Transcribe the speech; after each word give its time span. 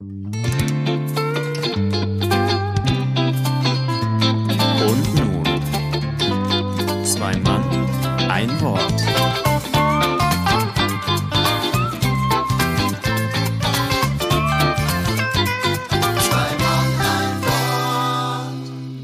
Und 0.00 0.14
nun, 5.16 5.42
zwei 7.04 7.36
Mann, 7.38 7.64
ein 8.30 8.48
Wort. 8.60 9.02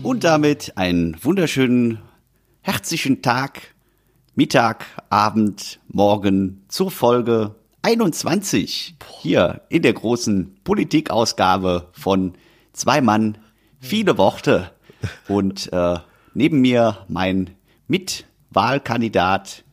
Und 0.05 0.23
damit 0.23 0.77
einen 0.77 1.17
wunderschönen, 1.25 2.03
herzlichen 2.61 3.21
Tag, 3.21 3.75
Mittag, 4.37 4.87
Abend, 5.11 5.81
Morgen 5.89 6.65
zur 6.69 6.93
Folge 6.93 7.57
21 7.85 8.96
hier 9.21 9.61
in 9.69 9.82
der 9.82 9.93
großen 9.93 10.57
Politikausgabe 10.64 11.91
von 11.93 12.33
Zwei 12.73 13.02
Mann, 13.02 13.37
viele 13.79 14.16
Worte. 14.16 14.70
Und 15.29 15.70
äh, 15.70 15.98
neben 16.33 16.62
mir 16.62 17.05
mein 17.09 17.51
Mitwahlkandidat 17.87 19.65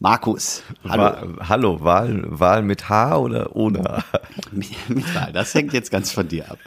Markus. 0.00 0.64
Hallo. 0.86 1.02
Wa 1.38 1.48
Hallo, 1.48 1.80
Wahl, 1.82 2.24
Wahl 2.26 2.62
mit 2.62 2.88
H 2.88 3.16
oder 3.16 3.54
ohne 3.54 3.84
H? 3.84 4.04
Mitwahl, 4.88 5.32
das 5.32 5.54
hängt 5.54 5.72
jetzt 5.72 5.92
ganz 5.92 6.10
von 6.10 6.26
dir 6.26 6.50
ab. 6.50 6.58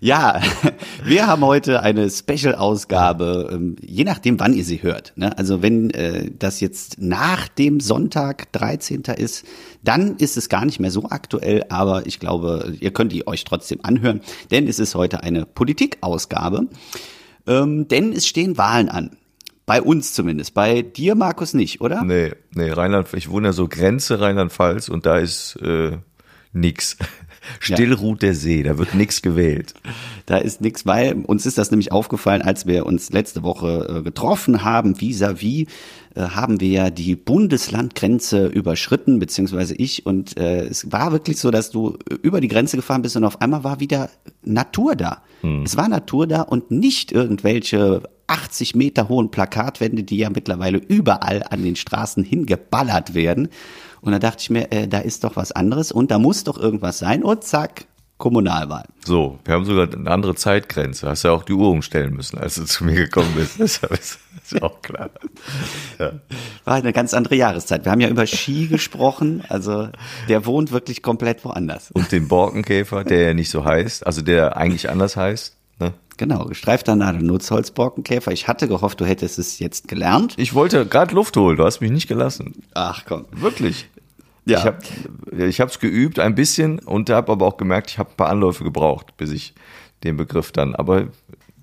Ja, 0.00 0.40
wir 1.04 1.26
haben 1.26 1.44
heute 1.44 1.82
eine 1.82 2.08
Special-Ausgabe, 2.08 3.50
ähm, 3.52 3.76
je 3.80 4.04
nachdem, 4.04 4.38
wann 4.38 4.52
ihr 4.52 4.64
sie 4.64 4.82
hört. 4.82 5.12
Ne? 5.16 5.36
Also 5.36 5.62
wenn 5.62 5.90
äh, 5.90 6.30
das 6.38 6.60
jetzt 6.60 7.00
nach 7.00 7.48
dem 7.48 7.80
Sonntag 7.80 8.52
13. 8.52 9.02
ist, 9.16 9.44
dann 9.82 10.16
ist 10.16 10.36
es 10.36 10.48
gar 10.48 10.64
nicht 10.64 10.78
mehr 10.80 10.90
so 10.90 11.04
aktuell, 11.10 11.64
aber 11.68 12.06
ich 12.06 12.20
glaube, 12.20 12.74
ihr 12.80 12.92
könnt 12.92 13.12
die 13.12 13.26
euch 13.26 13.44
trotzdem 13.44 13.80
anhören, 13.82 14.20
denn 14.50 14.68
es 14.68 14.78
ist 14.78 14.94
heute 14.94 15.22
eine 15.22 15.46
Politikausgabe, 15.46 16.68
ähm, 17.46 17.88
denn 17.88 18.12
es 18.12 18.26
stehen 18.26 18.56
Wahlen 18.56 18.88
an. 18.88 19.16
Bei 19.66 19.82
uns 19.82 20.14
zumindest. 20.14 20.54
Bei 20.54 20.80
dir, 20.80 21.14
Markus, 21.14 21.52
nicht, 21.52 21.82
oder? 21.82 22.02
Nee, 22.02 22.32
nee, 22.54 22.70
Rheinland, 22.70 23.12
ich 23.12 23.28
wohne 23.28 23.48
ja 23.48 23.52
so 23.52 23.68
Grenze 23.68 24.18
Rheinland-Pfalz 24.18 24.88
und 24.88 25.04
da 25.04 25.18
ist 25.18 25.56
äh, 25.56 25.98
nix. 26.52 26.96
Still 27.60 27.92
ruht 27.92 28.22
der 28.22 28.34
See, 28.34 28.62
da 28.62 28.78
wird 28.78 28.94
nix 28.94 29.22
gewählt. 29.22 29.74
Da 30.26 30.38
ist 30.38 30.60
nichts, 30.60 30.86
weil 30.86 31.14
uns 31.14 31.46
ist 31.46 31.58
das 31.58 31.70
nämlich 31.70 31.92
aufgefallen, 31.92 32.42
als 32.42 32.66
wir 32.66 32.86
uns 32.86 33.10
letzte 33.10 33.42
Woche 33.42 33.98
äh, 33.98 34.02
getroffen 34.02 34.64
haben, 34.64 34.96
vis-à-vis, 35.00 35.66
äh, 36.14 36.20
haben 36.20 36.60
wir 36.60 36.68
ja 36.68 36.90
die 36.90 37.16
Bundeslandgrenze 37.16 38.46
überschritten, 38.46 39.18
beziehungsweise 39.18 39.74
ich. 39.74 40.06
Und 40.06 40.36
äh, 40.36 40.66
es 40.66 40.90
war 40.92 41.12
wirklich 41.12 41.38
so, 41.38 41.50
dass 41.50 41.70
du 41.70 41.98
über 42.22 42.40
die 42.40 42.48
Grenze 42.48 42.76
gefahren 42.76 43.02
bist 43.02 43.16
und 43.16 43.24
auf 43.24 43.40
einmal 43.40 43.64
war 43.64 43.80
wieder 43.80 44.10
Natur 44.42 44.96
da. 44.96 45.22
Es 45.64 45.76
war 45.76 45.88
Natur 45.88 46.26
da 46.26 46.42
und 46.42 46.72
nicht 46.72 47.12
irgendwelche 47.12 48.02
80 48.26 48.74
Meter 48.74 49.08
hohen 49.08 49.30
Plakatwände, 49.30 50.02
die 50.02 50.18
ja 50.18 50.30
mittlerweile 50.30 50.78
überall 50.78 51.44
an 51.48 51.62
den 51.62 51.76
Straßen 51.76 52.24
hingeballert 52.24 53.14
werden. 53.14 53.48
Und 54.00 54.12
da 54.12 54.18
dachte 54.18 54.38
ich 54.40 54.50
mir, 54.50 54.70
äh, 54.72 54.88
da 54.88 54.98
ist 54.98 55.24
doch 55.24 55.36
was 55.36 55.52
anderes 55.52 55.92
und 55.92 56.10
da 56.10 56.18
muss 56.18 56.44
doch 56.44 56.58
irgendwas 56.58 56.98
sein. 56.98 57.22
Und 57.22 57.44
zack, 57.44 57.86
Kommunalwahl. 58.18 58.84
So, 59.04 59.38
wir 59.44 59.54
haben 59.54 59.64
sogar 59.64 59.90
eine 59.92 60.10
andere 60.10 60.34
Zeitgrenze. 60.34 61.08
Hast 61.08 61.22
ja 61.22 61.30
auch 61.30 61.44
die 61.44 61.52
Uhr 61.52 61.70
umstellen 61.70 62.14
müssen, 62.14 62.36
als 62.38 62.56
du 62.56 62.64
zu 62.64 62.84
mir 62.84 62.94
gekommen 62.94 63.32
bist. 63.36 63.60
Das 63.60 64.18
ist 64.50 64.62
auch 64.62 64.82
klar. 64.82 65.10
Ja. 65.98 66.12
War 66.64 66.74
eine 66.74 66.92
ganz 66.92 67.14
andere 67.14 67.36
Jahreszeit. 67.36 67.84
Wir 67.84 67.92
haben 67.92 68.00
ja 68.00 68.08
über 68.08 68.26
Ski 68.26 68.66
gesprochen, 68.66 69.44
also 69.48 69.88
der 70.28 70.46
wohnt 70.46 70.72
wirklich 70.72 71.02
komplett 71.02 71.44
woanders. 71.44 71.90
Und 71.92 72.10
den 72.10 72.28
Borkenkäfer, 72.28 73.04
der 73.04 73.20
ja 73.20 73.34
nicht 73.34 73.50
so 73.50 73.64
heißt, 73.64 74.06
also 74.06 74.22
der 74.22 74.56
eigentlich 74.56 74.90
anders 74.90 75.16
heißt. 75.16 75.57
Ne? 75.78 75.94
Genau, 76.16 76.44
gestreifter 76.46 76.96
Nadelnutzholzborkenkäfer. 76.96 78.32
Ich 78.32 78.48
hatte 78.48 78.66
gehofft, 78.66 79.00
du 79.00 79.04
hättest 79.04 79.38
es 79.38 79.58
jetzt 79.58 79.86
gelernt. 79.88 80.34
Ich 80.36 80.54
wollte 80.54 80.84
gerade 80.86 81.14
Luft 81.14 81.36
holen, 81.36 81.56
du 81.56 81.64
hast 81.64 81.80
mich 81.80 81.90
nicht 81.90 82.08
gelassen. 82.08 82.64
Ach 82.74 83.04
komm. 83.06 83.26
Wirklich. 83.30 83.88
Ja. 84.44 84.58
Ich 84.58 84.64
habe 84.64 85.52
hab's 85.52 85.78
geübt 85.78 86.18
ein 86.18 86.34
bisschen 86.34 86.78
und 86.80 87.10
habe 87.10 87.30
aber 87.32 87.46
auch 87.46 87.56
gemerkt, 87.56 87.90
ich 87.90 87.98
habe 87.98 88.10
ein 88.10 88.16
paar 88.16 88.30
Anläufe 88.30 88.64
gebraucht, 88.64 89.16
bis 89.16 89.30
ich 89.30 89.54
den 90.04 90.16
Begriff 90.16 90.52
dann. 90.52 90.74
Aber 90.74 91.08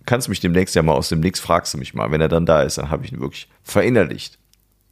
kannst 0.06 0.29
mich 0.29 0.40
demnächst 0.40 0.75
ja 0.75 0.84
mal 0.84 0.94
aus 0.94 1.09
dem 1.09 1.19
Nix 1.19 1.40
fragst 1.40 1.73
du 1.73 1.78
mich 1.78 1.94
mal. 1.94 2.11
Wenn 2.11 2.22
er 2.22 2.28
dann 2.29 2.45
da 2.45 2.61
ist, 2.61 2.78
dann 2.78 2.91
habe 2.91 3.03
ich 3.06 3.11
ihn 3.11 3.19
wirklich 3.19 3.50
verinnerlicht. 3.63 4.38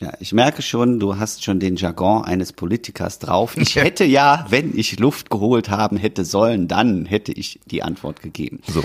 Ja, 0.03 0.12
ich 0.19 0.34
merke 0.34 0.62
schon, 0.62 1.00
du 1.00 1.18
hast 1.18 1.46
schon 1.46 1.62
den 1.62 1.78
Jargon 1.78 2.25
eines 2.25 2.52
Politikers 2.52 3.19
drauf. 3.19 3.56
Ich 3.56 3.78
hätte 3.78 4.03
ja, 4.03 4.46
wenn 4.50 4.78
ich 4.78 5.00
Luft 5.00 5.30
geholt 5.30 5.69
haben 5.69 5.96
hätte 5.96 6.25
sollen, 6.25 6.68
dann 6.68 7.06
hätte 7.06 7.31
ich 7.31 7.62
die 7.68 7.84
Antwort 7.84 8.22
gegeben. 8.22 8.59
So. 8.68 8.84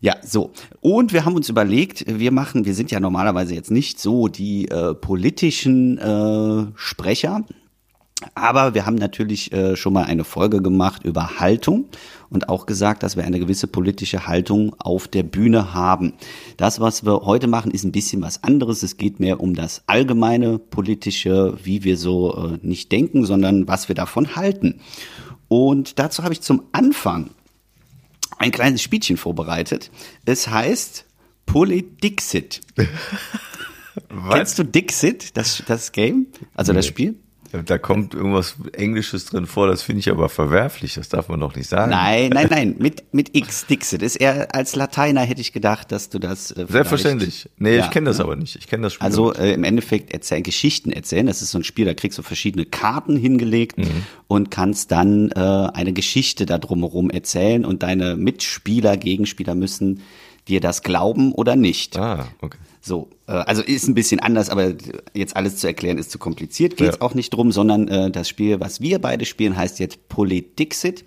Ja, 0.00 0.14
so. 0.22 0.52
Und 0.80 1.12
wir 1.12 1.24
haben 1.24 1.34
uns 1.34 1.48
überlegt, 1.48 2.04
wir 2.06 2.30
machen, 2.30 2.66
wir 2.66 2.74
sind 2.74 2.92
ja 2.92 3.00
normalerweise 3.00 3.52
jetzt 3.52 3.72
nicht 3.72 3.98
so 3.98 4.28
die 4.28 4.68
äh, 4.68 4.94
politischen 4.94 5.98
äh, 5.98 6.66
Sprecher, 6.76 7.44
aber 8.34 8.74
wir 8.74 8.86
haben 8.86 8.94
natürlich 8.94 9.52
äh, 9.52 9.76
schon 9.76 9.92
mal 9.92 10.04
eine 10.04 10.24
Folge 10.24 10.62
gemacht 10.62 11.04
über 11.04 11.40
Haltung 11.40 11.86
und 12.30 12.48
auch 12.48 12.64
gesagt, 12.66 13.02
dass 13.02 13.16
wir 13.16 13.24
eine 13.24 13.38
gewisse 13.38 13.66
politische 13.66 14.26
Haltung 14.26 14.74
auf 14.78 15.08
der 15.08 15.24
Bühne 15.24 15.74
haben. 15.74 16.14
Das, 16.56 16.80
was 16.80 17.04
wir 17.04 17.22
heute 17.22 17.48
machen, 17.48 17.70
ist 17.70 17.84
ein 17.84 17.92
bisschen 17.92 18.22
was 18.22 18.42
anderes. 18.42 18.82
Es 18.82 18.96
geht 18.96 19.20
mehr 19.20 19.40
um 19.40 19.54
das 19.54 19.82
allgemeine 19.86 20.58
politische, 20.58 21.58
wie 21.62 21.84
wir 21.84 21.96
so 21.96 22.52
äh, 22.54 22.66
nicht 22.66 22.92
denken, 22.92 23.26
sondern 23.26 23.68
was 23.68 23.88
wir 23.88 23.94
davon 23.94 24.36
halten. 24.36 24.80
Und 25.48 25.98
dazu 25.98 26.22
habe 26.24 26.32
ich 26.32 26.40
zum 26.40 26.62
Anfang 26.72 27.30
ein 28.38 28.50
kleines 28.50 28.80
Spielchen 28.82 29.16
vorbereitet. 29.16 29.90
Es 30.24 30.48
heißt 30.48 31.04
Polydixit. 31.46 32.60
Kennst 34.32 34.58
du 34.58 34.64
Dixit, 34.64 35.36
das, 35.36 35.62
das 35.66 35.92
Game? 35.92 36.26
Also 36.54 36.72
das 36.72 36.86
Nee. 36.86 36.88
Spiel? 36.90 37.14
Da 37.62 37.78
kommt 37.78 38.14
irgendwas 38.14 38.56
Englisches 38.72 39.26
drin 39.26 39.46
vor, 39.46 39.66
das 39.68 39.82
finde 39.82 40.00
ich 40.00 40.10
aber 40.10 40.28
verwerflich, 40.28 40.94
das 40.94 41.08
darf 41.08 41.28
man 41.28 41.38
doch 41.38 41.54
nicht 41.54 41.68
sagen. 41.68 41.90
Nein, 41.92 42.30
nein, 42.30 42.48
nein, 42.50 42.74
mit, 42.80 43.04
mit 43.14 43.36
X, 43.36 43.66
Dixit. 43.66 44.02
Ist 44.02 44.16
eher 44.16 44.52
als 44.54 44.74
Lateiner 44.74 45.20
hätte 45.20 45.40
ich 45.40 45.52
gedacht, 45.52 45.92
dass 45.92 46.08
du 46.08 46.18
das. 46.18 46.50
Äh, 46.50 46.66
Selbstverständlich. 46.68 47.48
Nee, 47.58 47.76
Ja, 47.76 47.84
ich 47.84 47.90
kenne 47.90 48.06
das 48.06 48.18
ne? 48.18 48.24
aber 48.24 48.34
nicht. 48.36 48.56
Ich 48.56 48.66
kenne 48.66 48.82
das 48.84 48.94
Spiel. 48.94 49.04
Also 49.06 49.32
äh, 49.34 49.52
im 49.52 49.62
Endeffekt 49.62 50.12
erzählen, 50.12 50.42
Geschichten 50.42 50.90
erzählen. 50.90 51.26
Das 51.26 51.42
ist 51.42 51.52
so 51.52 51.58
ein 51.58 51.64
Spiel, 51.64 51.84
da 51.84 51.94
kriegst 51.94 52.18
du 52.18 52.22
verschiedene 52.22 52.64
Karten 52.66 53.16
hingelegt 53.16 53.78
Mhm. 53.78 54.04
und 54.26 54.50
kannst 54.50 54.90
dann 54.90 55.30
äh, 55.30 55.38
eine 55.38 55.92
Geschichte 55.92 56.46
da 56.46 56.58
drumherum 56.58 57.10
erzählen 57.10 57.64
und 57.64 57.82
deine 57.82 58.16
Mitspieler, 58.16 58.96
Gegenspieler 58.96 59.54
müssen 59.54 60.00
dir 60.48 60.60
das 60.60 60.82
glauben 60.82 61.32
oder 61.32 61.56
nicht. 61.56 61.98
Ah, 61.98 62.26
okay. 62.40 62.58
So, 62.80 63.08
äh, 63.26 63.32
also 63.32 63.62
ist 63.62 63.88
ein 63.88 63.94
bisschen 63.94 64.20
anders, 64.20 64.50
aber 64.50 64.74
jetzt 65.14 65.36
alles 65.36 65.56
zu 65.56 65.66
erklären 65.66 65.96
ist 65.98 66.10
zu 66.10 66.18
kompliziert. 66.18 66.76
Geht 66.76 66.94
Ja. 66.94 67.00
auch 67.00 67.14
nicht 67.14 67.30
drum, 67.30 67.50
sondern 67.50 67.88
äh, 67.88 68.10
das 68.10 68.28
Spiel, 68.28 68.60
was 68.60 68.80
wir 68.80 68.98
beide 69.00 69.24
spielen, 69.24 69.56
heißt 69.56 69.78
jetzt 69.78 70.08
Politixit. 70.08 71.04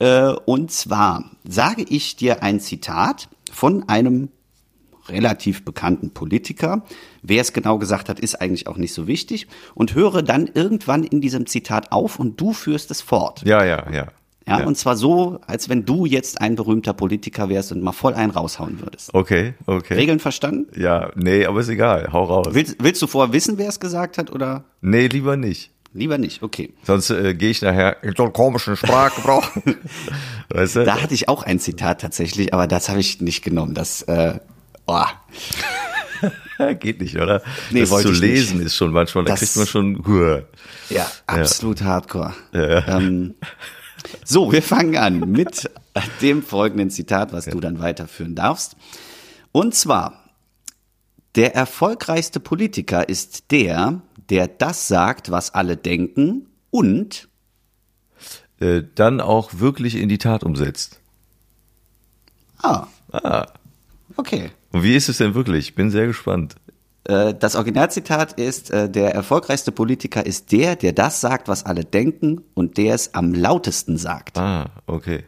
Äh, 0.00 0.32
und 0.46 0.72
zwar 0.72 1.30
sage 1.44 1.84
ich 1.88 2.16
dir 2.16 2.42
ein 2.42 2.58
Zitat 2.58 3.28
von 3.52 3.88
einem 3.88 4.28
relativ 5.08 5.64
bekannten 5.64 6.10
Politiker. 6.10 6.82
Wer 7.22 7.42
es 7.42 7.52
genau 7.52 7.78
gesagt 7.78 8.08
hat, 8.08 8.18
ist 8.18 8.40
eigentlich 8.40 8.66
auch 8.66 8.76
nicht 8.78 8.94
so 8.94 9.06
wichtig. 9.06 9.46
Und 9.74 9.94
höre 9.94 10.22
dann 10.22 10.50
irgendwann 10.52 11.04
in 11.04 11.20
diesem 11.20 11.46
Zitat 11.46 11.92
auf 11.92 12.18
und 12.18 12.40
du 12.40 12.52
führst 12.52 12.90
es 12.90 13.02
fort. 13.02 13.42
Ja, 13.44 13.64
ja, 13.64 13.88
ja. 13.92 14.08
Ja, 14.46 14.64
und 14.64 14.76
zwar 14.76 14.96
so, 14.96 15.40
als 15.46 15.68
wenn 15.70 15.86
du 15.86 16.04
jetzt 16.04 16.40
ein 16.40 16.54
berühmter 16.54 16.92
Politiker 16.92 17.48
wärst 17.48 17.72
und 17.72 17.82
mal 17.82 17.92
voll 17.92 18.12
einen 18.12 18.30
raushauen 18.30 18.78
würdest. 18.80 19.14
Okay, 19.14 19.54
okay. 19.66 19.94
Regeln 19.94 20.20
verstanden? 20.20 20.66
Ja, 20.78 21.10
nee, 21.14 21.46
aber 21.46 21.60
ist 21.60 21.68
egal. 21.70 22.08
Hau 22.12 22.24
raus. 22.24 22.48
Willst, 22.50 22.76
willst 22.78 23.00
du 23.00 23.06
vorher 23.06 23.32
wissen, 23.32 23.56
wer 23.56 23.68
es 23.70 23.80
gesagt 23.80 24.18
hat 24.18 24.30
oder 24.30 24.64
Nee, 24.82 25.06
lieber 25.06 25.38
nicht. 25.38 25.70
lieber 25.94 26.18
nicht? 26.18 26.42
Okay. 26.42 26.74
Sonst 26.82 27.08
äh, 27.08 27.34
gehe 27.34 27.50
ich 27.50 27.62
nachher 27.62 28.02
in 28.02 28.12
so 28.16 28.24
einen 28.24 28.32
komischen 28.34 28.76
Sprachgebrauch. 28.76 29.48
weißt 30.50 30.76
du? 30.76 30.84
Da 30.84 31.00
hatte 31.00 31.14
ich 31.14 31.28
auch 31.30 31.42
ein 31.44 31.58
Zitat 31.58 32.02
tatsächlich, 32.02 32.52
aber 32.52 32.66
das 32.66 32.90
habe 32.90 33.00
ich 33.00 33.22
nicht 33.22 33.42
genommen. 33.42 33.72
Das, 33.74 34.02
äh, 34.02 34.38
oh, 34.86 35.04
Geht 36.80 37.00
nicht, 37.00 37.16
oder? 37.16 37.42
Nee, 37.70 37.80
das 37.80 37.90
wollte 37.90 38.08
zu 38.08 38.14
ich 38.14 38.20
nicht. 38.20 38.30
lesen 38.30 38.60
ist 38.60 38.76
schon 38.76 38.92
manchmal, 38.92 39.24
da 39.24 39.32
Das- 39.32 39.40
kriegt 39.40 39.56
man 39.56 39.66
schon. 39.66 40.04
Huah. 40.06 40.42
ja, 40.90 41.10
absolut 41.26 41.82
hardcore. 41.82 42.32
Ja. 42.52 42.86
Ähm, 42.98 43.34
so, 44.24 44.52
wir 44.52 44.62
fangen 44.62 44.96
an 44.96 45.30
mit 45.30 45.70
dem 46.20 46.42
folgenden 46.42 46.90
Zitat, 46.90 47.32
was 47.32 47.46
du 47.46 47.60
dann 47.60 47.78
weiterführen 47.80 48.34
darfst. 48.34 48.76
Und 49.52 49.74
zwar, 49.74 50.24
der 51.36 51.54
erfolgreichste 51.54 52.40
Politiker 52.40 53.08
ist 53.08 53.50
der, 53.50 54.00
der 54.30 54.48
das 54.48 54.88
sagt, 54.88 55.30
was 55.30 55.52
alle 55.54 55.76
denken 55.76 56.46
und 56.70 57.28
Äh, 58.60 58.82
dann 58.94 59.20
auch 59.20 59.50
wirklich 59.58 59.96
in 59.96 60.08
die 60.08 60.18
Tat 60.18 60.44
umsetzt. 60.44 61.00
ah, 62.62 62.86
Ah. 63.12 63.46
okay. 64.16 64.50
Und 64.72 64.82
wie 64.82 64.94
ist 64.96 65.08
es 65.08 65.18
denn 65.18 65.34
wirklich? 65.34 65.68
Ich 65.68 65.74
bin 65.74 65.90
sehr 65.90 66.06
gespannt. 66.06 66.56
Äh, 67.04 67.34
das 67.34 67.54
Originalzitat 67.54 68.34
ist, 68.34 68.70
äh, 68.70 68.88
der 68.88 69.14
erfolgreichste 69.14 69.72
Politiker 69.72 70.24
ist 70.24 70.52
der, 70.52 70.76
der 70.76 70.92
das 70.92 71.20
sagt, 71.20 71.48
was 71.48 71.64
alle 71.64 71.84
denken 71.84 72.42
und 72.54 72.78
der 72.78 72.94
es 72.94 73.14
am 73.14 73.34
lautesten 73.34 73.98
sagt. 73.98 74.38
Ah, 74.38 74.70
okay. 74.86 75.24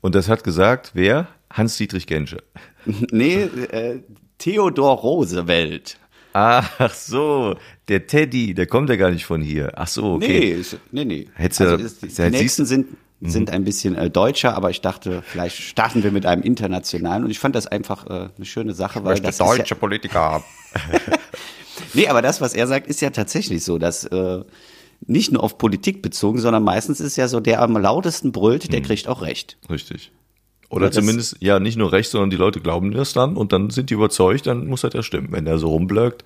Und 0.00 0.14
das 0.14 0.28
hat 0.28 0.44
gesagt, 0.44 0.92
wer? 0.94 1.28
Hans-Dietrich 1.50 2.06
Genscher. 2.06 2.42
nee, 3.10 3.42
äh, 3.42 4.00
Theodor 4.38 4.98
Roosevelt. 4.98 5.98
Ach 6.34 6.94
so, 6.94 7.56
der 7.88 8.06
Teddy, 8.06 8.54
der 8.54 8.66
kommt 8.66 8.88
ja 8.88 8.96
gar 8.96 9.10
nicht 9.10 9.26
von 9.26 9.42
hier. 9.42 9.72
Ach 9.74 9.86
so, 9.86 10.14
okay. 10.14 10.56
Nee, 10.90 11.04
nee, 11.04 11.04
nee. 11.04 11.28
Hättest 11.34 11.60
also 11.60 11.76
siehst 11.86 12.18
die 12.18 12.30
nächsten 12.30 12.64
sind, 12.64 12.86
sind 13.30 13.50
ein 13.50 13.64
bisschen 13.64 13.94
äh, 13.94 14.10
deutscher, 14.10 14.56
aber 14.56 14.70
ich 14.70 14.80
dachte, 14.80 15.22
vielleicht 15.24 15.56
starten 15.56 16.02
wir 16.02 16.10
mit 16.10 16.26
einem 16.26 16.42
internationalen. 16.42 17.24
Und 17.24 17.30
ich 17.30 17.38
fand 17.38 17.54
das 17.54 17.66
einfach 17.66 18.06
äh, 18.06 18.28
eine 18.36 18.44
schöne 18.44 18.74
Sache, 18.74 19.04
weil 19.04 19.20
das 19.20 19.38
ist 19.40 19.68
ja, 19.68 19.76
Politiker 19.76 20.20
haben. 20.20 20.44
Nee, 21.94 22.08
aber 22.08 22.22
das, 22.22 22.40
was 22.40 22.54
er 22.54 22.66
sagt, 22.66 22.86
ist 22.86 23.00
ja 23.00 23.10
tatsächlich 23.10 23.64
so, 23.64 23.78
dass 23.78 24.04
äh, 24.04 24.44
nicht 25.06 25.32
nur 25.32 25.42
auf 25.42 25.58
Politik 25.58 26.02
bezogen, 26.02 26.38
sondern 26.38 26.62
meistens 26.62 27.00
ist 27.00 27.16
ja 27.16 27.28
so, 27.28 27.40
der 27.40 27.60
am 27.60 27.76
lautesten 27.76 28.32
brüllt, 28.32 28.72
der 28.72 28.82
kriegt 28.82 29.08
auch 29.08 29.22
recht. 29.22 29.56
Richtig. 29.68 30.12
Oder 30.68 30.86
Ja, 30.86 30.92
zumindest, 30.92 31.36
ja, 31.40 31.60
nicht 31.60 31.76
nur 31.76 31.92
recht, 31.92 32.10
sondern 32.10 32.30
die 32.30 32.36
Leute 32.36 32.60
glauben 32.60 32.92
das 32.92 33.12
dann 33.12 33.36
und 33.36 33.52
dann 33.52 33.70
sind 33.70 33.90
die 33.90 33.94
überzeugt, 33.94 34.46
dann 34.46 34.66
muss 34.66 34.82
das 34.82 34.94
ja 34.94 35.02
stimmen. 35.02 35.28
Wenn 35.30 35.44
der 35.44 35.58
so 35.58 35.68
rumblöckt, 35.68 36.24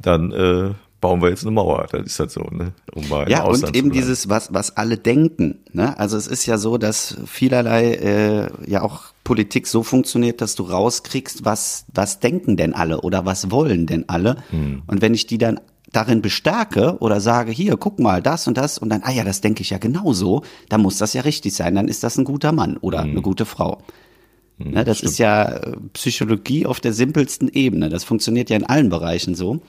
dann 0.00 0.32
äh, 0.32 0.74
bauen 1.00 1.22
wir 1.22 1.30
jetzt 1.30 1.42
eine 1.42 1.52
Mauer. 1.52 1.86
Das 1.90 2.06
ist 2.06 2.18
halt 2.18 2.30
so, 2.30 2.42
ne? 2.50 2.72
Um 2.94 3.08
mal 3.08 3.30
Ja, 3.30 3.44
Ausland 3.44 3.74
und 3.74 3.76
eben 3.76 3.92
dieses, 3.92 4.28
was, 4.28 4.52
was 4.52 4.76
alle 4.76 4.96
denken. 4.96 5.58
Ne? 5.72 5.98
Also 5.98 6.16
es 6.16 6.26
ist 6.26 6.46
ja 6.46 6.58
so, 6.58 6.78
dass 6.78 7.16
vielerlei 7.26 7.94
äh, 7.94 8.48
ja 8.66 8.82
auch 8.82 9.04
Politik 9.24 9.66
so 9.66 9.82
funktioniert, 9.82 10.40
dass 10.40 10.54
du 10.54 10.64
rauskriegst, 10.64 11.44
was, 11.44 11.84
was 11.94 12.20
denken 12.20 12.56
denn 12.56 12.74
alle 12.74 13.00
oder 13.02 13.24
was 13.26 13.50
wollen 13.50 13.86
denn 13.86 14.08
alle. 14.08 14.36
Hm. 14.50 14.82
Und 14.86 15.02
wenn 15.02 15.14
ich 15.14 15.26
die 15.26 15.38
dann 15.38 15.60
darin 15.92 16.20
bestärke 16.20 16.98
oder 16.98 17.20
sage, 17.20 17.52
hier, 17.52 17.76
guck 17.76 17.98
mal, 17.98 18.20
das 18.20 18.46
und 18.46 18.58
das 18.58 18.78
und 18.78 18.90
dann, 18.90 19.02
ah 19.04 19.12
ja, 19.12 19.24
das 19.24 19.40
denke 19.40 19.62
ich 19.62 19.70
ja 19.70 19.78
genauso, 19.78 20.42
dann 20.68 20.82
muss 20.82 20.98
das 20.98 21.14
ja 21.14 21.22
richtig 21.22 21.54
sein, 21.54 21.74
dann 21.74 21.88
ist 21.88 22.02
das 22.02 22.18
ein 22.18 22.24
guter 22.24 22.52
Mann 22.52 22.76
oder 22.76 23.02
Hm. 23.02 23.10
eine 23.10 23.22
gute 23.22 23.44
Frau. 23.44 23.78
Ne, 24.60 24.84
das 24.84 25.02
ist 25.02 25.18
ja 25.18 25.44
äh, 25.44 25.76
Psychologie 25.92 26.66
auf 26.66 26.80
der 26.80 26.92
simpelsten 26.92 27.48
Ebene. 27.48 27.90
Das 27.90 28.02
funktioniert 28.02 28.50
ja 28.50 28.56
in 28.56 28.64
allen 28.64 28.88
Bereichen 28.88 29.36
so. 29.36 29.60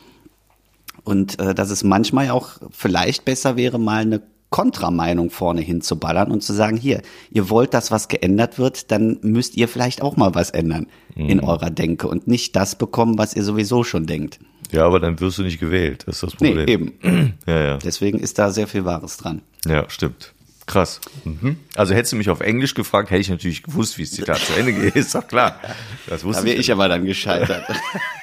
Und 1.03 1.39
äh, 1.39 1.53
dass 1.55 1.69
es 1.69 1.83
manchmal 1.83 2.29
auch 2.29 2.49
vielleicht 2.71 3.25
besser 3.25 3.55
wäre, 3.55 3.79
mal 3.79 4.01
eine 4.01 4.21
Kontrameinung 4.49 5.29
vorne 5.29 5.61
hinzuballern 5.61 6.31
und 6.31 6.41
zu 6.41 6.53
sagen, 6.53 6.75
hier, 6.75 7.01
ihr 7.29 7.49
wollt, 7.51 7.73
dass 7.75 7.91
was 7.91 8.07
geändert 8.07 8.57
wird, 8.57 8.89
dann 8.91 9.19
müsst 9.21 9.55
ihr 9.55 9.67
vielleicht 9.67 10.01
auch 10.01 10.17
mal 10.17 10.33
was 10.33 10.49
ändern 10.49 10.87
in 11.15 11.39
eurer 11.41 11.69
Denke 11.69 12.07
und 12.07 12.27
nicht 12.27 12.55
das 12.55 12.75
bekommen, 12.75 13.17
was 13.19 13.35
ihr 13.35 13.43
sowieso 13.43 13.83
schon 13.83 14.07
denkt. 14.07 14.39
Ja, 14.71 14.85
aber 14.85 14.99
dann 14.99 15.19
wirst 15.19 15.37
du 15.37 15.43
nicht 15.43 15.59
gewählt. 15.59 16.03
Das 16.07 16.15
ist 16.23 16.33
das 16.33 16.39
Nee, 16.39 16.49
Problem. 16.55 16.67
eben. 17.03 17.33
Ja, 17.45 17.59
ja. 17.63 17.77
Deswegen 17.77 18.19
ist 18.19 18.39
da 18.39 18.51
sehr 18.51 18.67
viel 18.67 18.85
Wahres 18.85 19.17
dran. 19.17 19.41
Ja, 19.67 19.87
stimmt. 19.89 20.33
Krass. 20.65 20.99
Mhm. 21.25 21.57
Also 21.75 21.93
hättest 21.95 22.13
du 22.13 22.15
mich 22.17 22.29
auf 22.29 22.41
Englisch 22.41 22.73
gefragt, 22.75 23.09
hätte 23.09 23.21
ich 23.21 23.29
natürlich 23.29 23.63
gewusst, 23.63 23.97
wie 23.97 24.03
das 24.03 24.11
Zitat 24.11 24.37
zu 24.39 24.53
Ende 24.53 24.73
geht. 24.73 24.95
Ist 24.95 25.13
doch 25.15 25.27
klar. 25.27 25.59
Das 26.07 26.21
Da 26.21 26.27
wusste 26.27 26.43
wäre 26.45 26.55
ich. 26.55 26.61
ich 26.61 26.71
aber 26.71 26.87
dann 26.87 27.05
gescheitert. 27.05 27.65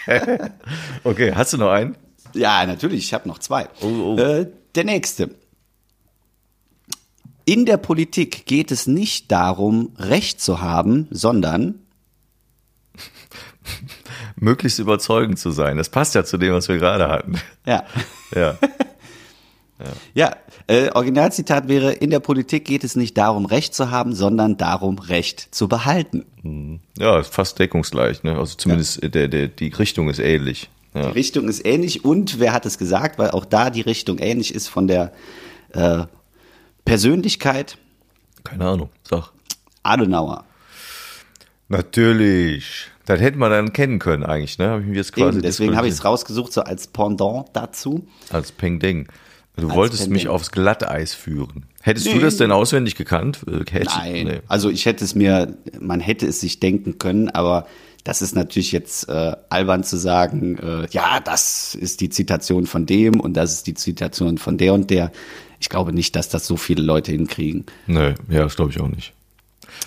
Okay, 1.05 1.33
hast 1.35 1.53
du 1.53 1.59
noch 1.59 1.71
einen? 1.71 1.97
Ja, 2.35 2.67
natürlich, 2.67 3.05
ich 3.05 3.15
habe 3.15 3.29
noch 3.29 3.39
zwei. 3.39 3.69
Oh, 3.81 3.87
oh. 3.87 4.19
Äh, 4.19 4.51
der 4.75 4.85
nächste. 4.85 5.31
In 7.45 7.65
der 7.65 7.77
Politik 7.77 8.47
geht 8.47 8.71
es 8.73 8.87
nicht 8.87 9.31
darum, 9.31 9.93
Recht 9.97 10.41
zu 10.41 10.61
haben, 10.61 11.07
sondern 11.11 11.77
Möglichst 14.37 14.79
überzeugend 14.79 15.39
zu 15.39 15.51
sein. 15.51 15.77
Das 15.77 15.89
passt 15.89 16.15
ja 16.15 16.25
zu 16.25 16.39
dem, 16.39 16.55
was 16.55 16.69
wir 16.69 16.79
gerade 16.79 17.09
hatten. 17.09 17.41
ja. 17.65 17.85
Ja. 19.79 19.93
Ja, 20.15 20.37
äh, 20.69 20.91
Originalzitat 20.91 21.69
wäre, 21.69 21.93
in 21.93 22.11
der 22.11 22.21
Politik 22.21 22.65
geht 22.65 22.83
es 22.83 22.97
nicht 22.97 23.17
darum, 23.19 23.45
Recht 23.45 23.75
zu 23.75 23.91
haben, 23.91 24.15
sondern 24.15 24.57
darum, 24.57 24.99
Recht 24.99 25.55
zu 25.55 25.69
behalten. 25.69 26.25
Ja, 26.99 27.19
ist 27.19 27.35
fast 27.35 27.59
deckungsgleich, 27.59 28.23
ne? 28.23 28.39
Also 28.39 28.57
zumindest 28.57 29.03
der, 29.03 29.29
der, 29.29 29.49
die 29.49 29.69
Richtung 29.69 30.09
ist 30.09 30.19
ähnlich. 30.19 30.71
Ja. 30.97 31.03
Die 31.09 31.13
Richtung 31.13 31.49
ist 31.49 31.65
ähnlich 31.67 32.05
und 32.05 32.41
wer 32.41 32.53
hat 32.53 32.65
es 32.67 32.79
gesagt, 32.79 33.19
weil 33.19 33.31
auch 33.31 33.45
da 33.45 33.69
die 33.71 33.83
Richtung 33.83 34.19
ähnlich 34.19 34.55
ist 34.55 34.69
von 34.69 34.87
der 34.89 35.13
äh, 35.73 36.05
Persönlichkeit 36.85 37.77
Keine 38.45 38.65
Ahnung. 38.67 38.91
Sag. 39.03 39.31
Adenauer. 39.83 40.45
Natürlich. 41.69 42.89
Das 43.07 43.21
hätte 43.21 43.39
man 43.39 43.51
dann 43.51 43.73
kennen 43.73 43.99
können 43.99 44.25
eigentlich, 44.25 44.59
ne? 44.59 44.69
Habe 44.69 44.81
ich 44.83 44.87
mir 44.89 44.97
jetzt 44.97 45.13
quasi 45.13 45.35
Eben, 45.39 45.43
deswegen 45.43 45.77
habe 45.77 45.87
ich 45.87 45.95
es 45.95 46.05
rausgesucht, 46.05 46.53
so 46.53 46.63
als 46.63 46.89
Pendant 46.89 47.49
dazu. 47.53 48.07
als 48.31 48.51
Peng 48.53 48.79
Deng. 48.81 49.09
Du 49.57 49.69
Als 49.69 49.77
wolltest 49.77 50.03
Peng 50.05 50.13
mich 50.13 50.23
Deng. 50.25 50.31
aufs 50.33 50.51
Glatteis 50.51 51.15
führen. 51.15 51.67
Hättest 51.83 52.07
du 52.07 52.15
Nee. 52.17 52.19
das 52.21 52.37
denn 52.37 52.51
auswendig 52.53 52.95
gekannt? 52.97 53.41
Äh, 53.49 53.65
hätte- 53.71 53.87
Nein, 53.97 54.25
nee. 54.27 54.41
also 54.49 54.71
ich 54.71 54.87
hätte 54.87 55.05
es 55.05 55.15
mir, 55.15 55.57
man 55.81 56.01
hätte 56.01 56.27
es 56.27 56.41
sich 56.41 56.59
denken 56.61 56.99
können, 56.99 57.29
aber 57.31 57.67
das 58.07 58.23
ist 58.23 58.37
natürlich 58.37 58.71
jetzt 58.71 59.09
äh, 59.09 59.35
albern 59.49 59.83
zu 59.83 59.97
sagen, 59.97 60.59
äh, 60.59 60.87
ja, 60.93 61.19
das 61.19 61.75
ist 61.75 62.01
die 62.01 62.09
Zitation 62.09 62.67
von 62.67 62.87
dem 62.87 63.19
und 63.19 63.35
das 63.35 63.53
ist 63.53 63.67
die 63.67 63.75
Zitation 63.75 64.39
von 64.39 64.57
der 64.59 64.75
und 64.75 64.91
der. 64.91 65.11
Ich 65.59 65.69
glaube 65.69 65.93
nicht, 65.93 66.15
dass 66.15 66.29
das 66.29 66.47
so 66.47 66.57
viele 66.57 66.85
Leute 66.85 67.11
hinkriegen. 67.11 67.67
Nee, 67.89 68.15
ja, 68.29 68.45
das 68.45 68.55
glaube 68.55 68.71
ich 68.71 68.81
auch 68.81 68.87
nicht. 68.87 69.13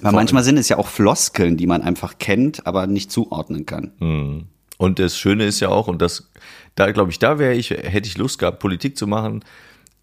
Weil 0.01 0.11
manchmal 0.11 0.43
sind 0.43 0.57
es 0.57 0.67
ja 0.67 0.77
auch 0.77 0.87
Floskeln, 0.87 1.55
die 1.55 1.65
man 1.65 1.81
einfach 1.81 2.17
kennt, 2.19 2.67
aber 2.67 2.87
nicht 2.87 3.09
zuordnen 3.09 3.65
kann. 3.65 4.47
Und 4.77 4.99
das 4.99 5.17
Schöne 5.17 5.45
ist 5.45 5.61
ja 5.61 5.69
auch, 5.69 5.87
und 5.87 6.01
das, 6.01 6.29
da 6.75 6.91
glaube 6.91 7.11
ich, 7.11 7.19
da 7.19 7.39
wäre 7.39 7.53
ich, 7.53 7.69
hätte 7.69 8.07
ich 8.07 8.17
Lust 8.17 8.37
gehabt, 8.37 8.59
Politik 8.59 8.97
zu 8.97 9.07
machen. 9.07 9.45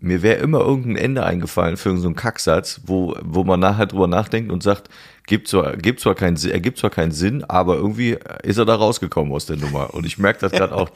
Mir 0.01 0.23
wäre 0.23 0.39
immer 0.39 0.61
irgendein 0.61 0.97
Ende 0.97 1.27
eingefallen 1.27 1.77
für 1.77 1.95
so 1.99 2.07
einen 2.07 2.17
Kacksatz, 2.17 2.81
wo, 2.87 3.15
wo 3.23 3.45
man 3.45 3.61
nachher 3.61 3.87
drüber 3.87 4.07
nachdenkt 4.07 4.51
und 4.51 4.63
sagt, 4.63 4.89
gibt 5.27 5.49
zwar, 5.49 5.77
gibt 5.77 6.01
zwar 6.01 6.15
keinen, 6.15 6.37
Sinn- 6.37 6.53
ergibt 6.53 6.79
zwar 6.79 6.91
keinen 6.91 7.13
Sinn, 7.13 7.45
aber 7.45 7.77
irgendwie 7.77 8.17
ist 8.43 8.59
er 8.59 8.65
da 8.65 8.75
rausgekommen 8.75 9.33
aus 9.33 9.47
der 9.47 9.57
Nummer. 9.57 9.93
Und 9.95 10.07
ich 10.07 10.19
merke 10.19 10.41
das 10.41 10.53
gerade 10.53 10.75
auch, 10.75 10.91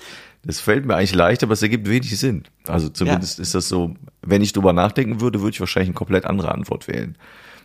das 0.44 0.61
fällt 0.61 0.87
mir 0.87 0.97
eigentlich 0.97 1.15
leicht, 1.15 1.43
aber 1.43 1.53
es 1.53 1.62
ergibt 1.62 1.88
wenig 1.88 2.19
Sinn. 2.19 2.44
Also 2.67 2.88
zumindest 2.88 3.38
ist 3.38 3.55
das 3.55 3.69
so, 3.69 3.94
wenn 4.23 4.43
ich 4.43 4.53
drüber 4.53 4.73
nachdenken 4.73 5.21
würde, 5.21 5.41
würde 5.41 5.55
ich 5.55 5.61
wahrscheinlich 5.61 5.88
eine 5.88 5.94
komplett 5.94 6.25
andere 6.25 6.53
Antwort 6.53 6.88
wählen. 6.88 7.17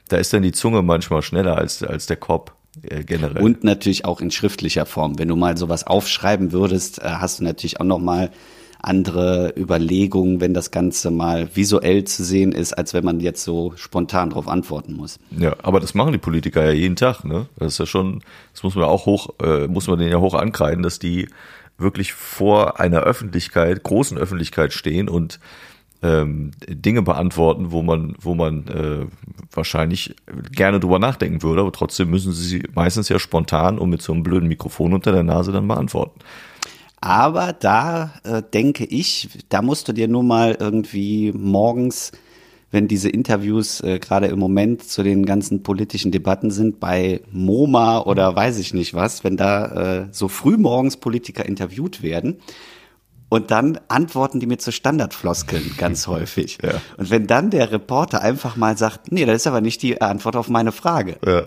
Da 0.09 0.17
ist 0.17 0.33
dann 0.33 0.43
die 0.43 0.51
Zunge 0.51 0.81
manchmal 0.81 1.21
schneller 1.21 1.57
als, 1.57 1.81
als 1.81 2.05
der 2.05 2.17
Kopf 2.17 2.51
äh, 2.83 3.03
generell. 3.03 3.41
Und 3.41 3.63
natürlich 3.63 4.05
auch 4.05 4.21
in 4.21 4.29
schriftlicher 4.29 4.85
Form. 4.85 5.17
Wenn 5.17 5.29
du 5.29 5.35
mal 5.35 5.57
sowas 5.57 5.87
aufschreiben 5.87 6.51
würdest, 6.51 6.99
äh, 6.99 7.03
hast 7.05 7.39
du 7.39 7.43
natürlich 7.43 7.79
auch 7.79 7.85
noch 7.85 7.99
mal 7.99 8.29
andere 8.85 9.53
Überlegungen, 9.57 10.41
wenn 10.41 10.53
das 10.53 10.71
Ganze 10.71 11.11
mal 11.11 11.49
visuell 11.55 12.03
zu 12.03 12.23
sehen 12.23 12.51
ist, 12.51 12.73
als 12.73 12.93
wenn 12.93 13.03
man 13.03 13.19
jetzt 13.19 13.43
so 13.43 13.73
spontan 13.75 14.29
darauf 14.29 14.47
antworten 14.47 14.93
muss. 14.93 15.19
Ja, 15.37 15.55
aber 15.63 15.79
das 15.79 15.93
machen 15.93 16.11
die 16.11 16.17
Politiker 16.17 16.63
ja 16.63 16.71
jeden 16.71 16.95
Tag, 16.95 17.23
ne? 17.23 17.47
Das 17.57 17.73
ist 17.73 17.79
ja 17.79 17.85
schon, 17.85 18.21
das 18.53 18.63
muss 18.63 18.75
man 18.75 18.85
auch 18.85 19.05
hoch, 19.05 19.29
äh, 19.41 19.67
muss 19.67 19.87
man 19.87 19.99
denen 19.99 20.11
ja 20.11 20.19
hoch 20.19 20.33
ankreiden, 20.33 20.83
dass 20.83 20.99
die 20.99 21.27
wirklich 21.77 22.13
vor 22.13 22.79
einer 22.79 23.01
Öffentlichkeit, 23.01 23.83
großen 23.83 24.17
Öffentlichkeit 24.17 24.71
stehen 24.71 25.09
und 25.09 25.39
ähm, 26.01 26.51
Dinge 26.67 27.01
beantworten, 27.01 27.71
wo 27.71 27.81
man, 27.81 28.15
wo 28.19 28.35
man 28.35 28.67
äh, 28.67 29.05
wahrscheinlich 29.51 30.15
gerne 30.51 30.79
drüber 30.79 30.99
nachdenken 30.99 31.41
würde, 31.41 31.61
aber 31.61 31.71
trotzdem 31.71 32.09
müssen 32.09 32.31
sie 32.33 32.63
meistens 32.75 33.09
ja 33.09 33.17
spontan 33.17 33.79
und 33.79 33.89
mit 33.89 34.01
so 34.01 34.13
einem 34.13 34.23
blöden 34.23 34.47
Mikrofon 34.47 34.93
unter 34.93 35.11
der 35.11 35.23
Nase 35.23 35.51
dann 35.51 35.67
beantworten. 35.67 36.19
Aber 37.05 37.53
da 37.53 38.13
äh, 38.23 38.41
denke 38.41 38.83
ich, 38.83 39.29
da 39.49 39.61
musst 39.61 39.87
du 39.87 39.93
dir 39.93 40.07
nur 40.07 40.23
mal 40.23 40.57
irgendwie 40.59 41.31
morgens, 41.33 42.11
wenn 42.71 42.87
diese 42.87 43.09
Interviews 43.09 43.79
äh, 43.81 43.99
gerade 43.99 44.25
im 44.25 44.39
Moment 44.39 44.83
zu 44.83 45.03
den 45.03 45.23
ganzen 45.23 45.61
politischen 45.61 46.11
Debatten 46.11 46.49
sind, 46.49 46.79
bei 46.79 47.21
MoMA 47.31 47.99
oder 47.99 48.35
weiß 48.35 48.57
ich 48.57 48.73
nicht 48.73 48.95
was, 48.95 49.23
wenn 49.23 49.37
da 49.37 50.05
äh, 50.05 50.07
so 50.09 50.27
früh 50.27 50.57
morgens 50.57 50.97
Politiker 50.97 51.45
interviewt 51.45 52.01
werden. 52.01 52.39
Und 53.29 53.51
dann 53.51 53.79
antworten 53.87 54.39
die 54.39 54.47
mir 54.47 54.57
zu 54.57 54.71
Standardfloskeln 54.71 55.75
ganz 55.77 56.07
häufig. 56.07 56.57
Ja. 56.63 56.81
Und 56.97 57.11
wenn 57.11 57.27
dann 57.27 57.51
der 57.51 57.71
Reporter 57.71 58.23
einfach 58.23 58.55
mal 58.55 58.79
sagt, 58.79 59.11
nee, 59.11 59.25
das 59.25 59.35
ist 59.35 59.47
aber 59.47 59.61
nicht 59.61 59.83
die 59.83 60.01
Antwort 60.01 60.35
auf 60.35 60.49
meine 60.49 60.71
Frage, 60.71 61.17
Ja. 61.23 61.43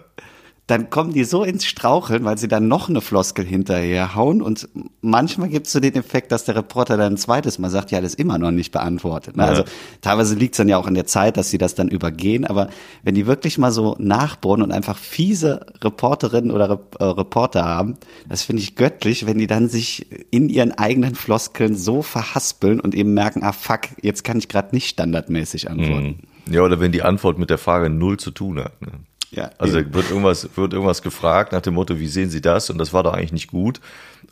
Dann 0.69 0.91
kommen 0.91 1.15
die 1.15 1.25
so 1.25 1.45
ins 1.45 1.65
Straucheln, 1.65 2.27
weil 2.27 2.37
sie 2.37 2.47
dann 2.47 2.69
noch 2.69 2.91
eine 2.91 3.01
Floskel 3.01 3.43
hinterher 3.47 4.15
hauen. 4.15 4.43
Und 4.43 4.69
manchmal 5.01 5.49
gibt 5.49 5.67
es 5.67 5.73
so 5.73 5.81
den 5.81 5.95
Effekt, 5.95 6.31
dass 6.31 6.45
der 6.45 6.57
Reporter 6.57 6.99
dann 6.99 7.15
ein 7.15 7.17
zweites 7.17 7.59
Mal 7.59 7.71
sagt, 7.71 7.91
ja, 7.91 8.03
das 8.03 8.13
ist 8.13 8.21
immer 8.21 8.37
noch 8.37 8.51
nicht 8.51 8.71
beantwortet. 8.71 9.35
Ne? 9.35 9.45
Ja. 9.45 9.49
Also 9.49 9.65
teilweise 10.03 10.35
liegt 10.35 10.53
es 10.55 10.59
dann 10.59 10.69
ja 10.69 10.77
auch 10.77 10.87
in 10.87 10.93
der 10.93 11.07
Zeit, 11.07 11.39
dass 11.39 11.49
sie 11.49 11.57
das 11.57 11.75
dann 11.75 11.89
übergehen. 11.89 12.45
Aber 12.45 12.69
wenn 13.03 13.15
die 13.15 13.27
wirklich 13.27 13.57
mal 13.57 13.73
so 13.73 13.97
nachbohren 13.99 14.61
und 14.61 14.71
einfach 14.71 14.99
fiese 14.99 15.65
Reporterinnen 15.83 16.51
oder 16.51 16.79
äh, 16.99 17.05
Reporter 17.05 17.65
haben, 17.65 17.95
das 18.29 18.43
finde 18.43 18.61
ich 18.61 18.77
göttlich, 18.77 19.27
wenn 19.27 19.39
die 19.39 19.47
dann 19.47 19.71
sich 19.71 20.07
in 20.31 20.51
ihren 20.51 20.73
eigenen 20.73 21.15
Floskeln 21.15 21.77
so 21.77 22.03
verhaspeln 22.03 22.79
und 22.79 22.95
eben 22.95 23.15
merken, 23.15 23.43
ah 23.43 23.53
fuck, 23.53 23.89
jetzt 24.03 24.23
kann 24.23 24.37
ich 24.37 24.49
gerade 24.49 24.75
nicht 24.75 24.91
standardmäßig 24.91 25.71
antworten. 25.71 26.19
Ja, 26.51 26.61
oder 26.61 26.79
wenn 26.79 26.93
die 26.93 27.03
Antwort 27.03 27.39
mit 27.39 27.49
der 27.49 27.59
Frage 27.59 27.89
null 27.89 28.19
zu 28.19 28.33
tun 28.33 28.61
hat. 28.61 28.83
Ne? 28.83 28.91
Ja, 29.31 29.51
Also 29.59 29.79
eben. 29.79 29.93
wird 29.93 30.09
irgendwas, 30.11 30.49
wird 30.57 30.73
irgendwas 30.73 31.03
gefragt 31.03 31.53
nach 31.53 31.61
dem 31.61 31.75
Motto, 31.75 31.99
wie 31.99 32.07
sehen 32.07 32.31
Sie 32.31 32.41
das? 32.41 32.71
Und 32.71 32.79
das 32.79 32.93
war 32.93 33.03
doch 33.03 33.13
eigentlich 33.13 33.33
nicht 33.33 33.49
gut. 33.49 33.81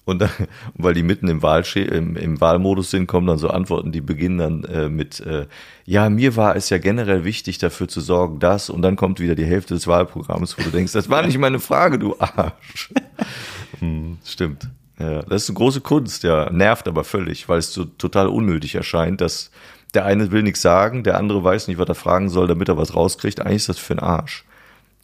Und, 0.05 0.21
dann, 0.21 0.31
weil 0.75 0.95
die 0.95 1.03
mitten 1.03 1.29
im, 1.29 1.43
Wahlsche 1.43 1.81
im, 1.81 2.17
im 2.17 2.41
Wahlmodus 2.41 2.91
sind, 2.91 3.07
kommen 3.07 3.27
dann 3.27 3.39
so 3.39 3.51
Antworten, 3.51 3.93
die 3.93 4.01
beginnen 4.01 4.39
dann 4.39 4.65
äh, 4.65 4.89
mit, 4.89 5.21
äh, 5.21 5.47
ja, 5.85 6.09
mir 6.09 6.37
war 6.37 6.57
es 6.57 6.71
ja 6.71 6.79
generell 6.79 7.25
wichtig, 7.25 7.59
dafür 7.59 7.89
zu 7.89 8.01
sorgen, 8.01 8.39
dass, 8.39 8.71
und 8.71 8.83
dann 8.83 8.97
kommt 8.97 9.21
wieder 9.21 9.35
die 9.35 9.45
Hälfte 9.45 9.75
des 9.75 9.87
Wahlprogramms, 9.87 10.57
wo 10.59 10.63
du 10.63 10.71
denkst, 10.71 10.93
das 10.93 11.11
war 11.11 11.25
nicht 11.27 11.39
meine 11.39 11.61
Frage, 11.61 11.99
du 11.99 12.17
Arsch. 12.19 12.91
hm, 13.81 14.19
stimmt. 14.25 14.69
Ja, 14.99 15.23
das 15.23 15.43
ist 15.43 15.51
eine 15.51 15.59
große 15.59 15.83
Kunst, 15.83 16.23
ja. 16.23 16.51
Nervt 16.51 16.89
aber 16.89 17.05
völlig, 17.05 17.51
weil 17.51 17.59
es 17.59 17.75
so 17.75 17.85
total 17.85 18.29
unnötig 18.29 18.75
erscheint, 18.75 19.21
dass 19.21 19.51
der 19.93 20.07
eine 20.07 20.31
will 20.31 20.43
nichts 20.43 20.63
sagen, 20.63 21.05
der 21.05 21.19
andere 21.19 21.45
weiß 21.45 21.69
nicht, 21.69 21.79
was 21.79 21.89
er 21.89 21.95
fragen 21.95 22.31
soll, 22.31 22.47
damit 22.49 22.69
er 22.69 22.79
was 22.79 22.95
rauskriegt. 22.95 23.41
Eigentlich 23.41 23.57
ist 23.57 23.69
das 23.69 23.79
für 23.79 23.95
ein 23.95 24.01
Arsch. 24.01 24.45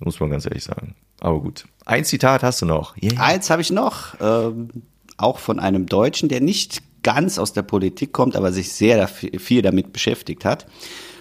Muss 0.05 0.21
man 0.21 0.31
ganz 0.31 0.45
ehrlich 0.45 0.65
sagen. 0.65 0.95
Aber 1.21 1.41
gut. 1.41 1.65
Ein 1.85 2.05
Zitat 2.05 2.43
hast 2.43 2.63
du 2.63 2.67
noch. 2.67 2.97
Yeah. 2.97 3.21
Eins 3.21 3.51
habe 3.51 3.63
ich 3.63 3.71
noch. 3.71 4.15
Ähm, 4.21 4.69
auch 5.17 5.39
von 5.39 5.61
einem 5.61 5.87
Deutschen, 5.87 6.29
der 6.29 6.41
nicht 6.41 6.83
ganz 7.03 7.39
aus 7.39 7.53
der 7.53 7.63
Politik 7.63 8.13
kommt, 8.13 8.37
aber 8.37 8.53
sich 8.53 8.73
sehr 8.73 9.09
viel 9.09 9.63
damit 9.63 9.93
beschäftigt 9.93 10.45
hat. 10.45 10.67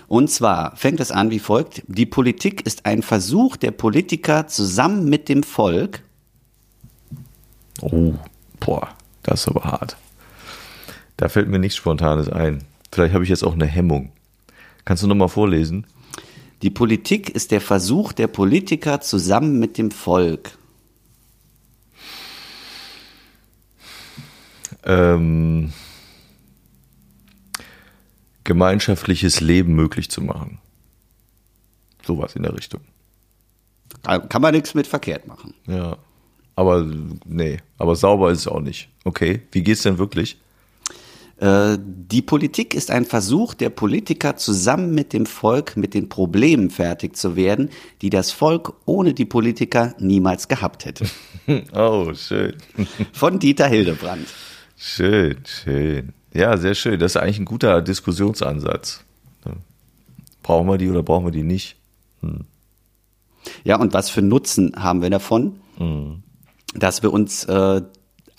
Und 0.08 0.30
zwar 0.30 0.76
fängt 0.76 1.00
es 1.00 1.12
an 1.12 1.32
wie 1.32 1.40
folgt. 1.40 1.84
Die 1.88 2.06
Politik 2.06 2.66
ist 2.66 2.86
ein 2.86 3.02
Versuch 3.02 3.56
der 3.56 3.72
Politiker 3.72 4.48
zusammen 4.48 5.08
mit 5.08 5.30
dem 5.30 5.44
Volk. 5.44 6.04
Oh, 7.82 8.14
boah, 8.60 8.90
das 9.24 9.42
ist 9.42 9.48
aber 9.48 9.64
hart. 9.64 9.98
Da 11.18 11.30
fällt 11.30 11.48
mir 11.48 11.60
nichts 11.60 11.78
Spontanes 11.78 12.30
ein. 12.30 12.64
Vielleicht 12.92 13.14
habe 13.14 13.24
ich 13.24 13.30
jetzt 13.30 13.44
auch 13.44 13.54
eine 13.54 13.66
Hemmung. 13.68 14.12
Kannst 14.86 15.04
du 15.04 15.08
nochmal 15.08 15.30
vorlesen? 15.30 15.88
Die 16.62 16.70
Politik 16.70 17.30
ist 17.30 17.52
der 17.52 17.62
Versuch 17.62 18.14
der 18.14 18.28
Politiker 18.28 19.02
zusammen 19.02 19.60
mit 19.60 19.78
dem 19.78 19.92
Volk. 19.92 20.58
Ähm, 24.84 25.74
gemeinschaftliches 28.44 29.42
Leben 29.42 29.76
möglich 29.76 30.10
zu 30.10 30.22
machen. 30.22 30.60
Sowas 32.06 32.36
in 32.36 32.44
der 32.44 32.56
Richtung. 32.56 32.82
Kann 34.04 34.42
man 34.42 34.54
nichts 34.54 34.74
mit 34.74 34.88
verkehrt 34.88 35.28
machen. 35.28 35.54
Ja. 35.68 35.98
Aber 36.56 36.86
nee, 37.26 37.58
aber 37.78 37.96
sauber 37.96 38.32
ist 38.32 38.40
es 38.40 38.48
auch 38.48 38.60
nicht. 38.60 38.90
Okay, 39.04 39.42
wie 39.52 39.64
geht's 39.64 39.84
denn 39.84 39.98
wirklich? 39.98 40.38
Äh, 41.42 41.80
die 41.82 42.22
Politik 42.22 42.76
ist 42.76 42.92
ein 42.92 43.04
Versuch 43.04 43.56
der 43.56 43.72
Politiker 43.72 44.38
zusammen 44.38 44.94
mit 44.94 45.12
dem 45.12 45.26
Volk 45.26 45.76
mit 45.76 45.96
den 45.96 46.08
Problemen 46.08 46.70
fertig 46.70 47.18
zu 47.18 47.36
werden, 47.36 47.72
die 48.04 48.12
das 48.12 48.32
Volk 48.32 48.74
ohne 48.86 49.16
die 49.16 49.26
Politiker 49.26 49.96
niemals 50.00 50.48
gehabt 50.48 50.86
hätte. 50.86 51.06
Oh, 51.74 52.14
schön. 52.14 52.56
Von 53.14 53.40
Dieter 53.40 53.68
Hildebrand. 53.68 54.28
Schön, 54.78 55.38
schön. 55.44 56.14
Ja, 56.34 56.56
sehr 56.56 56.76
schön. 56.76 57.00
Das 57.00 57.14
ist 57.14 57.18
eigentlich 57.18 57.40
ein 57.40 57.46
guter 57.46 57.82
Diskussionsansatz. 57.82 59.04
Brauchen 60.44 60.68
wir 60.68 60.78
die 60.78 60.90
oder 60.90 61.04
brauchen 61.04 61.26
wir 61.26 61.32
die 61.32 61.44
nicht? 61.44 61.76
Hm. 62.22 62.46
Ja, 63.64 63.80
und 63.80 63.94
was 63.94 64.10
für 64.10 64.22
Nutzen 64.22 64.74
haben 64.78 65.02
wir 65.02 65.10
davon? 65.10 65.60
Mhm. 65.78 66.24
Dass 66.74 67.04
wir 67.04 67.12
uns 67.12 67.44
äh, 67.46 67.82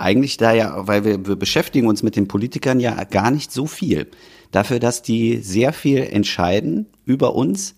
eigentlich 0.03 0.37
da 0.37 0.53
ja, 0.53 0.87
weil 0.87 1.05
wir, 1.05 1.27
wir 1.27 1.37
beschäftigen 1.37 1.87
uns 1.87 2.03
mit 2.03 2.17
den 2.17 2.29
Politikern 2.29 2.81
ja 2.81 3.05
gar 3.05 3.31
nicht 3.31 3.53
so 3.53 3.67
viel. 3.67 4.09
Dafür, 4.51 4.79
dass 4.79 5.03
die 5.03 5.39
sehr 5.39 5.73
viel 5.73 5.99
entscheiden 5.99 6.87
über 7.05 7.35
uns, 7.35 7.77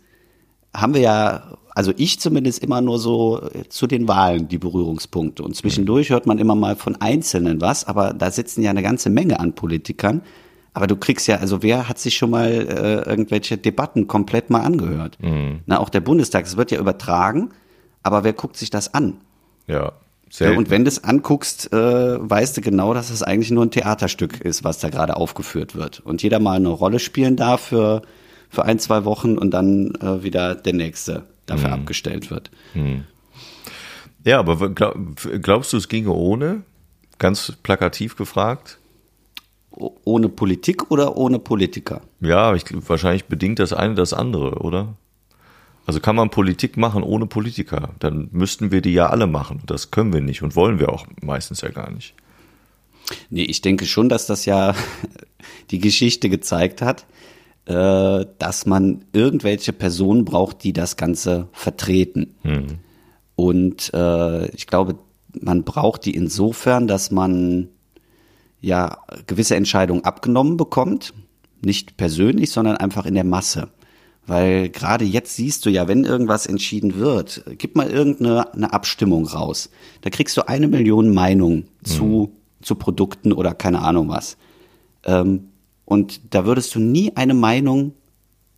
haben 0.75 0.95
wir 0.95 1.01
ja, 1.01 1.59
also 1.71 1.93
ich 1.97 2.19
zumindest 2.19 2.65
immer 2.65 2.81
nur 2.81 2.99
so 2.99 3.41
äh, 3.43 3.69
zu 3.69 3.87
den 3.87 4.09
Wahlen 4.09 4.49
die 4.49 4.59
Berührungspunkte. 4.59 5.43
Und 5.43 5.55
zwischendurch 5.55 6.11
hört 6.11 6.27
man 6.27 6.39
immer 6.39 6.55
mal 6.55 6.75
von 6.75 6.97
Einzelnen 7.01 7.61
was, 7.61 7.85
aber 7.87 8.13
da 8.13 8.31
sitzen 8.31 8.63
ja 8.63 8.71
eine 8.71 8.83
ganze 8.83 9.11
Menge 9.11 9.39
an 9.39 9.55
Politikern. 9.55 10.23
Aber 10.73 10.89
du 10.89 10.97
kriegst 10.97 11.29
ja, 11.29 11.37
also 11.37 11.63
wer 11.63 11.89
hat 11.89 12.01
sich 12.01 12.17
schon 12.17 12.31
mal 12.31 12.51
äh, 12.51 13.09
irgendwelche 13.09 13.57
Debatten 13.57 14.09
komplett 14.09 14.51
mal 14.51 14.63
angehört? 14.63 15.17
Mhm. 15.23 15.61
Na, 15.67 15.79
auch 15.79 15.89
der 15.89 16.01
Bundestag, 16.01 16.47
es 16.47 16.57
wird 16.57 16.73
ja 16.73 16.81
übertragen, 16.81 17.51
aber 18.03 18.25
wer 18.25 18.33
guckt 18.33 18.57
sich 18.57 18.71
das 18.71 18.93
an? 18.93 19.19
Ja. 19.69 19.93
Selten. 20.35 20.59
Und 20.59 20.69
wenn 20.69 20.85
du 20.85 20.89
es 20.89 21.05
anguckst, 21.05 21.73
äh, 21.73 21.77
weißt 22.19 22.57
du 22.57 22.61
genau, 22.61 22.93
dass 22.93 23.11
es 23.11 23.23
eigentlich 23.23 23.53
nur 23.53 23.65
ein 23.65 23.71
Theaterstück 23.71 24.41
ist, 24.41 24.65
was 24.65 24.81
da 24.81 24.89
gerade 24.89 25.17
aufgeführt 25.17 25.77
wird. 25.77 26.01
Und 26.01 26.25
jeder 26.25 26.41
mal 26.41 26.57
eine 26.57 26.71
Rolle 26.71 26.99
spielen 26.99 27.37
darf 27.37 27.67
für, 27.67 28.03
für 28.51 28.65
ein, 28.65 28.81
zwei 28.81 29.05
Wochen 29.05 29.39
und 29.39 29.53
dann 29.53 29.95
äh, 30.01 30.25
wieder 30.25 30.57
der 30.57 30.73
nächste 30.73 31.23
dafür 31.47 31.69
mhm. 31.69 31.75
abgestellt 31.75 32.33
wird. 32.33 32.51
Mhm. 32.75 33.05
Ja, 34.25 34.41
aber 34.41 34.71
glaub, 34.71 34.97
glaubst 35.41 35.73
du, 35.73 35.77
es 35.77 35.89
ginge 35.89 36.11
ohne? 36.11 36.65
Ganz 37.19 37.53
plakativ 37.63 38.17
gefragt. 38.17 38.81
Ohne 39.71 40.29
Politik 40.29 40.91
oder 40.91 41.17
ohne 41.17 41.39
Politiker? 41.39 42.01
Ja, 42.21 42.57
ich, 42.57 42.65
wahrscheinlich 42.89 43.27
bedingt 43.27 43.61
das 43.61 43.73
eine 43.73 43.95
das 43.95 44.13
andere, 44.13 44.59
oder? 44.59 44.97
Also 45.87 46.01
kann 46.01 46.17
man 46.17 46.31
Politik 46.31 46.77
machen 46.77 47.03
ohne 47.03 47.27
Politiker? 47.27 47.91
Dann 47.99 48.29
müssten 48.33 48.73
wir 48.73 48.81
die 48.81 48.95
ja 48.95 49.09
alle 49.09 49.27
machen. 49.27 49.63
Das 49.67 49.91
können 49.91 50.13
wir 50.13 50.21
nicht 50.21 50.43
und 50.43 50.57
wollen 50.57 50.79
wir 50.79 50.91
auch 50.91 51.07
meistens 51.23 51.61
ja 51.61 51.69
gar 51.69 51.91
nicht. 51.91 52.15
Nee, 53.29 53.43
ich 53.45 53.61
denke 53.61 53.85
schon, 53.85 54.09
dass 54.09 54.27
das 54.27 54.47
ja 54.47 54.75
die 55.71 55.79
Geschichte 55.79 56.31
gezeigt 56.31 56.81
hat, 56.81 57.05
äh, 57.67 58.27
dass 58.39 58.67
man 58.67 59.05
irgendwelche 59.13 59.73
Personen 59.73 60.25
braucht, 60.25 60.65
die 60.65 60.73
das 60.73 60.97
Ganze 60.97 61.49
vertreten. 61.53 62.35
Hm. 62.43 62.67
Und 63.37 63.93
äh, 63.93 64.49
ich 64.51 64.67
glaube, 64.67 64.99
man 65.41 65.65
braucht 65.65 66.07
die 66.07 66.15
insofern, 66.15 66.87
dass 66.87 67.11
man 67.11 67.69
ja 68.61 68.99
gewisse 69.27 69.57
Entscheidungen 69.57 70.05
abgenommen 70.05 70.57
bekommt, 70.57 71.13
nicht 71.61 71.97
persönlich, 71.97 72.51
sondern 72.51 72.77
einfach 72.77 73.07
in 73.07 73.15
der 73.15 73.25
Masse. 73.25 73.69
Weil 74.27 74.71
gerade 74.71 75.05
jetzt 75.05 75.37
siehst 75.37 75.67
du 75.67 75.71
ja, 75.71 75.87
wenn 75.87 76.05
irgendwas 76.05 76.47
entschieden 76.47 76.97
wird, 76.97 77.45
gib 77.59 77.77
mal 77.77 77.91
irgendeine 77.91 78.53
eine 78.55 78.73
Abstimmung 78.73 79.27
raus. 79.27 79.71
Da 80.01 80.11
kriegst 80.11 80.37
du 80.37 80.49
eine 80.49 80.67
Million 80.69 81.13
Meinungen 81.13 81.69
zu, 81.83 82.05
mhm. 82.05 82.65
zu 82.65 82.75
Produkten 82.77 83.33
oder 83.33 83.53
keine 83.55 83.83
Ahnung 83.83 84.09
was. 84.09 84.37
Ähm, 85.05 85.49
und 85.85 86.35
da 86.35 86.47
würdest 86.47 86.75
du 86.75 86.81
nie 86.81 87.15
eine 87.17 87.35
Meinung 87.35 87.93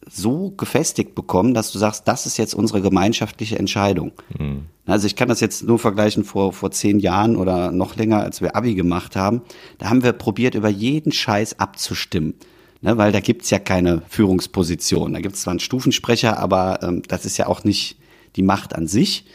so 0.08 0.52
gefestigt 0.56 1.16
bekommen, 1.16 1.52
dass 1.52 1.72
du 1.72 1.78
sagst, 1.80 2.06
das 2.06 2.26
ist 2.26 2.36
jetzt 2.36 2.54
unsere 2.54 2.80
gemeinschaftliche 2.80 3.58
Entscheidung. 3.58 4.12
Mhm. 4.38 4.66
Also 4.86 5.08
ich 5.08 5.16
kann 5.16 5.28
das 5.28 5.40
jetzt 5.40 5.64
nur 5.64 5.80
vergleichen 5.80 6.22
vor, 6.22 6.52
vor 6.52 6.70
zehn 6.70 7.00
Jahren 7.00 7.34
oder 7.34 7.72
noch 7.72 7.96
länger, 7.96 8.20
als 8.20 8.40
wir 8.40 8.54
Abi 8.54 8.76
gemacht 8.76 9.16
haben. 9.16 9.42
Da 9.78 9.90
haben 9.90 10.04
wir 10.04 10.12
probiert, 10.12 10.54
über 10.54 10.68
jeden 10.68 11.10
Scheiß 11.10 11.58
abzustimmen 11.58 12.34
ne, 12.80 12.96
weil 12.96 13.12
da 13.12 13.20
gibt's 13.20 13.50
ja 13.50 13.58
keine 13.58 14.02
Führungsposition. 14.08 15.14
Da 15.14 15.20
gibt's 15.20 15.42
zwar 15.42 15.52
einen 15.52 15.60
Stufensprecher, 15.60 16.38
aber 16.38 16.82
ähm, 16.82 17.02
das 17.08 17.24
ist 17.24 17.36
ja 17.36 17.46
auch 17.46 17.64
nicht 17.64 17.98
die 18.36 18.42
Macht 18.42 18.74
an 18.74 18.86
sich. 18.86 19.26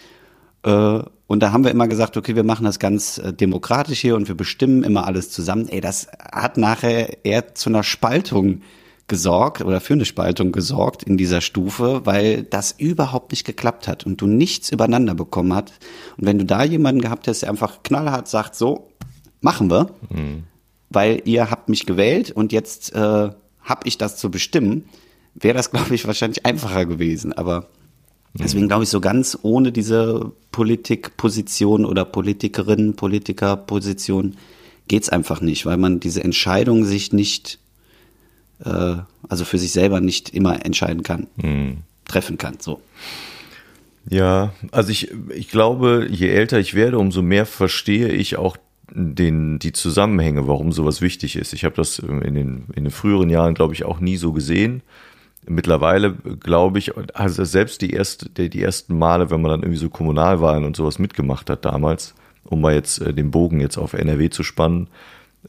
Äh, 0.64 1.00
und 1.28 1.40
da 1.40 1.52
haben 1.52 1.64
wir 1.64 1.72
immer 1.72 1.88
gesagt, 1.88 2.18
okay, 2.18 2.36
wir 2.36 2.44
machen 2.44 2.66
das 2.66 2.80
ganz 2.80 3.18
äh, 3.18 3.34
demokratisch 3.34 4.00
hier 4.00 4.16
und 4.16 4.28
wir 4.28 4.36
bestimmen 4.36 4.84
immer 4.84 5.08
alles 5.08 5.32
zusammen. 5.32 5.70
Ey, 5.70 5.82
das 5.82 6.08
hat 6.32 6.58
nachher 6.58 7.26
eher 7.26 7.56
zu 7.56 7.70
einer 7.70 7.84
Spaltung 7.84 8.62
gesorgt 9.08 9.62
oder 9.62 9.82
für 9.82 9.94
eine 9.94 10.06
Spaltung 10.06 10.52
gesorgt 10.52 11.04
in 11.04 11.18
dieser 11.18 11.42
Stufe, 11.42 12.02
weil 12.06 12.44
das 12.44 12.76
überhaupt 12.78 13.32
nicht 13.32 13.46
geklappt 13.46 13.88
hat 13.88 14.06
und 14.06 14.22
du 14.22 14.28
nichts 14.28 14.72
übereinander 14.72 15.16
bekommen 15.16 15.54
hast. 15.54 15.74
Und 16.18 16.28
wenn 16.28 16.38
du 16.38 16.46
da 16.46 16.64
jemanden 16.64 17.02
gehabt 17.02 17.28
hast, 17.28 17.42
der 17.42 17.50
einfach 17.50 17.84
knallhart 17.84 18.28
sagt, 18.30 18.56
so, 18.56 18.90
machen 19.42 19.70
wir, 19.70 19.90
mhm 20.10 20.44
weil 20.92 21.22
ihr 21.26 21.50
habt 21.50 21.70
mich 21.70 21.86
gewählt 21.86 22.32
und 22.32 22.52
jetzt 22.52 22.94
äh, 22.94 23.00
habe 23.00 23.82
ich 23.86 23.98
das 23.98 24.18
zu 24.18 24.30
bestimmen, 24.30 24.86
wäre 25.34 25.56
das, 25.56 25.72
glaube 25.72 25.96
ich, 25.96 26.06
wahrscheinlich 26.06 26.46
einfacher 26.46 26.86
gewesen. 26.86 27.34
Aber 27.34 27.68
deswegen 28.34 28.68
glaube 28.68 28.84
ich, 28.84 28.90
so 28.90 29.00
ganz 29.00 29.38
ohne 29.42 29.72
diese 29.72 30.32
Politikposition 30.52 31.86
oder 31.86 32.06
Politikerin, 32.06 32.96
Politikerposition 32.96 34.36
geht's 34.88 35.10
einfach 35.10 35.40
nicht, 35.40 35.66
weil 35.66 35.78
man 35.78 36.00
diese 36.02 36.24
Entscheidung 36.24 36.84
sich 36.84 37.14
nicht, 37.14 37.60
äh, 38.66 38.98
also 39.30 39.46
für 39.46 39.58
sich 39.58 39.72
selber 39.72 40.02
nicht 40.02 40.30
immer 40.32 40.66
entscheiden 40.66 41.04
kann, 41.04 41.28
mhm. 41.38 41.78
treffen 42.06 42.38
kann. 42.38 42.58
So. 42.60 42.82
Ja, 44.10 44.54
also 44.72 44.90
ich, 44.90 45.12
ich 45.34 45.50
glaube, 45.50 46.08
je 46.10 46.28
älter 46.28 46.60
ich 46.60 46.74
werde, 46.74 46.98
umso 46.98 47.22
mehr 47.22 47.46
verstehe 47.46 48.10
ich 48.10 48.36
auch 48.36 48.58
den, 48.94 49.60
die 49.60 49.72
Zusammenhänge, 49.72 50.48
warum 50.48 50.72
sowas 50.72 51.02
wichtig 51.02 51.36
ist. 51.36 51.54
Ich 51.54 51.64
habe 51.64 51.76
das 51.76 52.00
in 52.00 52.34
den, 52.34 52.66
in 52.76 52.84
den 52.84 52.92
früheren 52.92 53.30
Jahren, 53.30 53.54
glaube 53.54 53.74
ich, 53.74 53.86
auch 53.86 54.00
nie 54.00 54.18
so 54.18 54.34
gesehen. 54.34 54.82
Mittlerweile 55.48 56.14
glaube 56.14 56.80
ich, 56.80 56.92
also 57.16 57.44
selbst 57.44 57.82
die, 57.82 57.92
erste, 57.92 58.30
die 58.30 58.62
ersten 58.62 58.98
Male, 58.98 59.32
wenn 59.32 59.42
man 59.42 59.52
dann 59.52 59.62
irgendwie 59.62 59.80
so 59.80 59.90
Kommunalwahlen 59.90 60.66
und 60.66 60.76
sowas 60.76 61.00
mitgemacht 61.00 61.50
hat 61.50 61.66
damals, 61.66 62.14
um 62.44 62.62
mal 62.62 62.74
jetzt 62.74 63.02
äh, 63.02 63.14
den 63.14 63.32
Bogen 63.32 63.60
jetzt 63.60 63.78
auf 63.78 63.94
NRW 63.94 64.30
zu 64.30 64.44
spannen, 64.44 64.88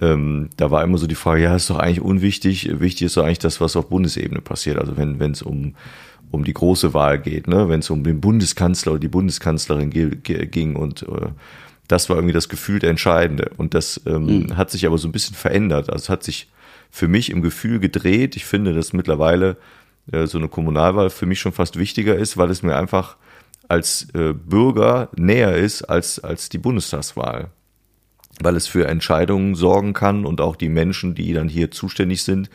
ähm, 0.00 0.49
da 0.56 0.70
war 0.70 0.82
immer 0.82 0.96
so 0.96 1.06
die 1.06 1.14
Frage, 1.14 1.42
ja, 1.42 1.54
ist 1.54 1.68
doch 1.68 1.78
eigentlich 1.78 2.00
unwichtig. 2.00 2.80
Wichtig 2.80 3.06
ist 3.06 3.16
doch 3.16 3.25
eigentlich 3.25 3.38
das, 3.40 3.61
was 3.61 3.76
auf 3.76 3.88
Bundesebene 3.88 4.40
passiert. 4.40 4.78
Also 4.78 4.96
wenn 4.96 5.20
es 5.30 5.42
um, 5.42 5.75
um 6.30 6.44
die 6.44 6.54
große 6.54 6.94
Wahl 6.94 7.20
geht, 7.20 7.46
ne? 7.46 7.68
wenn 7.68 7.80
es 7.80 7.90
um 7.90 8.02
den 8.02 8.20
Bundeskanzler 8.20 8.92
oder 8.92 9.00
die 9.00 9.08
Bundeskanzlerin 9.08 9.90
ging 9.90 10.76
und 10.76 11.02
äh, 11.02 11.28
Das 11.88 12.08
war 12.08 12.16
irgendwie 12.16 12.34
das 12.34 12.48
Gefühl 12.48 12.78
der 12.78 12.90
Entscheidende. 12.90 13.50
Und 13.56 13.74
das 13.74 14.00
ähm, 14.06 14.24
mhm. 14.24 14.56
hat 14.56 14.70
sich 14.70 14.86
aber 14.86 14.98
so 14.98 15.08
ein 15.08 15.12
bisschen 15.12 15.36
verändert. 15.36 15.90
Also 15.90 16.04
es 16.04 16.08
hat 16.08 16.22
sich 16.22 16.48
für 16.90 17.08
mich 17.08 17.30
im 17.30 17.42
Gefühl 17.42 17.80
gedreht. 17.80 18.36
Ich 18.36 18.44
finde, 18.44 18.72
dass 18.72 18.92
mittlerweile 18.92 19.56
äh, 20.10 20.26
so 20.26 20.38
eine 20.38 20.48
Kommunalwahl 20.48 21.10
für 21.10 21.26
mich 21.26 21.40
schon 21.40 21.52
fast 21.52 21.78
wichtiger 21.78 22.16
ist, 22.16 22.36
weil 22.36 22.50
es 22.50 22.62
mir 22.62 22.76
einfach 22.76 23.16
als 23.68 24.08
äh, 24.14 24.32
Bürger 24.32 25.08
näher 25.16 25.56
ist 25.56 25.82
als, 25.82 26.18
als 26.18 26.48
die 26.48 26.58
Bundestagswahl. 26.58 27.50
Weil 28.40 28.56
es 28.56 28.66
für 28.66 28.86
Entscheidungen 28.88 29.54
sorgen 29.54 29.92
kann 29.92 30.24
und 30.24 30.40
auch 30.40 30.56
die 30.56 30.68
Menschen, 30.68 31.14
die 31.14 31.32
dann 31.32 31.48
hier 31.48 31.70
zuständig 31.70 32.22
sind, 32.22 32.50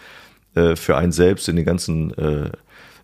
äh, 0.55 0.75
für 0.75 0.97
einen 0.97 1.11
selbst 1.11 1.49
in 1.49 1.55
den 1.55 1.65
ganzen 1.65 2.13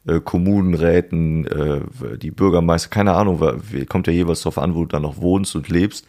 äh, 0.07 0.19
Kommunenräten, 0.19 1.47
äh, 1.47 2.17
die 2.17 2.31
Bürgermeister, 2.31 2.89
keine 2.89 3.13
Ahnung, 3.13 3.39
kommt 3.87 4.07
ja 4.07 4.13
jeweils 4.13 4.41
darauf 4.41 4.57
an, 4.57 4.75
wo 4.75 4.81
du 4.81 4.87
dann 4.87 5.03
noch 5.03 5.17
wohnst 5.17 5.55
und 5.55 5.69
lebst. 5.69 6.05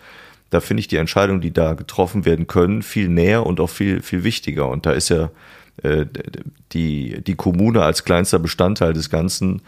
Da 0.51 0.61
finde 0.61 0.81
ich 0.81 0.89
die 0.89 0.97
Entscheidungen, 0.97 1.41
die 1.41 1.53
da 1.53 1.75
getroffen 1.75 2.25
werden 2.25 2.47
können, 2.47 2.83
viel 2.83 3.09
näher 3.09 3.45
und 3.47 3.61
auch 3.61 3.71
viel, 3.71 4.03
viel 4.03 4.25
wichtiger. 4.25 4.69
Und 4.69 4.87
da 4.87 4.93
ist 4.93 5.09
ja 5.09 5.31
äh, 5.83 6.07
die, 6.73 7.23
die 7.23 7.35
Kommune 7.35 7.83
als 7.83 8.05
kleinster 8.05 8.39
Bestandteil 8.39 8.93
des 8.93 9.11
Ganzen 9.11 9.63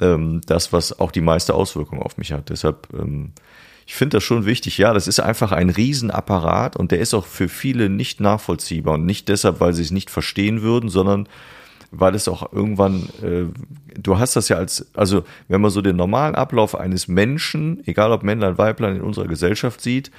ähm, 0.00 0.40
das, 0.46 0.72
was 0.72 0.98
auch 0.98 1.12
die 1.12 1.20
meiste 1.20 1.54
Auswirkung 1.54 2.00
auf 2.00 2.16
mich 2.16 2.32
hat. 2.32 2.48
Deshalb, 2.48 2.88
ähm, 2.94 3.32
ich 3.86 3.94
finde 3.94 4.16
das 4.16 4.24
schon 4.24 4.46
wichtig. 4.46 4.78
Ja, 4.78 4.94
das 4.94 5.08
ist 5.08 5.20
einfach 5.20 5.52
ein 5.52 5.70
Riesenapparat 5.70 6.76
und 6.76 6.90
der 6.90 7.00
ist 7.00 7.12
auch 7.12 7.26
für 7.26 7.48
viele 7.48 7.90
nicht 7.90 8.20
nachvollziehbar. 8.20 8.94
Und 8.94 9.04
nicht 9.04 9.28
deshalb, 9.28 9.60
weil 9.60 9.74
sie 9.74 9.82
es 9.82 9.90
nicht 9.90 10.10
verstehen 10.10 10.62
würden, 10.62 10.88
sondern 10.88 11.28
weil 11.90 12.14
es 12.14 12.28
auch 12.28 12.52
irgendwann, 12.52 13.08
äh, 13.22 13.44
du 13.98 14.18
hast 14.18 14.36
das 14.36 14.48
ja 14.48 14.56
als, 14.56 14.86
also 14.94 15.24
wenn 15.48 15.60
man 15.60 15.70
so 15.70 15.82
den 15.82 15.96
normalen 15.96 16.34
Ablauf 16.34 16.74
eines 16.74 17.08
Menschen, 17.08 17.82
egal 17.86 18.12
ob 18.12 18.22
Männlein, 18.22 18.58
Weiblein 18.58 18.96
in 18.96 19.02
unserer 19.02 19.26
Gesellschaft 19.26 19.80
sieht, 19.80 20.10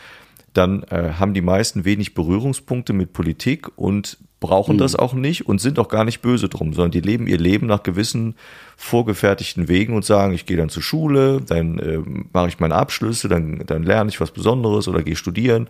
dann 0.54 0.84
äh, 0.84 1.14
haben 1.18 1.34
die 1.34 1.42
meisten 1.42 1.86
wenig 1.86 2.14
Berührungspunkte 2.14 2.92
mit 2.94 3.14
Politik 3.14 3.70
und 3.78 4.18
brauchen 4.42 4.76
mhm. 4.76 4.80
das 4.80 4.96
auch 4.96 5.14
nicht 5.14 5.48
und 5.48 5.62
sind 5.62 5.80
auch 5.80 5.88
gar 5.88 6.04
nicht 6.04 6.22
böse 6.22 6.50
drum, 6.50 6.74
sondern 6.74 6.92
die 6.92 7.00
leben 7.00 7.28
ihr 7.28 7.38
Leben 7.38 7.68
nach 7.68 7.84
gewissen 7.84 8.36
vorgefertigten 8.76 9.70
Wegen 9.70 9.96
und 9.96 10.04
sagen, 10.04 10.34
ich 10.34 10.46
gehe 10.46 10.58
dann 10.58 10.70
zur 10.70 10.84
Schule, 10.84 11.40
dann 11.42 11.80
äh, 11.80 12.00
mache 12.34 12.50
ich 12.50 12.60
meine 12.60 12.76
Abschlüsse, 12.76 13.30
dann, 13.30 13.64
dann 13.66 13.84
lerne 13.84 14.10
ich 14.10 14.20
was 14.20 14.32
Besonderes 14.32 14.88
oder 14.88 15.04
gehe 15.04 15.16
studieren 15.16 15.70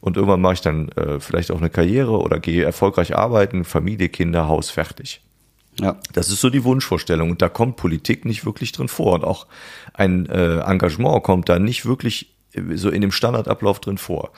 und 0.00 0.16
irgendwann 0.16 0.42
mache 0.42 0.54
ich 0.54 0.60
dann 0.60 0.90
äh, 0.90 1.18
vielleicht 1.18 1.50
auch 1.50 1.58
eine 1.58 1.70
Karriere 1.70 2.18
oder 2.18 2.38
gehe 2.38 2.62
erfolgreich 2.62 3.16
arbeiten, 3.16 3.64
Familie, 3.64 4.10
Kinder, 4.10 4.46
Haus, 4.46 4.70
fertig. 4.70 5.22
Ja. 5.80 5.96
Das 6.12 6.28
ist 6.28 6.40
so 6.40 6.50
die 6.50 6.64
Wunschvorstellung 6.64 7.30
und 7.30 7.42
da 7.42 7.48
kommt 7.48 7.76
Politik 7.76 8.24
nicht 8.24 8.44
wirklich 8.44 8.72
drin 8.72 8.88
vor 8.88 9.14
und 9.14 9.24
auch 9.24 9.46
ein 9.94 10.26
äh, 10.26 10.60
Engagement 10.60 11.22
kommt 11.22 11.48
da 11.48 11.58
nicht 11.58 11.86
wirklich 11.86 12.34
äh, 12.52 12.76
so 12.76 12.90
in 12.90 13.00
dem 13.00 13.12
Standardablauf 13.12 13.80
drin 13.80 13.98
vor. 13.98 14.30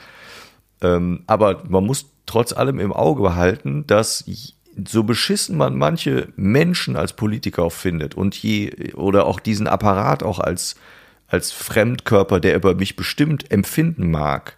Ähm, 0.81 1.23
aber 1.27 1.63
man 1.67 1.85
muss 1.85 2.05
trotz 2.25 2.53
allem 2.53 2.79
im 2.79 2.93
Auge 2.93 3.21
behalten, 3.23 3.85
dass 3.87 4.23
so 4.87 5.03
beschissen 5.03 5.57
man 5.57 5.77
manche 5.77 6.29
Menschen 6.35 6.95
als 6.95 7.13
Politiker 7.13 7.63
auch 7.63 7.73
findet 7.73 8.15
und 8.15 8.35
je 8.35 8.93
oder 8.93 9.27
auch 9.27 9.39
diesen 9.39 9.67
Apparat 9.67 10.23
auch 10.23 10.39
als 10.39 10.75
als 11.27 11.51
Fremdkörper, 11.51 12.39
der 12.39 12.55
über 12.55 12.75
mich 12.75 12.95
bestimmt 12.95 13.51
empfinden 13.51 14.11
mag, 14.11 14.55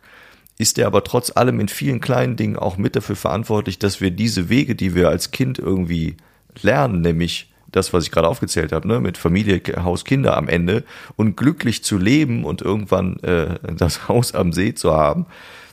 ist 0.57 0.77
er 0.77 0.87
aber 0.87 1.03
trotz 1.03 1.31
allem 1.35 1.59
in 1.59 1.69
vielen 1.69 2.01
kleinen 2.01 2.35
Dingen 2.35 2.57
auch 2.57 2.77
mit 2.77 2.95
dafür 2.95 3.15
verantwortlich, 3.15 3.79
dass 3.79 4.01
wir 4.01 4.11
diese 4.11 4.49
Wege, 4.49 4.75
die 4.75 4.93
wir 4.93 5.09
als 5.09 5.31
Kind 5.31 5.57
irgendwie 5.57 6.17
lernen, 6.63 7.01
nämlich 7.01 7.51
das, 7.71 7.93
was 7.93 8.05
ich 8.05 8.11
gerade 8.11 8.27
aufgezählt 8.27 8.71
habe, 8.71 8.87
ne, 8.87 8.99
mit 8.99 9.17
Familie, 9.17 9.61
Haus, 9.77 10.05
Kinder 10.05 10.37
am 10.37 10.47
Ende 10.47 10.83
und 11.15 11.35
glücklich 11.35 11.83
zu 11.83 11.97
leben 11.97 12.45
und 12.45 12.61
irgendwann 12.61 13.17
äh, 13.19 13.55
das 13.75 14.07
Haus 14.07 14.33
am 14.33 14.53
See 14.53 14.73
zu 14.73 14.93
haben, 14.93 15.25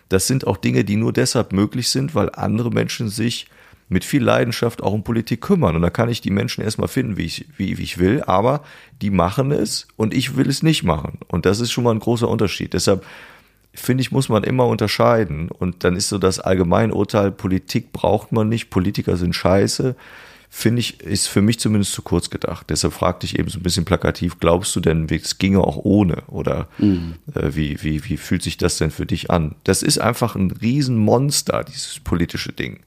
das 0.09 0.27
sind 0.27 0.47
auch 0.47 0.57
Dinge, 0.59 0.85
die 0.85 0.97
nur 0.97 1.12
deshalb 1.12 1.53
möglich 1.53 1.89
sind, 1.89 2.15
weil 2.15 2.31
andere 2.35 2.71
Menschen 2.71 3.09
sich 3.09 3.47
mit 3.89 4.05
viel 4.05 4.23
Leidenschaft 4.23 4.83
auch 4.83 4.93
um 4.93 5.05
Politik 5.05 5.41
kümmern. 5.41 5.77
Und 5.77 5.83
da 5.83 5.91
kann 5.91 6.09
ich 6.09 6.21
die 6.21 6.31
Menschen 6.31 6.62
erstmal 6.62 6.89
finden, 6.89 7.17
wie 7.17 7.25
ich, 7.25 7.47
wie, 7.57 7.79
wie 7.79 7.83
ich 7.83 7.99
will, 7.99 8.23
aber 8.27 8.62
die 9.01 9.11
machen 9.11 9.53
es 9.53 9.87
und 9.97 10.15
ich 10.15 10.37
will 10.37 10.49
es 10.49 10.62
nicht 10.62 10.83
machen. 10.83 11.19
Und 11.29 11.47
das 11.47 11.61
ist 11.61 11.73
schon 11.73 11.85
mal 11.85 11.93
ein 11.93 11.99
großer 11.99 12.29
Unterschied. 12.29 12.75
Deshalb 12.75 13.05
finde 13.75 14.03
ich, 14.03 14.12
muss 14.12 14.29
man 14.29 14.45
immer 14.45 14.67
unterscheiden. 14.67 15.51
Und 15.51 15.85
dann 15.85 15.97
ist 15.97 16.09
so 16.09 16.18
das 16.18 16.40
Allgemeinurteil, 16.40 17.31
Politik 17.31 17.92
braucht 17.92 18.33
man 18.33 18.49
nicht, 18.49 18.71
Politiker 18.71 19.16
sind 19.16 19.35
scheiße 19.35 19.95
finde 20.55 20.81
ich, 20.81 21.01
ist 21.01 21.29
für 21.29 21.41
mich 21.41 21.59
zumindest 21.59 21.95
zu 21.95 22.03
kurz 22.03 22.29
gedacht. 22.29 22.69
Deshalb 22.69 22.93
fragte 22.93 23.25
ich 23.25 23.38
eben 23.38 23.49
so 23.49 23.59
ein 23.59 23.62
bisschen 23.62 23.87
plakativ, 23.87 24.38
glaubst 24.38 24.77
du 24.77 24.81
denn, 24.81 25.07
es 25.11 25.38
ginge 25.38 25.61
auch 25.61 25.79
ohne? 25.79 26.25
Oder 26.29 26.69
mhm. 26.77 27.15
äh, 27.35 27.55
wie, 27.55 27.83
wie, 27.83 28.05
wie 28.05 28.19
fühlt 28.19 28.43
sich 28.43 28.59
das 28.59 28.77
denn 28.77 28.91
für 28.91 29.07
dich 29.07 29.31
an? 29.31 29.55
Das 29.65 29.83
ist 29.83 29.99
einfach 29.99 30.37
ein 30.37 30.51
Riesenmonster, 30.51 31.65
dieses 31.65 32.01
politische 32.01 32.53
Ding. 32.53 32.81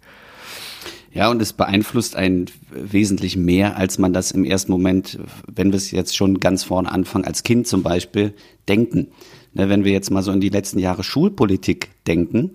Ja, 1.12 1.32
und 1.32 1.41
es 1.41 1.54
beeinflusst 1.54 2.15
einen 2.15 2.45
wesentlich 2.71 3.36
mehr, 3.36 3.78
als 3.78 3.97
man 3.97 4.13
das 4.13 4.30
im 4.30 4.45
ersten 4.45 4.71
Moment, 4.71 5.17
wenn 5.51 5.71
wir 5.71 5.78
es 5.78 5.89
jetzt 5.89 6.15
schon 6.15 6.39
ganz 6.39 6.63
vorne 6.63 6.91
anfangen, 6.91 7.25
als 7.25 7.41
Kind 7.41 7.65
zum 7.65 7.82
Beispiel, 7.82 8.36
denken. 8.67 9.08
Ne, 9.56 9.69
wenn 9.69 9.84
wir 9.84 9.91
jetzt 9.91 10.12
mal 10.12 10.21
so 10.21 10.32
in 10.32 10.39
die 10.39 10.49
letzten 10.49 10.78
Jahre 10.78 11.04
Schulpolitik 11.04 11.89
denken, 12.06 12.51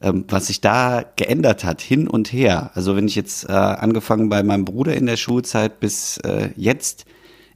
was 0.00 0.48
sich 0.48 0.60
da 0.60 1.04
geändert 1.16 1.64
hat, 1.64 1.80
hin 1.80 2.08
und 2.08 2.32
her. 2.32 2.70
Also 2.74 2.96
wenn 2.96 3.06
ich 3.06 3.14
jetzt 3.14 3.48
äh, 3.48 3.52
angefangen 3.52 4.28
bei 4.28 4.42
meinem 4.42 4.64
Bruder 4.64 4.94
in 4.94 5.06
der 5.06 5.16
Schulzeit 5.16 5.80
bis 5.80 6.18
äh, 6.18 6.50
jetzt, 6.56 7.06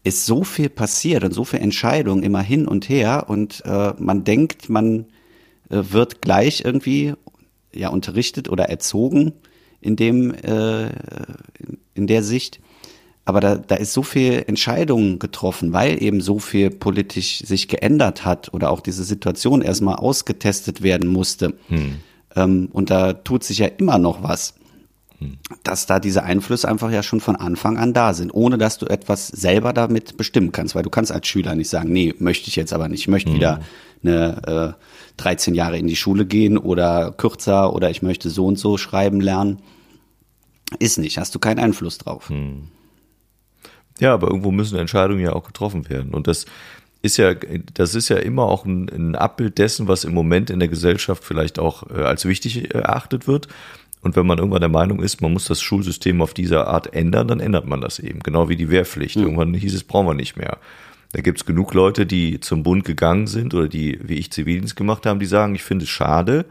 ist 0.05 0.25
so 0.25 0.45
viel 0.45 0.69
passiert 0.71 1.25
und 1.25 1.35
so 1.35 1.45
viel 1.45 1.61
Entscheidungen 1.61 2.23
immer 2.23 2.41
hin 2.41 2.67
und 2.67 2.89
her 2.89 3.27
und 3.29 3.63
äh, 3.67 3.93
man 3.99 4.25
denkt, 4.25 4.71
man 4.71 5.07
äh, 5.69 5.83
wird 5.91 6.23
gleich 6.23 6.65
irgendwie 6.65 7.15
ja 7.75 7.89
unterrichtet 7.91 8.49
oder 8.49 8.71
erzogen 8.71 9.33
in 9.81 9.97
dem 9.97 10.33
äh, 10.33 10.89
in 11.95 12.07
der 12.07 12.23
Sicht. 12.23 12.61
Aber 13.27 13.41
da, 13.41 13.57
da 13.57 13.75
ist 13.75 13.93
so 13.93 14.03
viel 14.03 14.45
Entscheidungen 14.47 15.19
getroffen, 15.19 15.75
weil 15.75 16.03
eben 16.03 16.23
so 16.23 16.39
viel 16.39 16.71
politisch 16.71 17.41
sich 17.41 17.69
geändert 17.69 18.25
hat 18.25 18.55
oder 18.55 18.71
auch 18.71 18.81
diese 18.81 19.05
Situation 19.05 19.61
erstmal 19.61 19.97
ausgetestet 19.97 20.81
werden 20.81 21.09
musste. 21.11 21.59
Hm 21.69 21.97
ähm, 22.39 22.69
und 22.73 22.91
da 22.91 23.13
tut 23.13 23.45
sich 23.45 23.59
ja 23.59 23.67
immer 23.67 23.99
noch 23.99 24.23
was, 24.23 24.55
hm. 25.19 25.39
dass 25.65 25.87
da 25.87 25.99
diese 25.99 26.23
Einflüsse 26.23 26.69
einfach 26.69 26.91
ja 26.91 27.03
schon 27.03 27.21
von 27.21 27.37
Anfang 27.37 27.77
an 27.77 27.93
da 27.93 28.15
sind, 28.15 28.33
ohne 28.33 28.59
dass 28.59 28.79
du 28.79 28.87
etwas 28.87 29.29
selber 29.29 29.73
damit 29.73 30.17
bestimmen 30.17 30.53
kannst, 30.53 30.75
weil 30.75 30.83
du 30.83 30.91
kannst 30.91 31.13
als 31.13 31.27
Schüler 31.27 31.55
nicht 31.55 31.69
sagen, 31.69 31.93
nee, 31.93 32.15
möchte 32.19 32.49
ich 32.49 32.57
jetzt 32.57 32.73
aber 32.73 32.89
nicht, 32.89 33.01
ich 33.01 33.09
möchte 33.09 33.31
mhm. 33.31 33.35
wieder 33.35 33.61
eine 34.03 34.77
äh, 34.77 34.83
13 35.17 35.55
Jahre 35.55 35.79
in 35.79 35.89
die 35.89 35.97
Schule 35.97 36.25
gehen 36.27 36.57
oder 36.57 37.13
kürzer 37.13 37.75
oder 37.75 37.91
ich 37.91 38.03
möchte 38.03 38.31
so 38.31 38.47
und 38.47 38.59
so 38.59 38.79
schreiben 38.79 39.21
lernen. 39.21 39.59
Ist 40.79 40.99
nicht, 40.99 41.19
hast 41.19 41.35
du 41.35 41.39
keinen 41.39 41.59
Einfluss 41.59 41.99
drauf. 41.99 42.31
Mhm. 42.31 42.69
Ja, 43.99 44.15
aber 44.15 44.29
irgendwo 44.29 44.53
müssen 44.53 44.79
Entscheidungen 44.79 45.21
ja 45.21 45.33
auch 45.33 45.45
getroffen 45.45 45.89
werden. 45.89 46.15
Und 46.15 46.29
das 46.29 46.47
ist 47.03 47.17
ja, 47.17 47.35
das 47.75 47.95
ist 47.95 48.09
ja 48.09 48.17
immer 48.17 48.45
auch 48.45 48.65
ein, 48.65 48.89
ein, 48.89 49.15
Abbild 49.15 49.59
dessen, 49.59 49.87
was 49.87 50.05
im 50.05 50.15
Moment 50.15 50.51
in 50.51 50.59
der 50.59 50.69
Gesellschaft 50.69 51.25
vielleicht 51.25 51.59
auch 51.59 51.89
äh, 51.91 52.03
als 52.03 52.25
wichtig 52.25 52.75
erachtet 52.75 53.29
wird. 53.29 53.49
Und 54.01 54.17
wenn 54.17 54.27
man 54.27 54.39
irgendwann 54.39 54.61
der 54.61 54.69
Meinung 54.69 55.01
ist, 55.01 55.21
man 55.21 55.33
muss 55.33 55.47
das 55.47 55.61
Schulsystem 55.61 56.23
auf 56.23 56.35
diese 56.35 56.67
Art 56.67 56.95
ändern, 56.95 57.29
dann 57.29 57.41
ändert 57.41 57.67
man 57.67 57.81
das 57.81 57.99
eben. 57.99 58.21
Genau 58.21 58.49
wie 58.49 58.57
die 58.57 58.71
Wehrpflicht. 58.71 59.17
Mhm. 59.17 59.23
Irgendwann 59.23 59.55
hieß 59.55 59.75
es, 59.75 59.85
brauchen 59.85 60.07
wir 60.07 60.15
nicht 60.15 60.37
mehr. 60.37 60.59
Da 61.13 61.21
gibt's 61.21 61.47
genug 61.47 61.73
Leute, 61.75 62.05
die 62.05 62.39
zum 62.41 62.63
Bund 62.63 62.85
gegangen 62.85 63.27
sind 63.27 63.55
oder 63.55 63.69
die, 63.69 63.99
wie 64.03 64.15
ich, 64.15 64.31
Zivildienst 64.31 64.77
gemacht 64.77 65.07
haben, 65.07 65.21
die 65.21 65.27
sagen, 65.27 65.55
ich 65.55 65.63
finde 65.63 65.85
es 65.85 65.89
schade, 65.89 66.45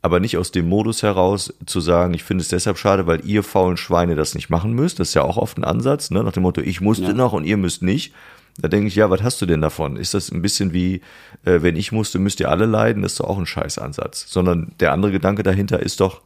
aber 0.00 0.20
nicht 0.20 0.38
aus 0.38 0.52
dem 0.52 0.68
Modus 0.68 1.02
heraus 1.02 1.52
zu 1.66 1.80
sagen, 1.80 2.14
ich 2.14 2.22
finde 2.22 2.42
es 2.42 2.48
deshalb 2.48 2.78
schade, 2.78 3.06
weil 3.06 3.26
ihr 3.26 3.42
faulen 3.42 3.76
Schweine 3.76 4.14
das 4.14 4.34
nicht 4.34 4.48
machen 4.48 4.72
müsst. 4.72 5.00
Das 5.00 5.08
ist 5.08 5.14
ja 5.14 5.22
auch 5.22 5.36
oft 5.36 5.58
ein 5.58 5.64
Ansatz, 5.64 6.10
ne? 6.10 6.22
nach 6.22 6.32
dem 6.32 6.44
Motto, 6.44 6.60
ich 6.60 6.80
musste 6.80 7.04
ja. 7.06 7.12
noch 7.12 7.32
und 7.32 7.44
ihr 7.44 7.56
müsst 7.56 7.82
nicht. 7.82 8.14
Da 8.58 8.68
denke 8.68 8.88
ich, 8.88 8.94
ja, 8.94 9.10
was 9.10 9.22
hast 9.22 9.40
du 9.40 9.46
denn 9.46 9.60
davon? 9.60 9.96
Ist 9.96 10.14
das 10.14 10.30
ein 10.30 10.42
bisschen 10.42 10.72
wie, 10.72 11.00
äh, 11.44 11.62
wenn 11.62 11.76
ich 11.76 11.92
musste, 11.92 12.18
müsst 12.18 12.40
ihr 12.40 12.50
alle 12.50 12.66
leiden? 12.66 13.02
Das 13.02 13.12
ist 13.12 13.20
doch 13.20 13.28
auch 13.28 13.38
ein 13.38 13.46
Scheißansatz. 13.46 14.26
Sondern 14.28 14.72
der 14.80 14.92
andere 14.92 15.12
Gedanke 15.12 15.42
dahinter 15.42 15.80
ist 15.80 16.00
doch, 16.00 16.22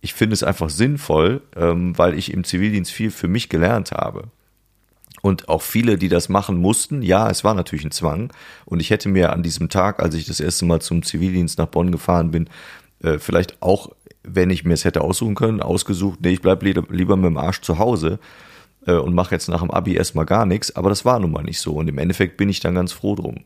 ich 0.00 0.14
finde 0.14 0.34
es 0.34 0.42
einfach 0.42 0.70
sinnvoll, 0.70 1.42
ähm, 1.56 1.96
weil 1.96 2.18
ich 2.18 2.32
im 2.32 2.44
Zivildienst 2.44 2.90
viel 2.90 3.10
für 3.10 3.28
mich 3.28 3.48
gelernt 3.48 3.92
habe. 3.92 4.24
Und 5.22 5.48
auch 5.48 5.62
viele, 5.62 5.96
die 5.98 6.08
das 6.08 6.28
machen 6.28 6.56
mussten, 6.56 7.00
ja, 7.00 7.30
es 7.30 7.44
war 7.44 7.54
natürlich 7.54 7.84
ein 7.84 7.92
Zwang. 7.92 8.32
Und 8.64 8.80
ich 8.80 8.90
hätte 8.90 9.08
mir 9.08 9.32
an 9.32 9.44
diesem 9.44 9.68
Tag, 9.68 10.02
als 10.02 10.16
ich 10.16 10.26
das 10.26 10.40
erste 10.40 10.64
Mal 10.64 10.80
zum 10.80 11.04
Zivildienst 11.04 11.58
nach 11.58 11.68
Bonn 11.68 11.92
gefahren 11.92 12.32
bin, 12.32 12.48
äh, 13.04 13.18
vielleicht 13.18 13.62
auch, 13.62 13.90
wenn 14.24 14.50
ich 14.50 14.64
mir 14.64 14.74
es 14.74 14.84
hätte 14.84 15.02
aussuchen 15.02 15.36
können, 15.36 15.62
ausgesucht, 15.62 16.18
nee, 16.22 16.30
ich 16.30 16.42
bleib 16.42 16.62
lieber 16.64 17.16
mit 17.16 17.26
dem 17.26 17.36
Arsch 17.36 17.60
zu 17.60 17.78
Hause 17.78 18.18
äh, 18.86 18.92
und 18.92 19.14
mache 19.14 19.34
jetzt 19.34 19.48
nach 19.48 19.60
dem 19.60 19.70
Abi 19.70 19.94
erstmal 19.94 20.26
gar 20.26 20.46
nichts, 20.46 20.74
aber 20.74 20.88
das 20.88 21.04
war 21.04 21.18
nun 21.18 21.32
mal 21.32 21.42
nicht 21.42 21.60
so 21.60 21.74
und 21.74 21.88
im 21.88 21.98
Endeffekt 21.98 22.36
bin 22.36 22.48
ich 22.48 22.60
dann 22.60 22.74
ganz 22.74 22.92
froh 22.92 23.14
drum. 23.14 23.44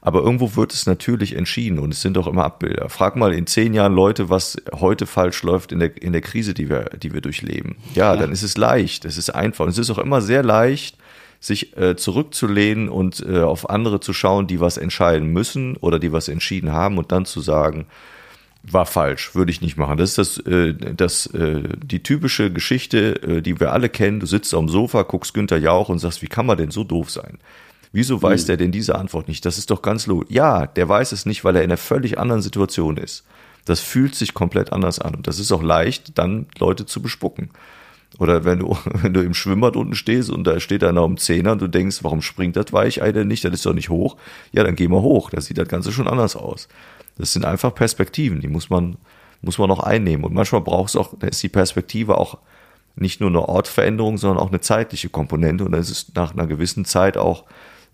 Aber 0.00 0.20
irgendwo 0.20 0.56
wird 0.56 0.72
es 0.72 0.86
natürlich 0.86 1.36
entschieden 1.36 1.78
und 1.78 1.92
es 1.92 2.00
sind 2.00 2.16
doch 2.16 2.26
immer 2.26 2.44
Abbilder. 2.44 2.88
Frag 2.88 3.14
mal 3.14 3.34
in 3.34 3.46
zehn 3.46 3.74
Jahren 3.74 3.94
Leute, 3.94 4.30
was 4.30 4.56
heute 4.72 5.06
falsch 5.06 5.42
läuft 5.42 5.70
in 5.70 5.80
der, 5.80 6.00
in 6.02 6.12
der 6.12 6.22
Krise, 6.22 6.54
die 6.54 6.70
wir, 6.70 6.84
die 6.96 7.12
wir 7.12 7.20
durchleben. 7.20 7.76
Ja, 7.94 8.14
ja. 8.14 8.20
dann 8.20 8.32
ist 8.32 8.42
es 8.42 8.56
leicht, 8.56 9.04
es 9.04 9.18
ist 9.18 9.30
einfach 9.30 9.64
und 9.64 9.70
es 9.70 9.78
ist 9.78 9.90
auch 9.90 9.98
immer 9.98 10.22
sehr 10.22 10.42
leicht, 10.42 10.96
sich 11.40 11.76
äh, 11.76 11.96
zurückzulehnen 11.96 12.88
und 12.88 13.24
äh, 13.28 13.40
auf 13.40 13.68
andere 13.68 14.00
zu 14.00 14.12
schauen, 14.12 14.46
die 14.46 14.60
was 14.60 14.78
entscheiden 14.78 15.28
müssen 15.28 15.76
oder 15.76 15.98
die 15.98 16.12
was 16.12 16.28
entschieden 16.28 16.72
haben 16.72 16.98
und 16.98 17.10
dann 17.12 17.24
zu 17.24 17.40
sagen, 17.40 17.86
war 18.62 18.86
falsch, 18.86 19.34
würde 19.34 19.50
ich 19.50 19.60
nicht 19.60 19.76
machen. 19.76 19.96
Das 19.96 20.16
ist 20.16 20.18
das, 20.18 20.38
äh, 20.46 20.74
das, 20.74 21.26
äh, 21.26 21.62
die 21.82 22.02
typische 22.02 22.52
Geschichte, 22.52 23.20
äh, 23.22 23.42
die 23.42 23.58
wir 23.58 23.72
alle 23.72 23.88
kennen. 23.88 24.20
Du 24.20 24.26
sitzt 24.26 24.54
am 24.54 24.68
Sofa, 24.68 25.02
guckst 25.02 25.34
Günther 25.34 25.58
Jauch 25.58 25.88
und 25.88 25.98
sagst, 25.98 26.22
wie 26.22 26.28
kann 26.28 26.46
man 26.46 26.58
denn 26.58 26.70
so 26.70 26.84
doof 26.84 27.10
sein? 27.10 27.38
Wieso 27.92 28.22
weiß 28.22 28.42
hm. 28.42 28.46
der 28.46 28.56
denn 28.58 28.72
diese 28.72 28.94
Antwort 28.94 29.28
nicht? 29.28 29.44
Das 29.44 29.58
ist 29.58 29.70
doch 29.70 29.82
ganz 29.82 30.06
logisch. 30.06 30.30
Ja, 30.30 30.66
der 30.66 30.88
weiß 30.88 31.12
es 31.12 31.26
nicht, 31.26 31.44
weil 31.44 31.56
er 31.56 31.62
in 31.62 31.70
einer 31.70 31.76
völlig 31.76 32.18
anderen 32.18 32.40
Situation 32.40 32.96
ist. 32.96 33.24
Das 33.64 33.80
fühlt 33.80 34.14
sich 34.14 34.32
komplett 34.32 34.72
anders 34.72 34.98
an. 34.98 35.14
Und 35.14 35.26
das 35.26 35.38
ist 35.38 35.52
auch 35.52 35.62
leicht, 35.62 36.18
dann 36.18 36.46
Leute 36.58 36.86
zu 36.86 37.02
bespucken. 37.02 37.50
Oder 38.18 38.44
wenn 38.44 38.60
du, 38.60 38.76
wenn 39.02 39.12
du 39.12 39.20
im 39.20 39.34
Schwimmbad 39.34 39.76
unten 39.76 39.94
stehst 39.94 40.30
und 40.30 40.44
da 40.44 40.60
steht 40.60 40.84
einer 40.84 41.02
um 41.02 41.16
Zehner 41.16 41.52
und 41.52 41.62
du 41.62 41.68
denkst, 41.68 41.98
warum 42.02 42.22
springt 42.22 42.56
das 42.56 42.72
Weichei 42.72 43.12
denn 43.12 43.28
nicht? 43.28 43.44
Das 43.44 43.52
ist 43.52 43.66
doch 43.66 43.74
nicht 43.74 43.90
hoch. 43.90 44.16
Ja, 44.52 44.64
dann 44.64 44.76
geh 44.76 44.88
mal 44.88 45.02
hoch. 45.02 45.30
Da 45.30 45.40
sieht 45.40 45.58
das 45.58 45.68
Ganze 45.68 45.92
schon 45.92 46.08
anders 46.08 46.36
aus. 46.36 46.68
Das 47.16 47.32
sind 47.32 47.44
einfach 47.44 47.74
Perspektiven, 47.74 48.40
die 48.40 48.48
muss 48.48 48.70
man, 48.70 48.96
muss 49.40 49.58
man 49.58 49.68
noch 49.68 49.80
einnehmen. 49.80 50.24
Und 50.24 50.34
manchmal 50.34 50.60
braucht 50.60 50.90
es 50.90 50.96
auch, 50.96 51.14
da 51.18 51.26
ist 51.26 51.42
die 51.42 51.48
Perspektive 51.48 52.18
auch 52.18 52.38
nicht 52.96 53.20
nur 53.20 53.30
eine 53.30 53.48
Ortveränderung, 53.48 54.18
sondern 54.18 54.38
auch 54.38 54.50
eine 54.50 54.60
zeitliche 54.60 55.08
Komponente. 55.08 55.64
Und 55.64 55.72
dann 55.72 55.80
ist 55.80 55.90
es 55.90 56.12
nach 56.14 56.32
einer 56.32 56.46
gewissen 56.46 56.84
Zeit 56.84 57.16
auch 57.16 57.44